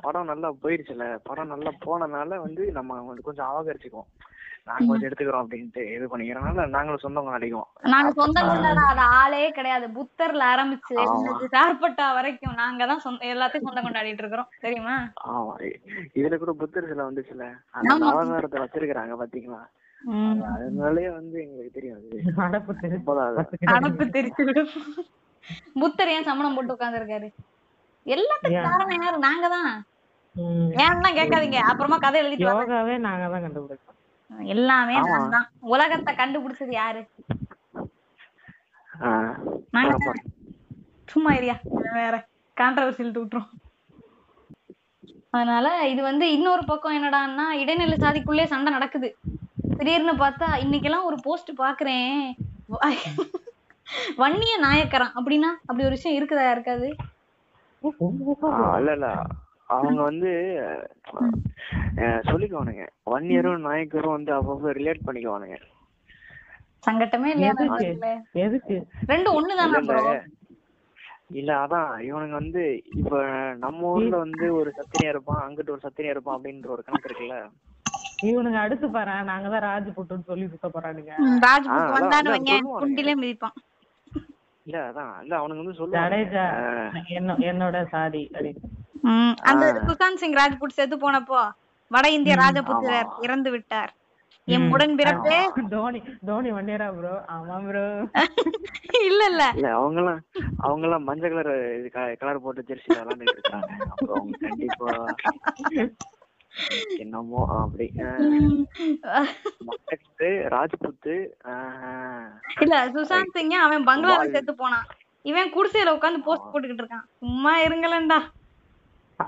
[0.05, 4.11] படம் நல்லா போயிருச்சுல படம் நல்லா போனனால வந்து நம்ம கொஞ்சம் அவகரிச்சுக்குவோம்
[4.67, 9.87] நாங்க கொஞ்சம் எடுத்துக்கிறோம் அப்படின்ட்டு இது பண்ணிக்கிறனால நாங்களும் சொந்தம் அடிக்கும் நாங்க சொந்த கொண்டாட அது ஆளே கிடையாது.
[9.97, 10.95] புத்தர்ல ஆரம்பிச்சு
[11.55, 14.49] சார்பட்டா வரைக்கும் நாங்க தான் சொந்த எல்லாத்தையும் சொந்தம் கொண்டாடிட்டு இருக்கிறோம்.
[14.65, 14.95] தெரியுமா?
[15.33, 15.55] ஆமா.
[16.19, 17.47] இதுல கூட புத்தர் சிலை வந்துச்சுல.
[17.77, 18.11] அந்த ஆமா.
[18.12, 19.62] நவகாரத்தை வச்சிருக்காங்க பாத்தீங்களா.
[20.55, 22.09] அதனாலயே வந்து எங்களுக்கு தெரியும் அது.
[23.75, 24.45] அடப்பு தெரிச்சு
[25.81, 27.29] புத்தர் ஏன் சமணம் போட்டு உட்கார்ந்திருக்காரு?
[28.07, 28.69] எல்லாத்துக்கும் ஏன்?
[28.69, 29.19] காரணம் யாரு?
[29.27, 29.73] நாங்க தான்.
[30.85, 31.59] ஏன்னா கேட்காதீங்க.
[31.71, 32.47] அப்புறமா கதை எழுதிட்டு.
[32.49, 33.93] யோகாவே நாங்க தான் கண்டுபிடிச்சோம்
[34.55, 35.11] எல்லாமே ஆமா.
[35.12, 35.49] நான் தான்.
[35.75, 37.03] உலகத்தை கண்டுபிடிச்சது யாரு.
[41.09, 41.57] சும்மா இரியா
[41.99, 42.14] வேற
[42.57, 43.51] கான்ட்ரவர்சியில் விட்டுரும்.
[45.31, 49.09] அதனால இது வந்து இன்னொரு பக்கம் என்னடான்னா இடைநிலை சாதிக்குள்ளே சண்டை நடக்குது.
[49.79, 52.20] திடீர்னு பார்த்தா இன்னைக்கெல்லாம் ஒரு போஸ்ட் பாக்குறேன்.
[54.20, 56.89] வன்னிய நாயக்கரான் அப்படின்னா அப்படி ஒரு விஷயம் இருக்குதா இருக்காது
[59.75, 60.31] அவங்க வந்து
[62.29, 62.85] சொல்லிக்குவானுங்க.
[63.14, 65.59] ஒன் இயரும் நாயக்கரும் வந்து அப்பப்போ ரிலேட் பண்ணிக்குவானுங்க.
[66.87, 67.53] சங்கட்டமே இல்லையா
[68.47, 68.77] எதுக்கு?
[69.12, 70.14] ரெண்டும் ஒண்ணுதானா இல்ல, ப்ரோ
[71.41, 71.93] இல்ல அதான்.
[72.09, 72.62] இவனுங்க வந்து
[72.95, 73.20] இப்ப
[73.62, 77.39] நம்ம ஊர்ல வந்து ஒரு சத்தினியா இருப்பான் அங்கிட்டு ஒரு சத்தினியா இருப்பான் அப்படின்ற ஒரு கணக்கு இருக்குல்ல?
[78.29, 81.12] இவனுங்க அடுத்து பாரு நாங்க தான் ராஜ்புட்டுன்னு சொல்லி சுத்த போறானுங்க.
[82.83, 83.57] குண்டிலே மிதிப்பான்.
[84.66, 85.14] இல்ல அதான்.
[85.25, 88.62] இல்ல அவனுங்க வந்து சொல்லுவாங்க என்னோட சாதி அப்படின்னு.
[89.51, 89.85] அந்த ஆ.
[89.87, 91.41] சுசாந்த் சிங் ராஜ்புட் செத்து போனப்போ
[91.91, 93.09] வட இந்திய ராஜபுத்திரர்.
[93.23, 93.91] இறந்து விட்டார்.
[94.49, 94.73] எம் ம்.
[94.73, 95.37] உடன்பிறப்பே
[95.71, 97.85] தோனி தோனி வண்டியரா ப்ரோ ஆமா ப்ரோ
[99.05, 99.43] இல்ல இல்ல.
[99.53, 100.21] இல்ல அவங்க எல்லாம்
[100.59, 101.53] அவங்க எல்லாம் மஞ்சள் கலர்
[102.21, 103.71] கலர் போட்டு ஜெர்சி விளாண்டுட்டு இருக்காங்க.
[103.91, 104.91] அப்புறம் கண்டிப்பா
[107.03, 107.87] என்னமோ அப்படி.
[110.55, 111.15] ராஜ்புத்து
[112.63, 114.31] இல்ல சுசாந்த் சிங் அவன் பங்களால.
[114.35, 114.87] செத்து போனான்.
[115.25, 117.07] இவன் குடிசையில உட்கார்ந்து போஸ்ட் போட்டுக்கிட்டு இருக்கான்.
[117.21, 118.19] சும்மா இருங்களேன்டா.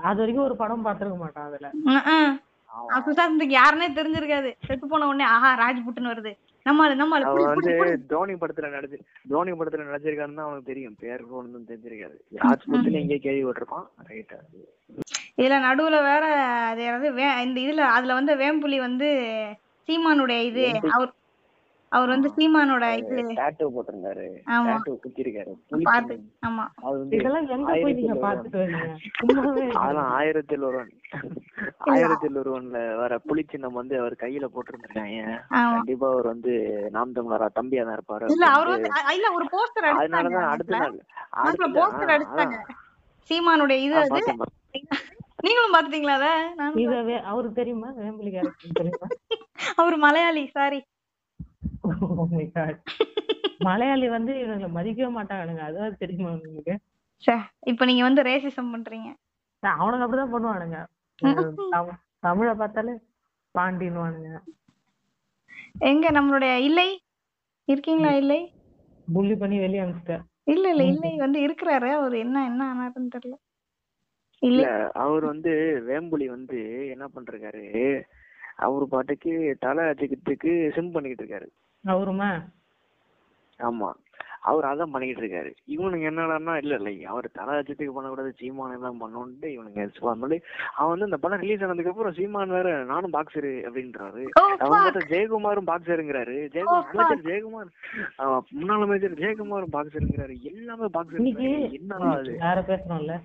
[0.03, 1.67] அது வரைக்கும் ஒரு படம் பார்த்திருக்க மாட்டான் அதுல.
[3.05, 4.49] சுசாந்த் யாருன்னே தெரிஞ்சிருக்காது.
[4.67, 6.31] செத்து போன உடனே ஆஹா ராஜ்புட்னு வருது.
[6.65, 6.95] அவன்
[7.27, 7.73] புடி, வந்து.
[8.09, 8.97] தோனி படத்துல நடிச்சு
[9.31, 10.95] தோனி படத்துல நடிச்சிருக்காருன்னு தான் அவனுக்கு தெரியும்.
[11.03, 12.15] பேர் ஒன்றும் தெரிஞ்சிருக்காது.
[12.41, 13.85] ராஜ்புத்துன்னு எங்கேயே கேள்விப்பட்டிருப்பான்.
[14.09, 14.37] ரைட்டா
[15.37, 16.23] இதுல நடுவுல வேற
[16.67, 19.07] அது யாராவது வே இந்த இதுல அதுல வந்து வேம்புலி வந்து
[19.89, 20.63] சீமானுடைய இது
[20.95, 21.11] அவர்
[21.91, 24.25] அவர் வந்து சீமானோட இது டேட்டூ போட்டிருந்தாரு.
[24.67, 25.51] டேட்டூ குத்திருக்காரு.
[25.87, 26.15] பாத்து
[26.47, 26.65] ஆமா.
[26.85, 28.61] வந்து இதெல்லாம் எங்க போய் நீங்க பாத்துட்டு
[29.77, 30.91] அதெல்லாம் ஆயிரத்தில் ஒருவன்
[31.91, 35.21] ஆயிரத்தில் ஒருவன்ல வர புலிச்சின்னம் வந்து அவர் கையில போட்டிருந்திருக்காங்க.
[35.75, 36.53] கண்டிப்பா அவர் வந்து
[36.95, 38.31] நாம் தமிழரா தம்பியா தான் இருப்பாரு.
[38.35, 40.97] இல்ல அவர் வந்து இல்ல ஒரு போஸ்டர் அதனாலதான் அடுத்த நாள்
[41.43, 42.57] அடுத்த போஸ்டர் அடிச்சாங்க.
[43.29, 44.21] சீமானுடைய இது அது.
[45.45, 46.27] நீங்களும் பாத்துட்டீங்களா அத?
[47.31, 47.89] அவருக்கு தெரியுமா?
[47.97, 49.07] வேம்புலி கேரக்டர் தெரியுமா?
[49.79, 50.79] அவர் மலையாளி சாரி.
[53.59, 56.79] மலையாளி வந்து இவங்களை மதிக்கவே மாட்டானுங்க அதான் தெரியுமா உங்களுக்கு?
[57.25, 59.13] ச்சே, இப்ப நீங்க வந்து ரேசிசம் பண்றீங்க.
[59.59, 60.85] நான் அவனுங்க அப்படிதான் பண்ணுவானுங்க.
[62.21, 62.91] தமிழ்- பார்த்தாலே
[63.57, 64.39] பாண்டின்னுவானுங்க.
[65.79, 67.01] எங்க நம்மளுடைய இல்லை?
[67.63, 68.51] இருக்கீங்களா இல்லை.
[69.13, 71.91] புள்ளி பண்ணி வெளியே அனுப்பிச்சிட்டேன் இல்ல இல்ல இல்லை வந்து இருக்கிறாரு.
[71.91, 73.33] அவர் என்ன என்ன ஆனாருன்னு தெரியல.
[74.39, 78.01] இல்லை அவர் வந்து வேம்புலி வந்து என்ன பண்றாரு?
[78.55, 81.47] அவரு பாட்டுக்கு தலை அடிச்சுக்கிறதுக்கு சிம் பண்ணிக்கிட்டு இருக்காரு.
[81.87, 82.31] அவருமா?
[83.59, 83.89] ஆமா.
[84.41, 85.49] அவர் அதான் பண்ணிக்கிட்டு இருக்காரு.
[85.73, 89.81] இவனுங்க என்னடான்னா இல்ல இல்ல அவர் தலை அஜித்துக்கு பண்ணக்கூடாது சீமான் தான் பண்ணணும்ட்டு இவனுங்க
[90.75, 94.23] அவன் வந்து இந்த படம் ரிலீஸ் ஆனதுக்கு அப்புறம் சீமான் வேற நானும் பாக்ஸரு அப்படின்றாரு.
[94.37, 94.61] Fuck.
[94.67, 97.69] பார்த்தா ஜெயக்குமாரும் பாக்ஸருங்கிறாரு Oh, ஜெயக்குமார் ஜெயக்குமார்.
[98.53, 101.27] முன்னாள் அமைச்சர் ஜெயக்குமாரும் பாக்ஸருங்கிறாரு எல்லாமே பாக்ஸர்
[101.79, 102.33] என்னடா அது?
[102.45, 103.15] வேற பேசுறோம்ல.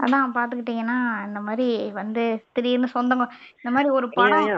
[0.00, 2.24] அதான் பாத்துக்கிட்டீங்கன்னா இந்த மாதிரி வந்து
[2.54, 3.24] திடீர்னு சொந்தங்க
[3.56, 4.52] இந்த மாதிரி ஒரு படம்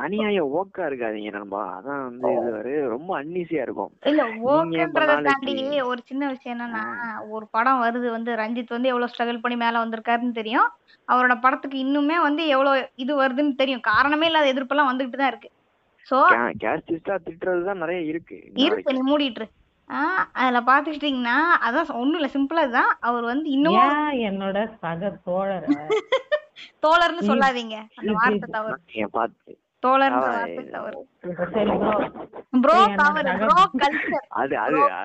[0.00, 1.62] அநியாயம் ஓக்கா இருக்காதீங்க நண்பா.
[1.76, 3.90] அதான் வந்து இது ஒரு ரொம்ப அன்னீசியா இருக்கும்.
[4.02, 6.84] இல்ல ஓகேன்றத தாண்டி ஒரு சின்ன விஷயம் என்னன்னா
[7.30, 10.68] ஒரு படம் வருது வந்து ரஞ்சித் வந்து எவ்வளவு ஸ்ட்ரகிள் பண்ணி மேல வந்திருக்காருன்னு தெரியும்.
[11.08, 13.84] அவரோட படத்துக்கு இன்னுமே வந்து எவ்வளவு இது வருதுன்னு தெரியும்.
[13.90, 15.50] காரணமே இல்லாத எதிர்ப்பெல்லாம் வந்துகிட்டு தான் இருக்கு.
[16.06, 16.16] சோ
[16.62, 18.94] கேஸ்டிஸ்டா திட்டுறதுதான் நிறைய இருக்கு இருக்கு.
[18.94, 19.46] நீ மூடிட்டு
[19.90, 21.36] ஆஹ் அதுல பாத்துக்கிட்டீங்கன்னா
[21.66, 22.92] அதான் ஒண்ணும் இல்ல சிம்பிளா இதுதான்.
[23.00, 23.80] அவர் வந்து இன்னும்
[24.28, 25.68] என்னோட சக தோழரை?
[26.82, 27.76] தோழர்னு சொல்லாதீங்க.
[27.94, 28.48] அந்த வார்த்தை.
[28.50, 28.76] தவறு.
[30.22, 30.98] வார்த்தை தவறு.
[32.60, 33.32] ப்ரோ தவறு.
[33.38, 34.54] ப்ரோ கல்ச்சர் அது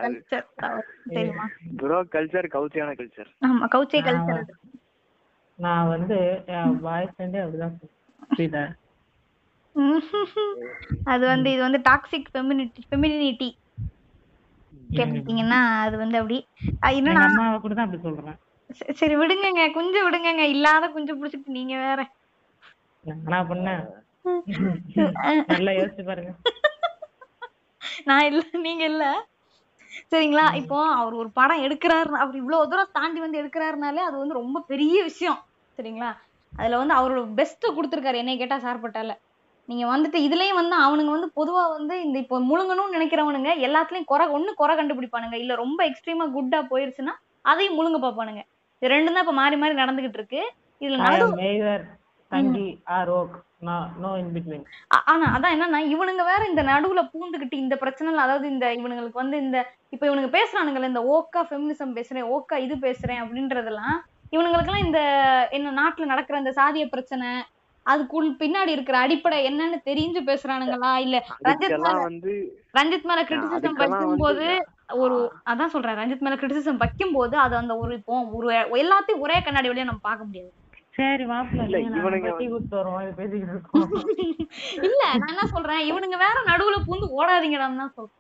[0.02, 0.84] கல்ச்சர் தவறு.
[1.08, 1.46] தெரியுமா?
[1.78, 4.58] ப்ரோ கல்ச்சர் கவுச்சியான கல்ச்சர் ஆமா கவுச்சே கல்ச்சர் வந்து-
[5.60, 6.18] நான் வந்து
[6.82, 7.96] பாய் ஃப்ரெண்டே அப்படிதான் சொல்லுவேன்.
[8.30, 8.64] புரியுதா?
[11.04, 13.50] அது வந்து இது வந்து டாக்ஸிக் ஃபெமினிட்டி ஃபெமினிட்டி
[14.92, 16.38] கேட்டுட்டீங்கன்னா அது வந்து அப்படி.
[16.90, 18.38] என்னன்னா அம்மாவை கூட தான் அப்படி சொல்றேன்.
[19.00, 22.00] சரி, விடுங்கங்க குஞ்சு விடுங்கங்க இல்லாத குஞ்சு புடிச்சிட்டு நீங்க வேற.
[23.34, 23.84] நான் பண்ணேன்
[25.48, 26.32] நல்லா யோசிச்சு பாருங்க.
[28.06, 29.06] நான் இல்ல நீங்க இல்ல.
[30.12, 30.46] சரிங்களா?
[30.62, 34.98] இப்போ அவர் ஒரு படம் எடுக்கிறாரு அவர் இவ்வளவு தூரம் தாண்டி வந்து எடுக்கிறாருனாலே அது வந்து ரொம்ப பெரிய
[35.04, 35.40] விஷயம்.
[35.78, 36.12] சரிங்களா?
[36.54, 39.16] அதுல வந்து அவரோட பெஸ்ட் கொடுத்துருக்காரு என்னை கேட்டா சார்பட்டால
[39.70, 44.54] நீங்க வந்துட்டு இதுலயும் வந்து அவனுங்க வந்து பொதுவா வந்து இந்த இப்போ முழுங்கணும்னு நினைக்கிறவனுங்க எல்லாத்துலயும் குறை ஒண்ணு
[44.54, 45.34] குறை கண்டுபிடிப்பானுங்க.
[45.34, 48.42] இல்ல ரொம்ப எக்ஸ்ட்ரீமா குட்டா போயிருச்சுன்னா அதையும் முழுங்க பார்ப்பானுங்க.
[48.82, 50.42] இது ரெண்டும் தான் இப்ப மாறி மாறி நடந்துகிட்டு இருக்கு
[50.82, 51.80] இதுல I நடு am neither.
[52.32, 52.66] தங்கி
[52.96, 53.36] or woke
[54.00, 58.48] no in between ah- ஆனா அதான் என்னன்னா இவனுங்க வேற இந்த நடுவுல பூந்துகிட்டு இந்த பிரச்சனை அதாவது
[58.52, 59.58] இந்த இவனுங்களுக்கு வந்து இந்த
[59.94, 63.98] இப்ப இவனுங்க பேசுறானுங்கல்ல இந்த ஓக்கா ஃபெமினிசம் பேசுறேன் ஓக்கா இது பேசுறேன் அப்படின்றதெல்லாம்
[64.34, 65.00] இவனுங்களுக்கெல்லாம் இந்த
[65.52, 67.30] என்ன நாட்டுல நடக்கிற இந்த சாதிய பிரச்சனை
[67.86, 70.92] அதுக்குள் பின்னாடி இருக்கிற அடிப்படை என்னன்னு தெரிஞ்சு பேசுறானுங்களா?
[71.06, 72.00] இல்ல ரஞ்சித் மேல
[72.76, 73.80] ரஞ்சித் மேல கிரிட்டிசிசம்
[74.24, 74.50] வந்து
[74.98, 79.70] ஒரு அதான் சொல்றேன் ரஞ்சித் மேல கிரிட்டிசிசம் வைக்கும்போது அது அந்த ஒரு இப்போ ஒரு எல்லாத்தையும் ஒரே கண்ணாடி
[79.70, 80.52] வழியா நம்ம பார்க்க முடியாது.
[80.96, 81.24] சரி
[84.86, 88.18] இல்ல, நான் என்ன சொல்றேன் இவனுங்க வேற நடுவுல பூந்து ஓடாதீங்கடான்னு தான் சொல்றேன்.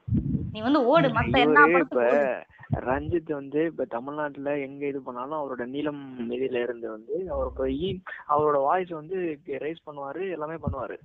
[0.54, 2.59] நீ வந்து ஓடு மத்த எல்லா இப்ப படத்துக்கும் ஓடு.
[2.86, 6.02] ரஞ்சித் வந்து இப்ப தமிழ்நாட்டுல எங்க இது பண்ணாலும் அவரோட நீளம்
[6.38, 7.90] இதுல இருந்து வந்து அவர் போய்
[8.28, 9.18] அவரோட வாய்ஸ் வந்து
[9.64, 10.98] ரைஸ் பண்ணுவாரு எல்லாமே பண்ணுவாரு.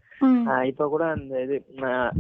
[0.71, 1.57] இப்ப கூட அந்த இது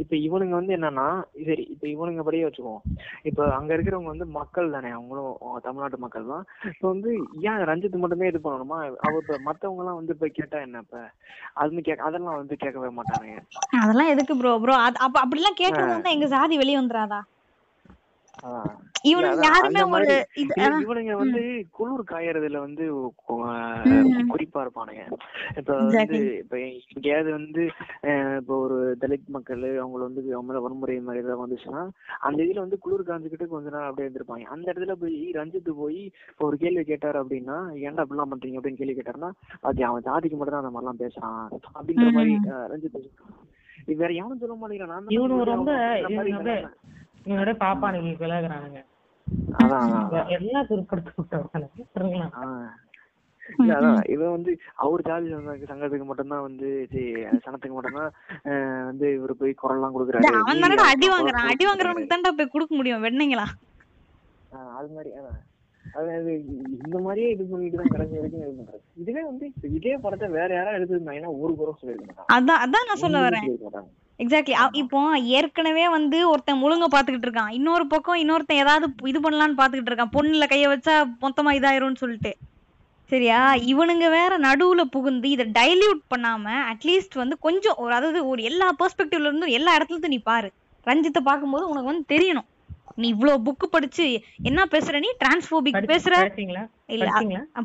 [0.03, 1.09] இப்ப இவனுங்க வந்து என்னன்னா
[1.43, 2.85] சரி இப்ப இவனுங்க படியே வச்சுக்குவோம்.
[3.25, 6.45] இப்ப அங்க இருக்கிறவங்க வந்து மக்கள் தானே அவங்களும் அவங்க தமிழ்நாட்டு மக்கள் தான்.
[6.71, 7.13] இப்ப வந்து
[7.45, 8.79] ஏன் ரஞ்சித் மட்டுமே இது பண்ணணுமா?
[9.03, 10.99] அவர் இப்ப மத்தவங்க எல்லாம் வந்து இப்ப கேட்டா என்ன இப்ப?
[11.57, 13.39] அது கேட்க அதெல்லாம் வந்து கேட்கவே மாட்டானுங்க.
[13.79, 17.21] அதெல்லாம் எதுக்கு ப்ரோ ப்ரோ அப்ப அப்படிலாம் கேட்கறது வந்து எங்க சாதி வெளிய வந்துராதா?
[17.23, 17.44] ஆஹ்
[19.09, 20.15] இவனுங்க யாருமே ஒரு.
[20.85, 21.41] இவனுங்க வந்து
[21.77, 22.85] குளிர் காயறதுல வந்து.
[24.33, 25.03] குறிப்பா இருப்பானுங்க.
[25.59, 26.01] இப்ப வந்து.
[26.43, 26.57] இப்ப
[26.91, 27.63] எங்கேயாவது வந்து
[28.39, 31.83] இப்ப ஒரு தலித் மக்கள் அவங்கள வந்து அவங்க வன்முறை மாதிரி ஏதாவது வந்துச்சுன்னா
[32.27, 34.47] அந்த இதுல வந்து குளிர் காஞ்சுக்கிட்டு கொஞ்ச நேரம் அப்படியே இருந்திருப்பாங்க.
[34.55, 36.01] அந்த இடத்துல போய் ரஞ்சித் போய்
[36.33, 38.59] இப்ப ஒரு கேள்வி கேட்டாரு அப்படின்னா ஏன்டா அப்படிலாம் பண்றீங்க?
[38.59, 39.31] அப்படின்னு கேள்வி கேட்டாருன்னா
[39.65, 41.43] அது அவன் ஜாதிக்கு மட்டும் தான் அந்த மாதிரிலாம் பேசுறான்.
[41.77, 42.35] அப்படின்ற மாதிரி
[42.73, 43.01] ரஞ்சித்
[43.97, 45.09] வேற எவனும் சொல்ல மாட்டேங்கிறான் நான்
[47.25, 48.81] அப்படியே இவனோட பாப்பானுங்க விலகுறானுங்க
[50.37, 51.13] எல்லாம் துருப்படுத்தி
[53.67, 54.51] அதான் இவன் வந்து
[54.83, 57.03] அவர் ஜாதி சங்க- சங்கத்துக்கு மட்டும்தான் வந்து சரி,
[57.45, 58.13] சனத்துக்கு மட்டும்தான்
[58.49, 60.29] ஆஹ் வந்து இவரு போய் குரல்லாம் கொடுக்குறாரு.
[60.39, 61.49] அவன் தானடா அடி வாங்குறான்.
[61.53, 63.47] அடி வாங்குறவனுக்கு தான்டா போய் கொடுக்க முடியும் வெண்ணங்களா?
[64.53, 65.41] ஆஹ் அது மாதிரி அதான்.
[65.85, 66.31] அதாவது
[66.79, 70.49] இந்த மாதிரியே இது பண்ணிட்டு தான் கடைசி வரைக்கும் இது பண்றது இதுவே வந்து இப்ப இதே படத்தை வேற
[70.55, 72.33] யாராவது எடுத்திருந்தாங்கன்னா ஒரு குரம் சொல்லியிருக்க மாட்டாங்க.
[72.37, 73.47] அதான் அதான் நான் சொல்ல வரேன்.
[74.19, 74.99] எக்ஸாக்ட்லி இப்போ
[75.39, 77.51] ஏற்கனவே வந்து ஒருத்தன் முழுங்க பாத்துக்கிட்டு இருக்கான்.
[77.51, 80.15] இன்னொரு பக்கம் இன்னொருத்தன் ஏதாவது இது பண்ணலாம்னு பாத்துக்கிட்டு இருக்கான்.
[80.17, 82.33] பொண்ணுல கைய வச்சா மொத்தமா இதாயிரும்னு சொல்லிட்டு.
[83.11, 83.55] சரியா?
[83.55, 89.31] இவனுங்க வேற நடுவுல புகுந்து இதை டைல்யூட் பண்ணாம அட்லீஸ்ட் வந்து கொஞ்சம் ஒரு அதாவது ஒரு எல்லா பெர்ஸ்பெக்டிவ்ல
[89.31, 90.51] இருந்தும் எல்லா இடத்துல இருந்து நீ பாரு.
[90.87, 92.49] ரஞ்சித்தை பார்க்கும்போது உனக்கு வந்து தெரியணும்.
[92.99, 94.05] நீ இவ்ளோ புக் படிச்சு
[94.49, 95.09] என்ன பேசுற நீ?
[95.21, 96.15] டிரான்ஸ்போபிக் பேசுற?
[96.95, 97.07] இல்ல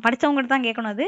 [0.05, 1.05] படிச்சவங்ககிட்ட தான் கேட்கணும் அது.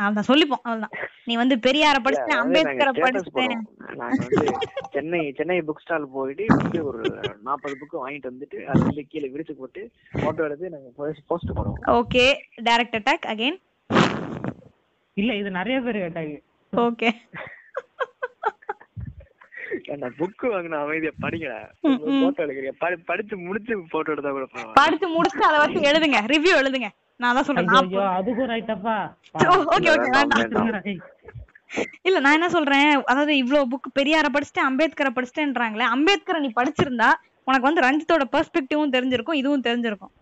[0.00, 0.94] அதான் சொல்லிப்போம் அவ்வளவுதான்.
[1.26, 3.54] நீ வந்து பெரியார நாங்க அம்பேத்கரை போடுவோம்.
[4.02, 4.46] வந்து
[4.94, 6.46] சென்னை சென்னை புக் ஸ்டால் போயிட்டு
[6.84, 7.02] ஒரு
[7.42, 9.82] நாற்பது புக்கு வாங்கிட்டு வந்துட்டு அது வந்து கீழே விரிச்சு போட்டு
[10.16, 10.90] போட்டோ எடுத்து நாங்க
[11.30, 12.26] போஸ்ட் பண்ணுவோம் ஓகே
[12.68, 13.58] டைரக்ட் அட்டாக் அகைன்
[15.16, 16.36] இல்ல இது நிறைய பேர் கேட்டாங்க.
[16.72, 17.08] ஓகே
[19.84, 21.54] என்ன புக்கு வாங்கின அமைதியா படிக்கல.
[22.20, 22.72] போட்டோ எடுக்கிறீங்க.
[22.78, 24.46] படி படிச்சு முடிச்சு போட்டோ எடுத்தா கூட.
[24.72, 26.20] படிச்சு முடிச்சுட்டு அதை வச்சு எழுதுங்க.
[26.26, 26.88] ரிவ்யூ எழுதுங்க.
[27.20, 27.68] நான் தான் சொல்றேன்.
[28.18, 28.94] அதுக்கும் ரைட்டப்பா
[29.68, 30.88] ஓகே ஓகே வேண்டாம்.
[32.02, 33.02] இல்ல நான் என்ன சொல்றேன்?
[33.02, 37.08] அதாவது இவ்ளோ புக் பெரியார படிச்சுட்டு அம்பேத்கரை படிச்சுட்டேன்றாங்களே அம்பேத்கரை நீ படிச்சிருந்தா
[37.46, 40.12] உனக்கு வந்து ரஞ்சித்தோட பெர்ஸ்பெக்டிவும் தெரிஞ்சிருக்கும் இதுவும் தெரிஞ்சிருக்கும்.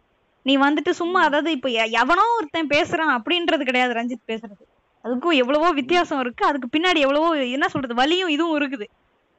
[0.47, 4.63] நீ வந்துட்டு சும்மா அதாவது இப்ப எ- எவனோ ஒருத்தன் பேசுறான் அப்படின்றது கிடையாது ரஞ்சித் பேசுறது.
[5.05, 6.47] அதுக்கும் எவ்வளவோ வித்தியாசம் இருக்கு.
[6.47, 8.87] அதுக்கு பின்னாடி எவ்வளவோ என்ன சொல்றது வலியும் இதுவும் இருக்குது.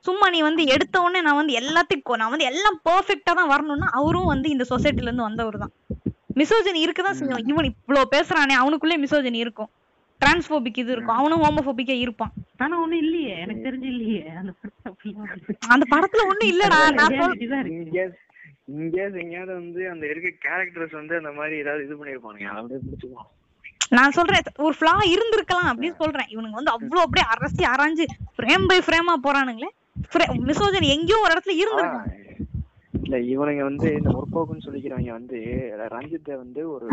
[0.06, 3.88] சும்மா நீ வந்து எடுத்த உடனே நான் வந்து எல்லாத்தையும் கொ- நான் வந்து எல்லாம் பெர்ஃபெக்ட்டா தான் வரணும்னா
[3.94, 5.74] அவரும் வந்து இந்த சொசைட்டில இருந்து வந்தவர் தான்.
[6.36, 9.70] மிசோஜனி இருக்குதான் செய்யும் இவன் இவ்ளோ பேசுறானே அவனுக்குள்ளே மிசோஜனி இருக்கும்.
[10.22, 11.18] டிரான்ஸ்போபிக் இது இருக்கும்.
[11.18, 12.32] அவனும் ஹோமோபோபிக்கா இருப்பான்.
[12.60, 13.34] ஆனா ஒண்ணும் இல்லையே.
[13.40, 14.20] எனக்கு தெரிஞ்சு இல்லையே.
[15.70, 16.80] அந்த படத்துல ஒண்ணும் இல்லடா.
[16.94, 17.16] நான்.
[18.76, 23.30] இங்கே எங்கேயாவது வந்து அந்த இருக்க கேரக்டர்ஸ் வந்து அந்த மாதிரி ஏதாவது இது பண்ணிருப்பானுங்க அப்படியே பிடிச்சிக்குவோம்
[23.92, 26.30] நான் சொல்றேன் ஒரு ஃபிளா இருந்திருக்கலாம் அப்படின்னு சொல்றேன்.
[26.30, 28.06] இவனுங்க வந்து அவ்வளவு அப்படியே அரசி அரைஞ்சு
[28.38, 29.72] ஃப்ரேம் பை ஃப்ரேமா போறானுங்களே.
[30.50, 32.22] மிசோஜன் எங்கேயோ ஒரு இடத்துல இருந்திருக்கும்
[33.06, 35.40] இல்ல இவனுங்க வந்து இந்த முற்போக்குன்னு சொல்லிக்கிறவங்க வந்து
[35.94, 36.88] ரஞ்சித்தை வந்து ஒரு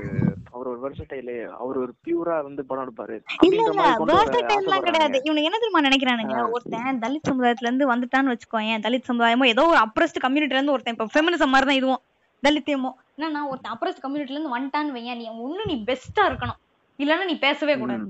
[0.55, 1.31] அவர் ஒரு வெர்சடைல
[1.63, 3.17] அவர் ஒரு பியூரா வந்து படம் எடுப்பாரு.
[3.47, 5.21] இல்ல இல்ல மாதிரி கொண்டு வர வேர்சடைல் எல்லாம் கிடையாது.
[5.27, 6.37] இவனுக்கு என்ன தெரியுமா நினைக்கிறானுங்க?
[6.55, 8.83] ஒருத்தன் தலித் சமுதாயத்துல இருந்து வந்துட்டான்னு வச்சுக்கோயேன்.
[8.87, 12.03] தலித் சமுதாயமோ ஏதோ ஒரு அப்ரஸ்ட் கம்யூனிட்டில இருந்து ஒருத்தன் இப்ப ஃபெமினிசம் மாதிரி தான் இதுவும்.
[12.43, 12.91] தலித்தியமோ.
[13.17, 15.17] என்னன்னா ஒருத்தன் அப்ரஸ்ட் கம்யூனிட்டில இருந்து வந்துட்டான்னு வையன்.
[15.17, 16.61] நீ ஒண்ணு நீ பெஸ்டா இருக்கணும்.
[17.01, 18.05] இல்லன்னா நீ பேசவே கூடாது.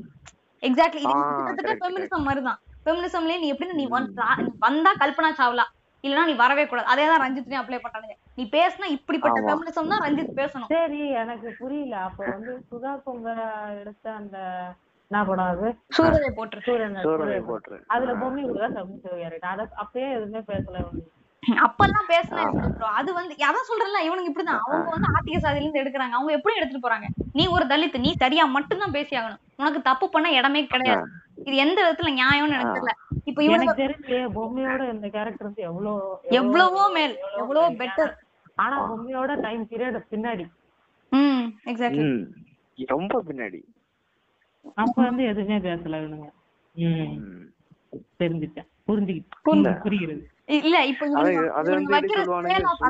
[0.63, 4.17] எக்ஸாக்ட்லி இது கிட்டத்தட்ட ஃபெமினிசம் மாதிரி தான் ஃபெமினிசம்லயே நீ எப்படி நீ வந்து-
[5.01, 5.65] கல்பனா சாவ்லா.
[6.05, 6.87] இல்லனா நீ வரவே கூடாது.
[6.87, 8.15] அதே தான் ரஞ்சித்லயும் அப்ளை பண்றானுங்க.
[8.35, 9.41] நீ பேசினா இப்படிப்பட்ட.
[9.41, 10.69] ஃபெமினிசம் தான் ரஞ்சித் பேசணும்.
[10.69, 11.97] சரி எனக்கு புரியல.
[11.97, 13.29] அப்ப வந்து சுதா பொங்க
[13.81, 14.39] எடுத்த அந்த
[15.11, 15.77] என்ன படம் அது?
[15.89, 17.49] சூரியனை சூரியன்.
[17.49, 20.77] போட்டுரு அதுல பொம்மி கூட சப்மிட் அப்பயே எதுவுமே பேசல.
[21.65, 24.63] அப்பெல்லாம் பேசினேன் ப்ரோ அது வந்து அதான் சொல்றேன்ல இவனுங்க இப்படிதான்.
[24.65, 26.13] அவங்க வந்து ஆத்திக சாதியில இருந்து எடுக்கிறாங்க.
[26.13, 27.07] அவங்க எப்படி எடுத்துட்டு போறாங்க?
[27.33, 31.07] நீ ஒரு தலித் நீ சரியா மட்டும்தான் பேசி ஆகணும் உனக்கு தப்பு பண்ண இடமே கிடையாது.
[31.41, 32.95] இது எந்த விதத்துல நியாயம்னு எனக்கு தெரியல.
[33.27, 35.93] இப்ப இவனுங்க எனக்கு தெரிஞ்சு பொம்மையோட இந்த கேரக்டர் வந்து எவ்வளோ
[36.39, 38.13] எவ்வளவோ மேல் எவ்வளவோ பெட்டர்
[38.59, 40.45] ஆனா பொம்மையோட டைம் பீரியட் பின்னாடி.
[41.13, 42.25] ம் எக்ஸாக்ட்லி ம்.
[42.89, 43.61] ரொம்ப பின்னாடி.
[44.77, 46.29] அப்ப வந்து எதுவுமே பேசல இவனுங்க.
[48.21, 48.69] தெரிஞ்சுட்டேன்.
[48.89, 50.27] புரிஞ்சுக்கிட்டேன் புரிஞ்சு.
[50.57, 51.07] இல்ல இப்ப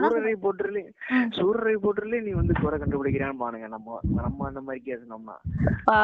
[0.02, 1.28] சூரரை போட்டுருலே ம்.
[1.36, 1.74] சூரரை
[2.20, 5.36] நீ வந்து குறை கண்டுபிடிக்கிறான்னு பானுங்க நம்ம நம்ம அந்த மாதிரி கேசணும்னா
[5.84, 5.98] பா.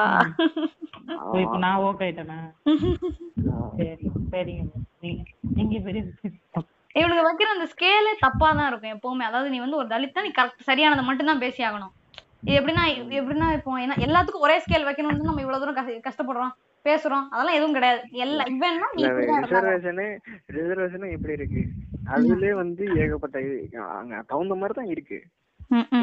[1.16, 2.38] ஓ, இப்ப நான் ஓகே ஆயிட்டேனா?
[3.76, 4.64] சரி சரிங்க.
[5.00, 5.22] நீங்க
[5.56, 6.02] நீங்க பெரிய
[6.94, 9.24] இவனுங்க வைக்கிற அந்த ஸ்கேலே தப்பா தான் இருக்கும் எப்பவுமே.
[9.24, 11.94] அதாவது நீ வந்து ஒரு தலித்தா நீ கரெக்ட் சரியானதை மட்டும் தான் பேசி ஆகணும்
[12.42, 12.84] இது எப்படின்னா
[13.18, 16.52] எப்படின்னா இப்போ என்ன எல்லாத்துக்கும் ஒரே ஸ்கேல் வைக்கணும்னு நம்ம இவ்வளவு தூரம் கஷ்ட- கஷ்டப்படுறோம்.
[16.88, 17.26] பேசுறோம்.
[17.32, 18.00] அதெல்லாம் எதுவும் கிடையாது.
[18.24, 19.02] எல்லா இவன்னா நீ
[19.44, 20.06] ரிசர்வேஷனு
[20.56, 21.62] ரிசர்வேஷனும் எப்படி இருக்கு.
[22.14, 23.38] அதுலயே வந்து ஏகப்பட்ட
[24.00, 25.18] அங்க தகுந்த மாதிரி தான் இருக்கு.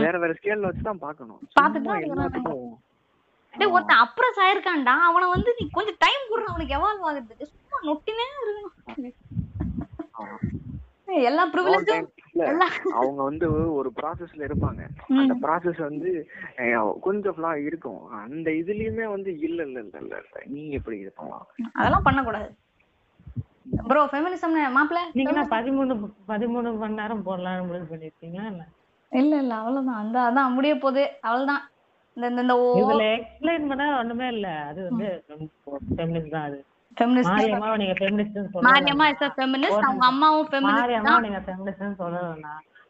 [0.03, 1.41] வேற வேற ஸ்கேல்ல வச்சு தான் பார்க்கணும்.
[1.59, 2.65] பார்த்துட்டு எல்லாத்துக்கும்
[3.53, 4.93] டேய் ஒருத்தன் அப்ரஸ் ஆயிருக்கான்டா.
[5.07, 7.49] அவனை வந்து நீ கொஞ்சம் டைம் கொடுற அவனுக்கு எவால்வ் ஆகுறதுக்கு.
[7.53, 8.73] சும்மா நொட்டினே இருக்கணும்.
[11.22, 12.07] எல்லா ப்ரிவிலேஜும்.
[12.34, 14.82] இல்ல, அவங்க வந்து ஒரு ப்ராசஸ்ல இருப்பாங்க.
[15.07, 16.28] அந்த ப்ராசஸ் வந்து
[17.01, 18.11] கொஞ்சம் ஃபிளா இருக்கும்.
[18.11, 20.22] அந்த இதுலயுமே வந்து இல்ல இல்ல இல்ல இல்ல இல்ல.
[20.45, 21.47] நீங்க எப்படி இது பண்ணலாம்?
[21.74, 22.55] அதெல்லாம் பண்ணக்கூடாது.
[23.88, 25.93] ப்ரோ ஃபெமினிசம் மாப்பிள்ள நீங்க என்ன பதிமூணு
[26.28, 28.68] பதிமூணு மணி நேரம் போடலாம்னு முடிவு பண்ணிருக்கீங்களா என்ன
[29.11, 29.95] இல்ல இல்ல அவ்வளவுதான்.
[29.95, 31.70] அந்த அதான் முடிய போகுது அவ்வளவுதான்.
[32.14, 34.47] இந்த இந்த- இதுல எக்ஸ்பிளைன் பண்ண ஒண்ணுமே இல்ல.
[34.47, 35.24] அது வந்து
[35.95, 36.66] ஃபெமினிஸ்ட் தான் அது.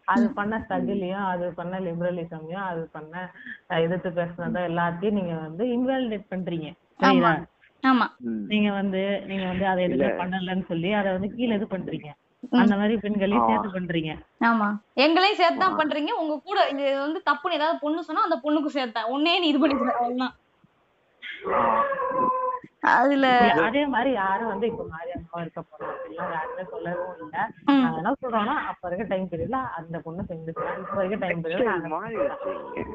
[0.07, 3.13] அது பண்ண ஸ்ட்ரகிளையும் அது பண்ண லிபரலிசமையும் அது பண்ண
[3.67, 6.69] எதிர்த்து பேசுனதோ எல்லாத்தையும் நீங்க வந்து இன்வாலிடேட் பண்றீங்க.
[8.51, 12.09] நீங்க வந்து நீங்க வந்து அதை எதுவுமே பண்ணலன்னு சொல்லி அதை வந்து கீழே இது பண்றீங்க.
[12.61, 14.11] அந்த மாதிரி பெண்களையும் சேர்த்து பண்றீங்க.
[14.41, 14.67] ஆமா.
[15.05, 16.11] எங்களையும் சேர்த்து தான் பண்றீங்க.
[16.21, 19.09] உங்க கூட இது வந்து தப்புன்னு ஏதாவது பொண்ணு சொன்னா அந்த பொண்ணுக்கும் சேர்த்தேன்.
[19.15, 19.93] உன்னே நீ இது பண்ணிக்கிற.
[19.99, 20.35] அவ்வளவுதான்.
[22.83, 23.27] அதுல
[23.65, 25.93] அதே மாதிரி யாரும் வந்து இப்ப மாரியம்மா இருக்க போறோம்
[26.31, 27.35] யாருமே சொல்லவும் இல்ல.
[27.67, 27.81] ம்.
[27.83, 32.91] நாங்க என்ன சொல்றோம்னா அப்ப இருக்க டைம் பீரியட்ல அந்த பொண்ணு செஞ்சுக்கலாம் இப்ப இருக்க டைம் பீரியட்ல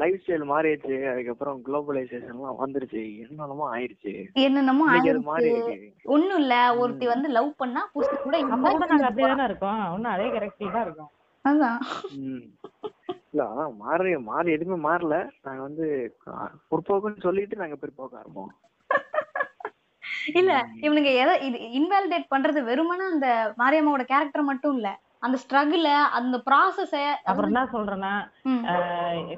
[0.00, 0.96] லைஃப் ஸ்டைல் மாறிடுச்சு.
[1.12, 3.00] அதுக்கப்புறம் குளோபலைசேஷன்லாம் வந்துருச்சு.
[3.22, 5.78] என்னென்னமோ ஆயிருச்சு என்னென்னமோ ஆயிடுச்சு.
[6.08, 6.54] ஒண்ணும் இல்ல.
[6.78, 9.80] ஒருத்தி வந்து லவ் பண்ணா புருஷ கூட நாங்க அப்படியே தானே இருக்கோம்.
[9.96, 11.10] இன்னும் அதே கரெக்டில் தான் இருக்கோம்.
[11.44, 11.80] அதான்.
[12.20, 12.46] ம்.
[13.32, 15.16] இல்ல அதான் மாறி மாறி எதுவுமே மாறல.
[15.42, 15.86] நாங்க வந்து
[16.30, 18.52] அஹ், முற்போக்குன்னு சொல்லிட்டு நாங்க பிற்போக்கா இருப்போம்
[20.34, 24.90] இல்ல இவனுங்க எதை இது இன்வாலிடேட் பண்றது வெறுமனே அந்த மாரியம்மாவோட கேரக்டர் மட்டும் இல்ல.
[25.22, 25.88] அந்த ஸ்ட்ரகிள
[26.18, 26.92] அந்த ப்ராசஸ
[27.24, 28.12] அப்புறம் என்ன சொல்றேன்னா
[28.44, 28.62] ம்.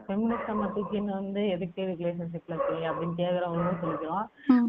[0.05, 4.27] ஃபெமினிஸ்டம் தூக்கின்னு வந்து எதுக்கு ரிலேஷன்ஷிப்ல இருக்கீங்க அப்படின்னு கேக்குறவங்களும் சொல்லிக்கிறோம்.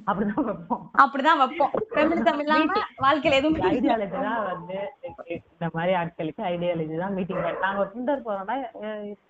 [0.08, 0.82] அப்படிதான் வைப்போம்.
[1.04, 1.74] அப்படிதான் வைப்போம்.
[1.92, 4.80] ஃபெமினிசம் இல்லாம வாழ்க்கையில எதுவும் ஐடியாலஜி தான் வந்து
[5.36, 8.58] இந்த மாதிரி ஆட்களுக்கு ஐடியாலஜி தான் மீட்டிங் பாயிண்ட் நாங்க ஒரு டிண்டர் போறோம்னா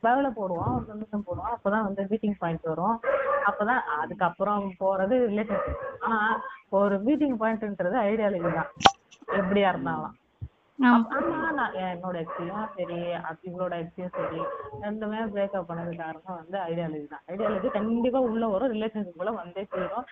[0.06, 1.52] பவுல போடுவோம் நிமிஷம் போடுவோம்.
[1.56, 2.98] அப்பதான் வந்து மீட்டிங் பாயிண்ட் வரும்.
[3.46, 6.20] அப்பதான் அதுக்கப்புறம் போறது ரிலேஷன்ஷிப் ஆனா
[6.74, 8.70] ஒரு மீட்டிங் பாயிண்ட்ன்றது ஐடியாலஜி தான்
[9.34, 10.14] எப்படியா இருந்தாலும்.
[11.84, 14.40] என்னோட எக்ஸையும் சரி அது இவளோட எக்ஸையும் சரி
[14.82, 20.08] ரெண்டுமே பிரேக்கப் பண்ணது காரணம் வந்து ஐடியாலஜி தான் ஐடியாலஜி கண்டிப்பா உள்ள வரும் ரிலேஷன்ஷிப் குள்ள வந்தே சேரும்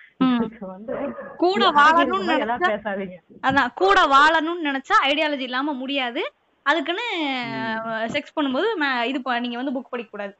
[0.68, 0.92] வந்து
[1.36, 2.36] கூட வாழணும்னு
[2.68, 3.18] பேசாதீங்க.
[3.42, 6.22] அதான் கூட வாழணும்னு நினைச்சா ஐடியாலஜி இல்லாம முடியாது.
[6.66, 7.06] அதுக்குன்னு
[8.12, 8.68] செக்ஸ் பண்ணும்போது
[9.06, 10.34] இது ப- நீங்க வந்து புக் படிக்க கூடாது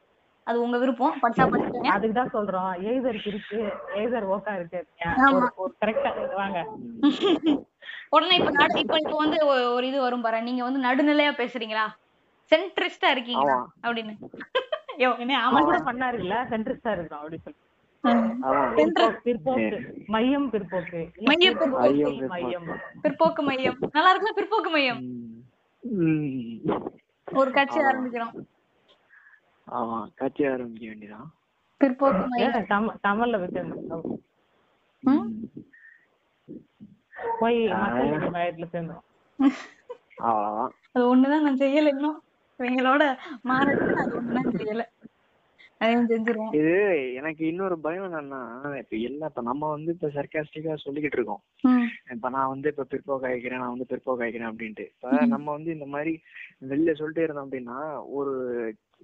[0.47, 1.17] அது உங்க விருப்பம்.
[1.23, 2.71] படிச்சா படிச்சுங்க அதுக்கு தான் சொல்றோம்.
[2.89, 3.59] எய்தருக்கு இருக்கு
[3.95, 4.81] எய்தர் ஓக்கா இருக்கு.
[5.81, 6.59] கரெக்டா வாங்க.
[8.15, 9.37] உடனே இப்ப நடு இப்ப இப்ப வந்து
[9.75, 10.39] ஒரு இது வரும் பாரு.
[10.41, 11.85] நீங்க வந்து நடுநிலையா பேசுறீங்களா?
[12.51, 13.55] சென்ட்ரிஸ்டா இருக்கீங்களா?
[13.55, 13.73] ஆமா.
[13.83, 14.13] அப்படின்னு.
[15.03, 17.59] யோ என்ன ஆமா கூட பண்ணாரு இல்ல சென்ட்ரிஸ்டா இருக்கும் அப்படி சொல்லி.
[20.13, 21.01] மையம் பிற்போக்கு.
[21.29, 22.67] மையம்
[23.03, 23.41] பிற்போக்கு.
[23.49, 24.35] மையம் நல்லா இருக்குல்ல?
[24.37, 25.01] பிற்போக்கு மையம்.
[27.27, 28.33] ஒரு கட்சி ஆரம்பிக்கிறோம்.
[29.67, 31.29] ஆமா கட்சி ஆரம்பிக்க வேண்டியதான்
[31.81, 32.23] பிற்போக்கு
[33.37, 34.05] வச்சிருந்தோம்
[35.03, 35.25] ம்?
[37.39, 37.57] போய்
[38.33, 39.03] மையத்துல சேர்ந்தோம்
[40.23, 42.17] அவ்வளவுதான் அது ஒண்ணுதான் நான் செய்யல இன்னும்.
[42.59, 43.03] இவங்களோட
[43.43, 44.83] மாறதுக்கு அது ஒண்ணுதான் செய்யல.
[46.53, 46.73] இது
[47.13, 48.39] எனக்கு இன்னொரு பயம் என்னன்னா
[48.77, 51.41] இப்ப எல்லாம் இப்ப நம்ம வந்து இப்ப சர்க்காஸ்டிக்கா சொல்லிக்கிட்டு இருக்கோம்.
[52.11, 54.85] இப்ப நான் வந்து இப்ப பிற்போக்கு ஆயிக்கிறேன் நான் வந்து பிற்போக்கு ஆயிக்கிறேன் அப்படின்ட்டு.
[54.93, 56.13] இப்ப நம்ம வந்து இந்த மாதிரி
[56.67, 57.77] வெளில சொல்லிட்டே இருந்தோம் அப்படின்னா
[58.11, 58.33] ஒரு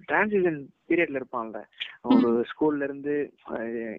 [0.08, 1.58] டிரான்சிஷன் பீரியட்ல இருப்பான்ல.
[2.02, 3.14] ஒரு ஸ்கூல்ல இருந்து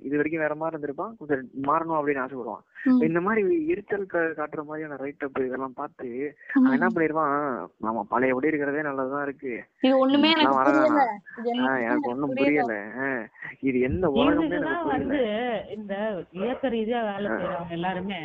[0.04, 1.12] இது வரைக்கும் வேற மாதிரி இருந்திருப்பான்.
[1.18, 2.62] கொஞ்சம் மாறணும் அப்படின்னு ஆசைப்படுவான்.
[3.02, 8.82] இந்த மாதிரி எரிச்சல் காட்டுற மாதிரியான ரைட் அப் இதெல்லாம் பார்த்து அவன் என்ன பண்ணிருவான் நம்ம பழையபடி இருக்கிறதே
[8.82, 9.52] நல்லதுதான் இருக்கு.
[9.80, 12.74] இது ஒண்ணுமே எனக்கு ஒண்ணும் புரியல.
[13.02, 13.26] ஆஹ்
[13.60, 15.20] இது எந்த உலகமே வந்து
[15.76, 15.94] இந்த
[16.30, 18.20] இயக்க ரீதியா வேலை செய்யறவங்க எல்லாருமே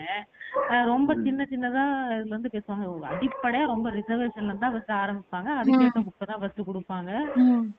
[0.86, 2.84] ரொம்ப சின்ன சின்னதா இதுல இருந்து பேசுவாங்க.
[3.14, 5.50] அடிப்படையா ரொம்ப ரிசர்வேஷன்ல இருந்தா ஃபர்ஸ்ட் ஆரம்பிப்பாங்க.
[5.60, 7.12] அதுக்கேற்ற புக்கை தான் ஃபர்ஸ்ட் கொடுப்பாங்க.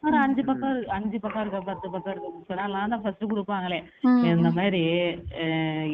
[0.02, 3.78] ஒரு அஞ்சு பக்கம் இருக்கு- அஞ்சு பக்கம் இருக்க பத்து பக்கம் இருக்க புக்கை தான் தான் ஃபர்ஸ்ட் கொடுப்பாங்களே.
[4.32, 4.82] இந்த மாதிரி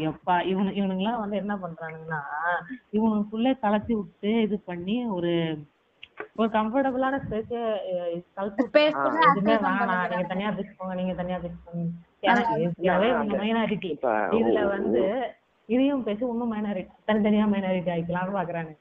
[0.08, 2.20] எப்பா இவனு இவனுங்கெல்லாம் வந்து என்ன பண்றானுங்கன்னா
[2.92, 5.32] இவனுக்குள்ளே கலத்தி விட்டு இது பண்ணி ஒரு
[6.36, 7.52] ஒரு கம்ஃபர்டபுளான ஸ்பேஸ்
[9.26, 9.80] எதுவுமே வேணாம்.
[10.10, 11.84] நீங்க தனியா பேசிக்கோங்க நீங்க தனியா பேசிக்கோங்க
[12.24, 12.42] ஏன்னா
[13.42, 13.90] மைனாரிட்டி
[14.38, 15.02] இதுல வந்து
[15.68, 18.72] இதையும் பேசி இன்னும் மைனாரிட்டி தனித்தனியா மைனாரிட்டி ஆயிக்கலாம்னு பாக்குறாங்க.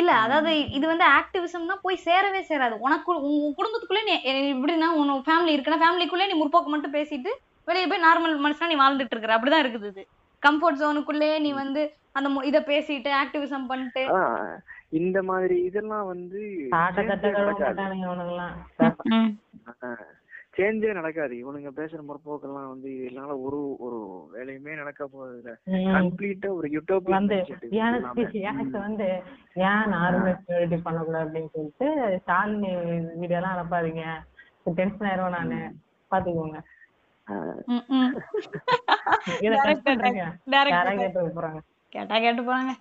[0.00, 2.76] இல்ல அதாவது இது வந்து ஆக்டிவிசம்னா போய் சேரவே சேராது.
[2.86, 4.14] உனக்கு உன் குடும்பத்துக்குள்ளே நீ
[4.54, 7.32] எப்படின்னா உன் ஃபேமிலி இருக்குன்னா ஃபேமிலிக்குள்ளே நீ முற்போக்கு மட்டும் பேசிட்டு
[7.68, 9.34] வெளியே போய் நார்மல் மனுஷனா நீ வாழ்ந்துட்டு இருக்கிற.
[9.36, 10.02] அப்படிதான் இருக்குது இது.
[10.42, 11.82] கம்ஃபர்ட் ஜோனுக்குள்ளே நீ வந்து
[12.18, 14.02] அந்த இத பேசிட்டு ஆக்டிவிசம் பண்ணிட்டு.
[15.00, 16.40] இந்த மாதிரி இதெல்லாம் வந்து
[20.54, 21.34] சேஞ்சே நடக்காது.
[21.34, 25.58] இவனுங்க பேசுற முற்போக்கெல்லாம் வந்து இதனால ஒரு ஒரு வேலையுமே நடக்க போறது இல்ல.
[25.94, 27.36] கம்ப்ளீட்டா ஒரு யூட்டோபியன் வந்து
[27.72, 28.40] எனக்கு
[28.86, 29.22] வந்து
[29.68, 32.60] ஏன் நார்மல் பண்ணக்கூடாது அப்படின்னு சொல்லிட்டு ஸ்டாலின்
[33.18, 34.04] வீடியோ எல்லாம் அனுப்பாதீங்க.
[34.74, 35.74] டென்ஷன் ஆயிரும் நானு.
[36.10, 36.60] பாத்துக்கோங்க.
[39.40, 39.56] இதை.
[41.00, 41.60] கேட்டு போறாங்க.
[41.92, 42.72] கேட்டா கேட்டு போறாங்க.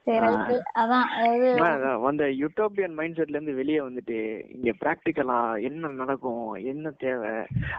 [2.09, 7.33] அந்த யூட்டோபியன் மைண்ட் செட்ல இருந்து வெளியே வந்துட்டு இங்க பிராக்டிக்கலா என்ன நடக்கும் என்ன தேவை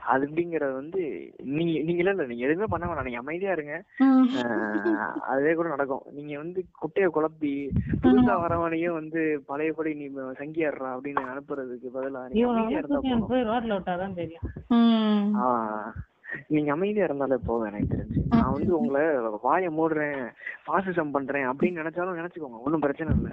[0.06, 1.02] அது அப்படிங்கறது வந்து
[1.52, 3.04] நீங்க நீங்க இல்ல இல்ல நீங்க எதுவுமே பண்ண வேணாம்.
[3.04, 3.76] நீங்க அமைதியா இருங்க.
[5.28, 6.04] அதுவே கூட நடக்கும்.
[6.12, 7.54] நீங்க வந்து குட்டைய குழப்பி
[8.04, 10.08] புதுசா வரவனையும் வந்து பழையபடி நீ
[10.40, 13.30] சங்கியாடுறா அப்படின்னு அனுப்புறதுக்கு பதிலா நீங்க அமைதியா இருந்தா போதும்.
[16.48, 18.22] நீங்க அமைதியா இருந்தாலே போதும் எனக்கு தெரிஞ்சு.
[18.30, 19.06] நான் வந்து உங்களை
[19.42, 20.22] வாயை மூடுறேன்
[20.68, 22.58] பாசிசம் பண்றேன் அப்படின்னு நினைச்சாலும் நினைச்சுக்கோங்க.
[22.66, 23.30] ஒண்ணும் பிரச்சனை இல்ல.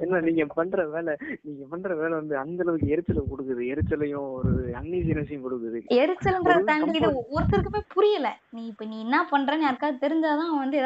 [0.00, 3.62] என்ன நீங்க பண்ற வேலை நீங்க பண்ற வேலை வந்து அந்த அளவுக்கு எரிச்சலை கொடுக்குது.
[3.72, 5.78] எரிச்சலையும் ஒரு அன்னீசினஸையும் கொடுக்குது.
[6.00, 7.10] எரிச்சல்ன்றத தாண்டி இது.
[7.38, 8.28] ஒருத்தருக்குமே புரியல.
[8.50, 10.80] நீ இப்ப நீ என்ன பண்றன்னு யாருக்காவது தெரிஞ்சாதான் வந்து.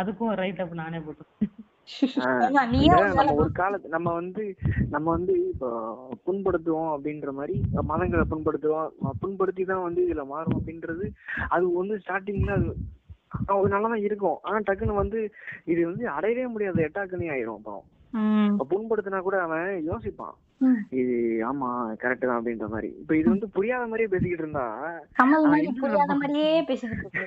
[0.00, 1.24] அதுக்கும் ரைட் அப் நானே போட்டு
[1.88, 2.78] ஒரு வேலை
[3.18, 4.44] நம்ம ஒரு காலத்து நம்ம வந்து
[4.94, 5.68] நம்ம வந்து இப்போ
[6.26, 7.56] புண்படுத்துவோம் அப்படின்ற மாதிரி
[7.90, 8.88] மதங்களை புண்படுத்துவோம்.
[9.22, 11.06] புண்படுத்தி தான் வந்து இதுல மாறும் அப்படின்றது
[11.54, 12.70] அது வந்து ஸ்டார்டிங்ல அது
[13.52, 14.38] அது நல்லாதான் இருக்கும்.
[14.46, 15.20] ஆனா டக்குன்னு வந்து
[15.72, 16.80] இது வந்து அடையவே முடியாத.
[16.88, 17.84] எட்டாக்கனி ஆயிரும் அப்புறம்
[18.72, 20.34] புண்படுத்தினா கூட அவன் யோசிப்பான்.
[21.00, 21.14] இது
[21.50, 21.68] ஆமா
[22.02, 22.90] கரெக்ட் தான் அப்படின்ற மாதிரி.
[23.02, 24.66] இப்ப இது வந்து புரியாத மாதிரியே பேசிக்கிட்டு இருந்தா
[25.82, 27.24] புரியாத மாதிரியே பேசிக்கிட்டு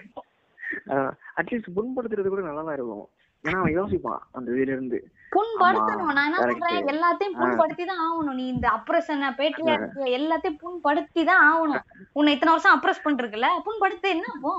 [1.40, 3.06] அட்லீஸ்ட் புண்படுத்துறது கூட நல்லா தான் இருக்கும்.
[3.44, 4.98] ஏன்னா அவன் யோசிப்பான் அந்த இதுல இருந்து.
[5.36, 6.12] புண்படுத்தணும்.
[6.18, 6.40] நான் என்ன.
[6.42, 6.90] சொல்றேன்?
[6.94, 8.38] எல்லாத்தையும் புண்படுத்தி தான் ஆகணும்.
[8.40, 9.76] நீ இந்த அப்ரஷன் பேட்டியா
[10.18, 11.84] எல்லாத்தையும் புண்படுத்தி தான் ஆகணும்.
[12.20, 14.54] உன்னை இத்தனை வருஷம் அப்ரஸ் பண்ணிருக்குல்ல புண்படுத்த என்ன அப்போ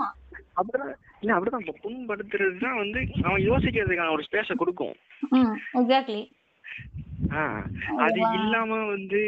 [0.61, 1.65] அப்படிதான் இல்ல அப்படிதான்.
[1.65, 4.95] இப்ப புண்படுத்துறதுதான் வந்து அவன் யோசிக்கிறதுக்கான ஒரு ஸ்பேஸ கொடுக்கும்.
[5.81, 6.23] எக்ஸாக்ட்லி
[8.01, 9.21] அது இல்லாம வந்து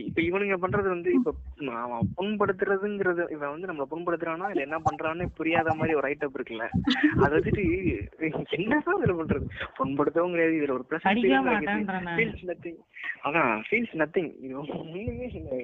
[0.00, 1.32] இப்ப இவனுங்க பண்றது வந்து இப்ப
[1.80, 6.66] அவன் புண்படுத்துறதுங்கிறது இவன் வந்து நம்மள புண்படுத்துறானா இல்ல என்ன பண்றான்னு புரியாத மாதிரி ஒரு ஐட்டம் இருக்குல்ல?
[7.20, 7.64] அது வந்துட்டு
[8.56, 9.46] என்னதான் இதுல பண்றது?
[9.78, 10.58] புண்படுத்தவும் கிடையாது.
[10.58, 11.22] இதுல ஒரு பிரச்சனை.
[12.18, 12.78] ஃபீல்ஸ் நத்திங்
[13.26, 14.30] அதான் feels nothing.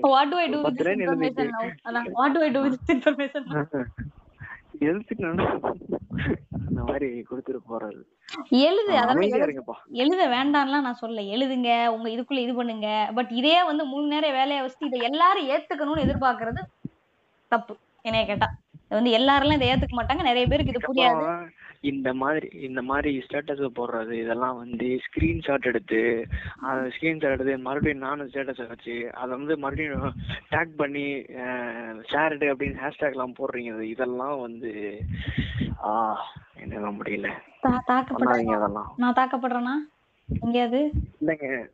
[0.08, 0.82] What do I do with.
[0.96, 1.52] Information
[2.18, 3.46] what do I do with information
[6.56, 8.00] அந்த மாதிரி கொடுத்துட்டு போறது.
[8.50, 9.24] எழுது அதெல்லாம்
[10.02, 11.24] எழுது வேண்டாம்லாம் நான் சொல்லல.
[11.34, 12.88] எழுதுங்க உங்க இதுக்குள்ள இது பண்ணுங்க.
[13.14, 16.62] பட் இதே வந்து முழு நேர வேலையை வச்சுட்டு இதை எல்லாரும் ஏத்துக்கணும்னு எதிர்பார்க்கறது
[17.48, 17.74] தப்பு.
[18.02, 18.48] என்னைய கேட்டா.
[18.88, 20.22] வந்து எல்லாரும் இதை ஏத்துக்க மாட்டாங்க.
[20.22, 21.24] நிறைய பேருக்கு இது புரியாது.
[21.82, 26.26] இந்த மாதிரி இந்த மாதிரி ஸ்டேட்டஸ் போடுறது இதெல்லாம் வந்து ஸ்கிரீன்ஷாட் எடுத்து
[26.60, 30.12] அந்த ஸ்கிரீன்ஷாட் எடுத்து மறுபடியும் நானும் ஸ்டேட்டஸ் வச்சு அதை வந்து மறுபடியும்
[30.50, 31.04] டேக் பண்ணி
[32.10, 33.72] ஷேர்டு அப்படின்னு ஹேஷ்டேக் எல்லாம் போடுறீங்க.
[33.72, 35.00] இது- இதெல்லாம் வந்து
[35.84, 36.18] ஆ
[36.60, 37.28] என்னால முடியல.
[37.62, 38.94] தா- தாக்கப்படுறேன் பண்ணாதீங்க அதெல்லாம்.
[38.96, 39.90] நான் தாக்கப்படுறேனா?
[40.40, 41.66] எங்கேயாவது இல்லைங்க.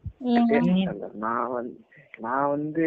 [1.15, 1.81] நான் வந்து
[2.19, 2.87] நான் வந்து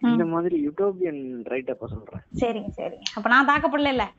[0.00, 2.22] இந்த மாதிரி யூட்டோபியன் ரைட்டப்ப சொல்றேன்.
[2.38, 3.00] சரிங்க சரிங்க.
[3.14, 4.12] அப்ப நான் தாக்கப்படல இல்ல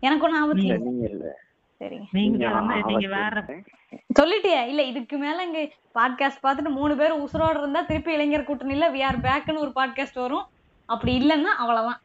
[0.00, 1.42] எனக்கு ஒண்ணும் ஆபத்து இல்லை நீங்க இல்ல.
[1.80, 4.60] சரிங்க நீங்க வந்து நீங்க வேற அவசியம் சொல்லிட்டியா?
[4.62, 5.60] இல்ல இதுக்கு மேல இங்க
[5.94, 10.46] பாட்காஸ்ட் பார்த்துட்டு மூணு பேர் உசுரோட இருந்தா திருப்பி இளைஞர் கூட்டணியில வி ஆர் பேக்னு ஒரு பாட்காஸ்ட் வரும்.
[10.88, 12.00] அப்படி இல்லைன்னா அவ்வளவுதான்.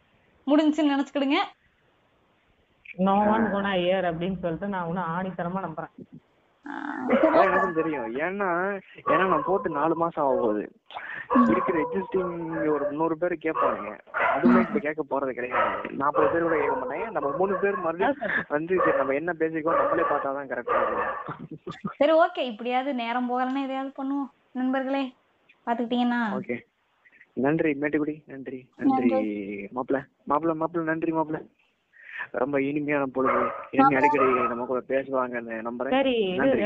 [0.48, 1.40] முடிஞ்சுன்னு நினைச்சுக்கிடுங்க.
[2.98, 5.94] நோ ஒன் குணா ஏர் அப்படின்னு சொல்லிட்டு நான் இன்னும் ஆணித்தரமா நம்புறேன்.
[7.44, 8.08] எனக்கும் தெரியும்.
[8.18, 8.48] ஏன்னா
[9.08, 10.64] ஏன்னா நான் போட்டு நாலு மாசம் ஆக போகுது
[11.48, 12.34] இருக்கிற எக்ஸிஸ்டிங்
[12.72, 13.92] ஒரு முந்நூறு பேர் கேட்பாங்க
[14.36, 15.94] அதுவுமே இப்ப கேட்க போறது கிடையாது.
[15.94, 17.12] நாற்பது பேர் கூட கேட்க மாட்டாங்க.
[17.12, 21.94] நம்ம மூணு பேர் மறுபடியும் வந்து சரி நம்ம என்ன பேசிக்கோ நம்மளே பார்த்தாதான் கரெக்டா இருக்கும்.
[21.98, 24.30] சரி ஓகே இப்படியாவது நேரம் போகலன்னா எதையாவது பண்ணுவோம்.
[24.52, 25.04] நண்பர்களே
[25.68, 26.58] பாத்துக்கிட்டீங்கன்னா ஓகே
[27.34, 28.16] நன்றி மேட்டுக்குடி.
[28.26, 29.10] நன்றி நன்றி.
[29.76, 30.00] மாப்பிள்ள.
[30.30, 31.40] மாப்பிள்ள மாப்பிள்ள நன்றி மாப்பிள்ள.
[32.32, 33.40] ரொம்ப இனிமையான பொழுது
[33.72, 35.90] இனிமே அடிக்கடி நம்ம கூட பேசுவாங்கன்னு நம்புறேன்.
[36.36, 36.62] நன்றி.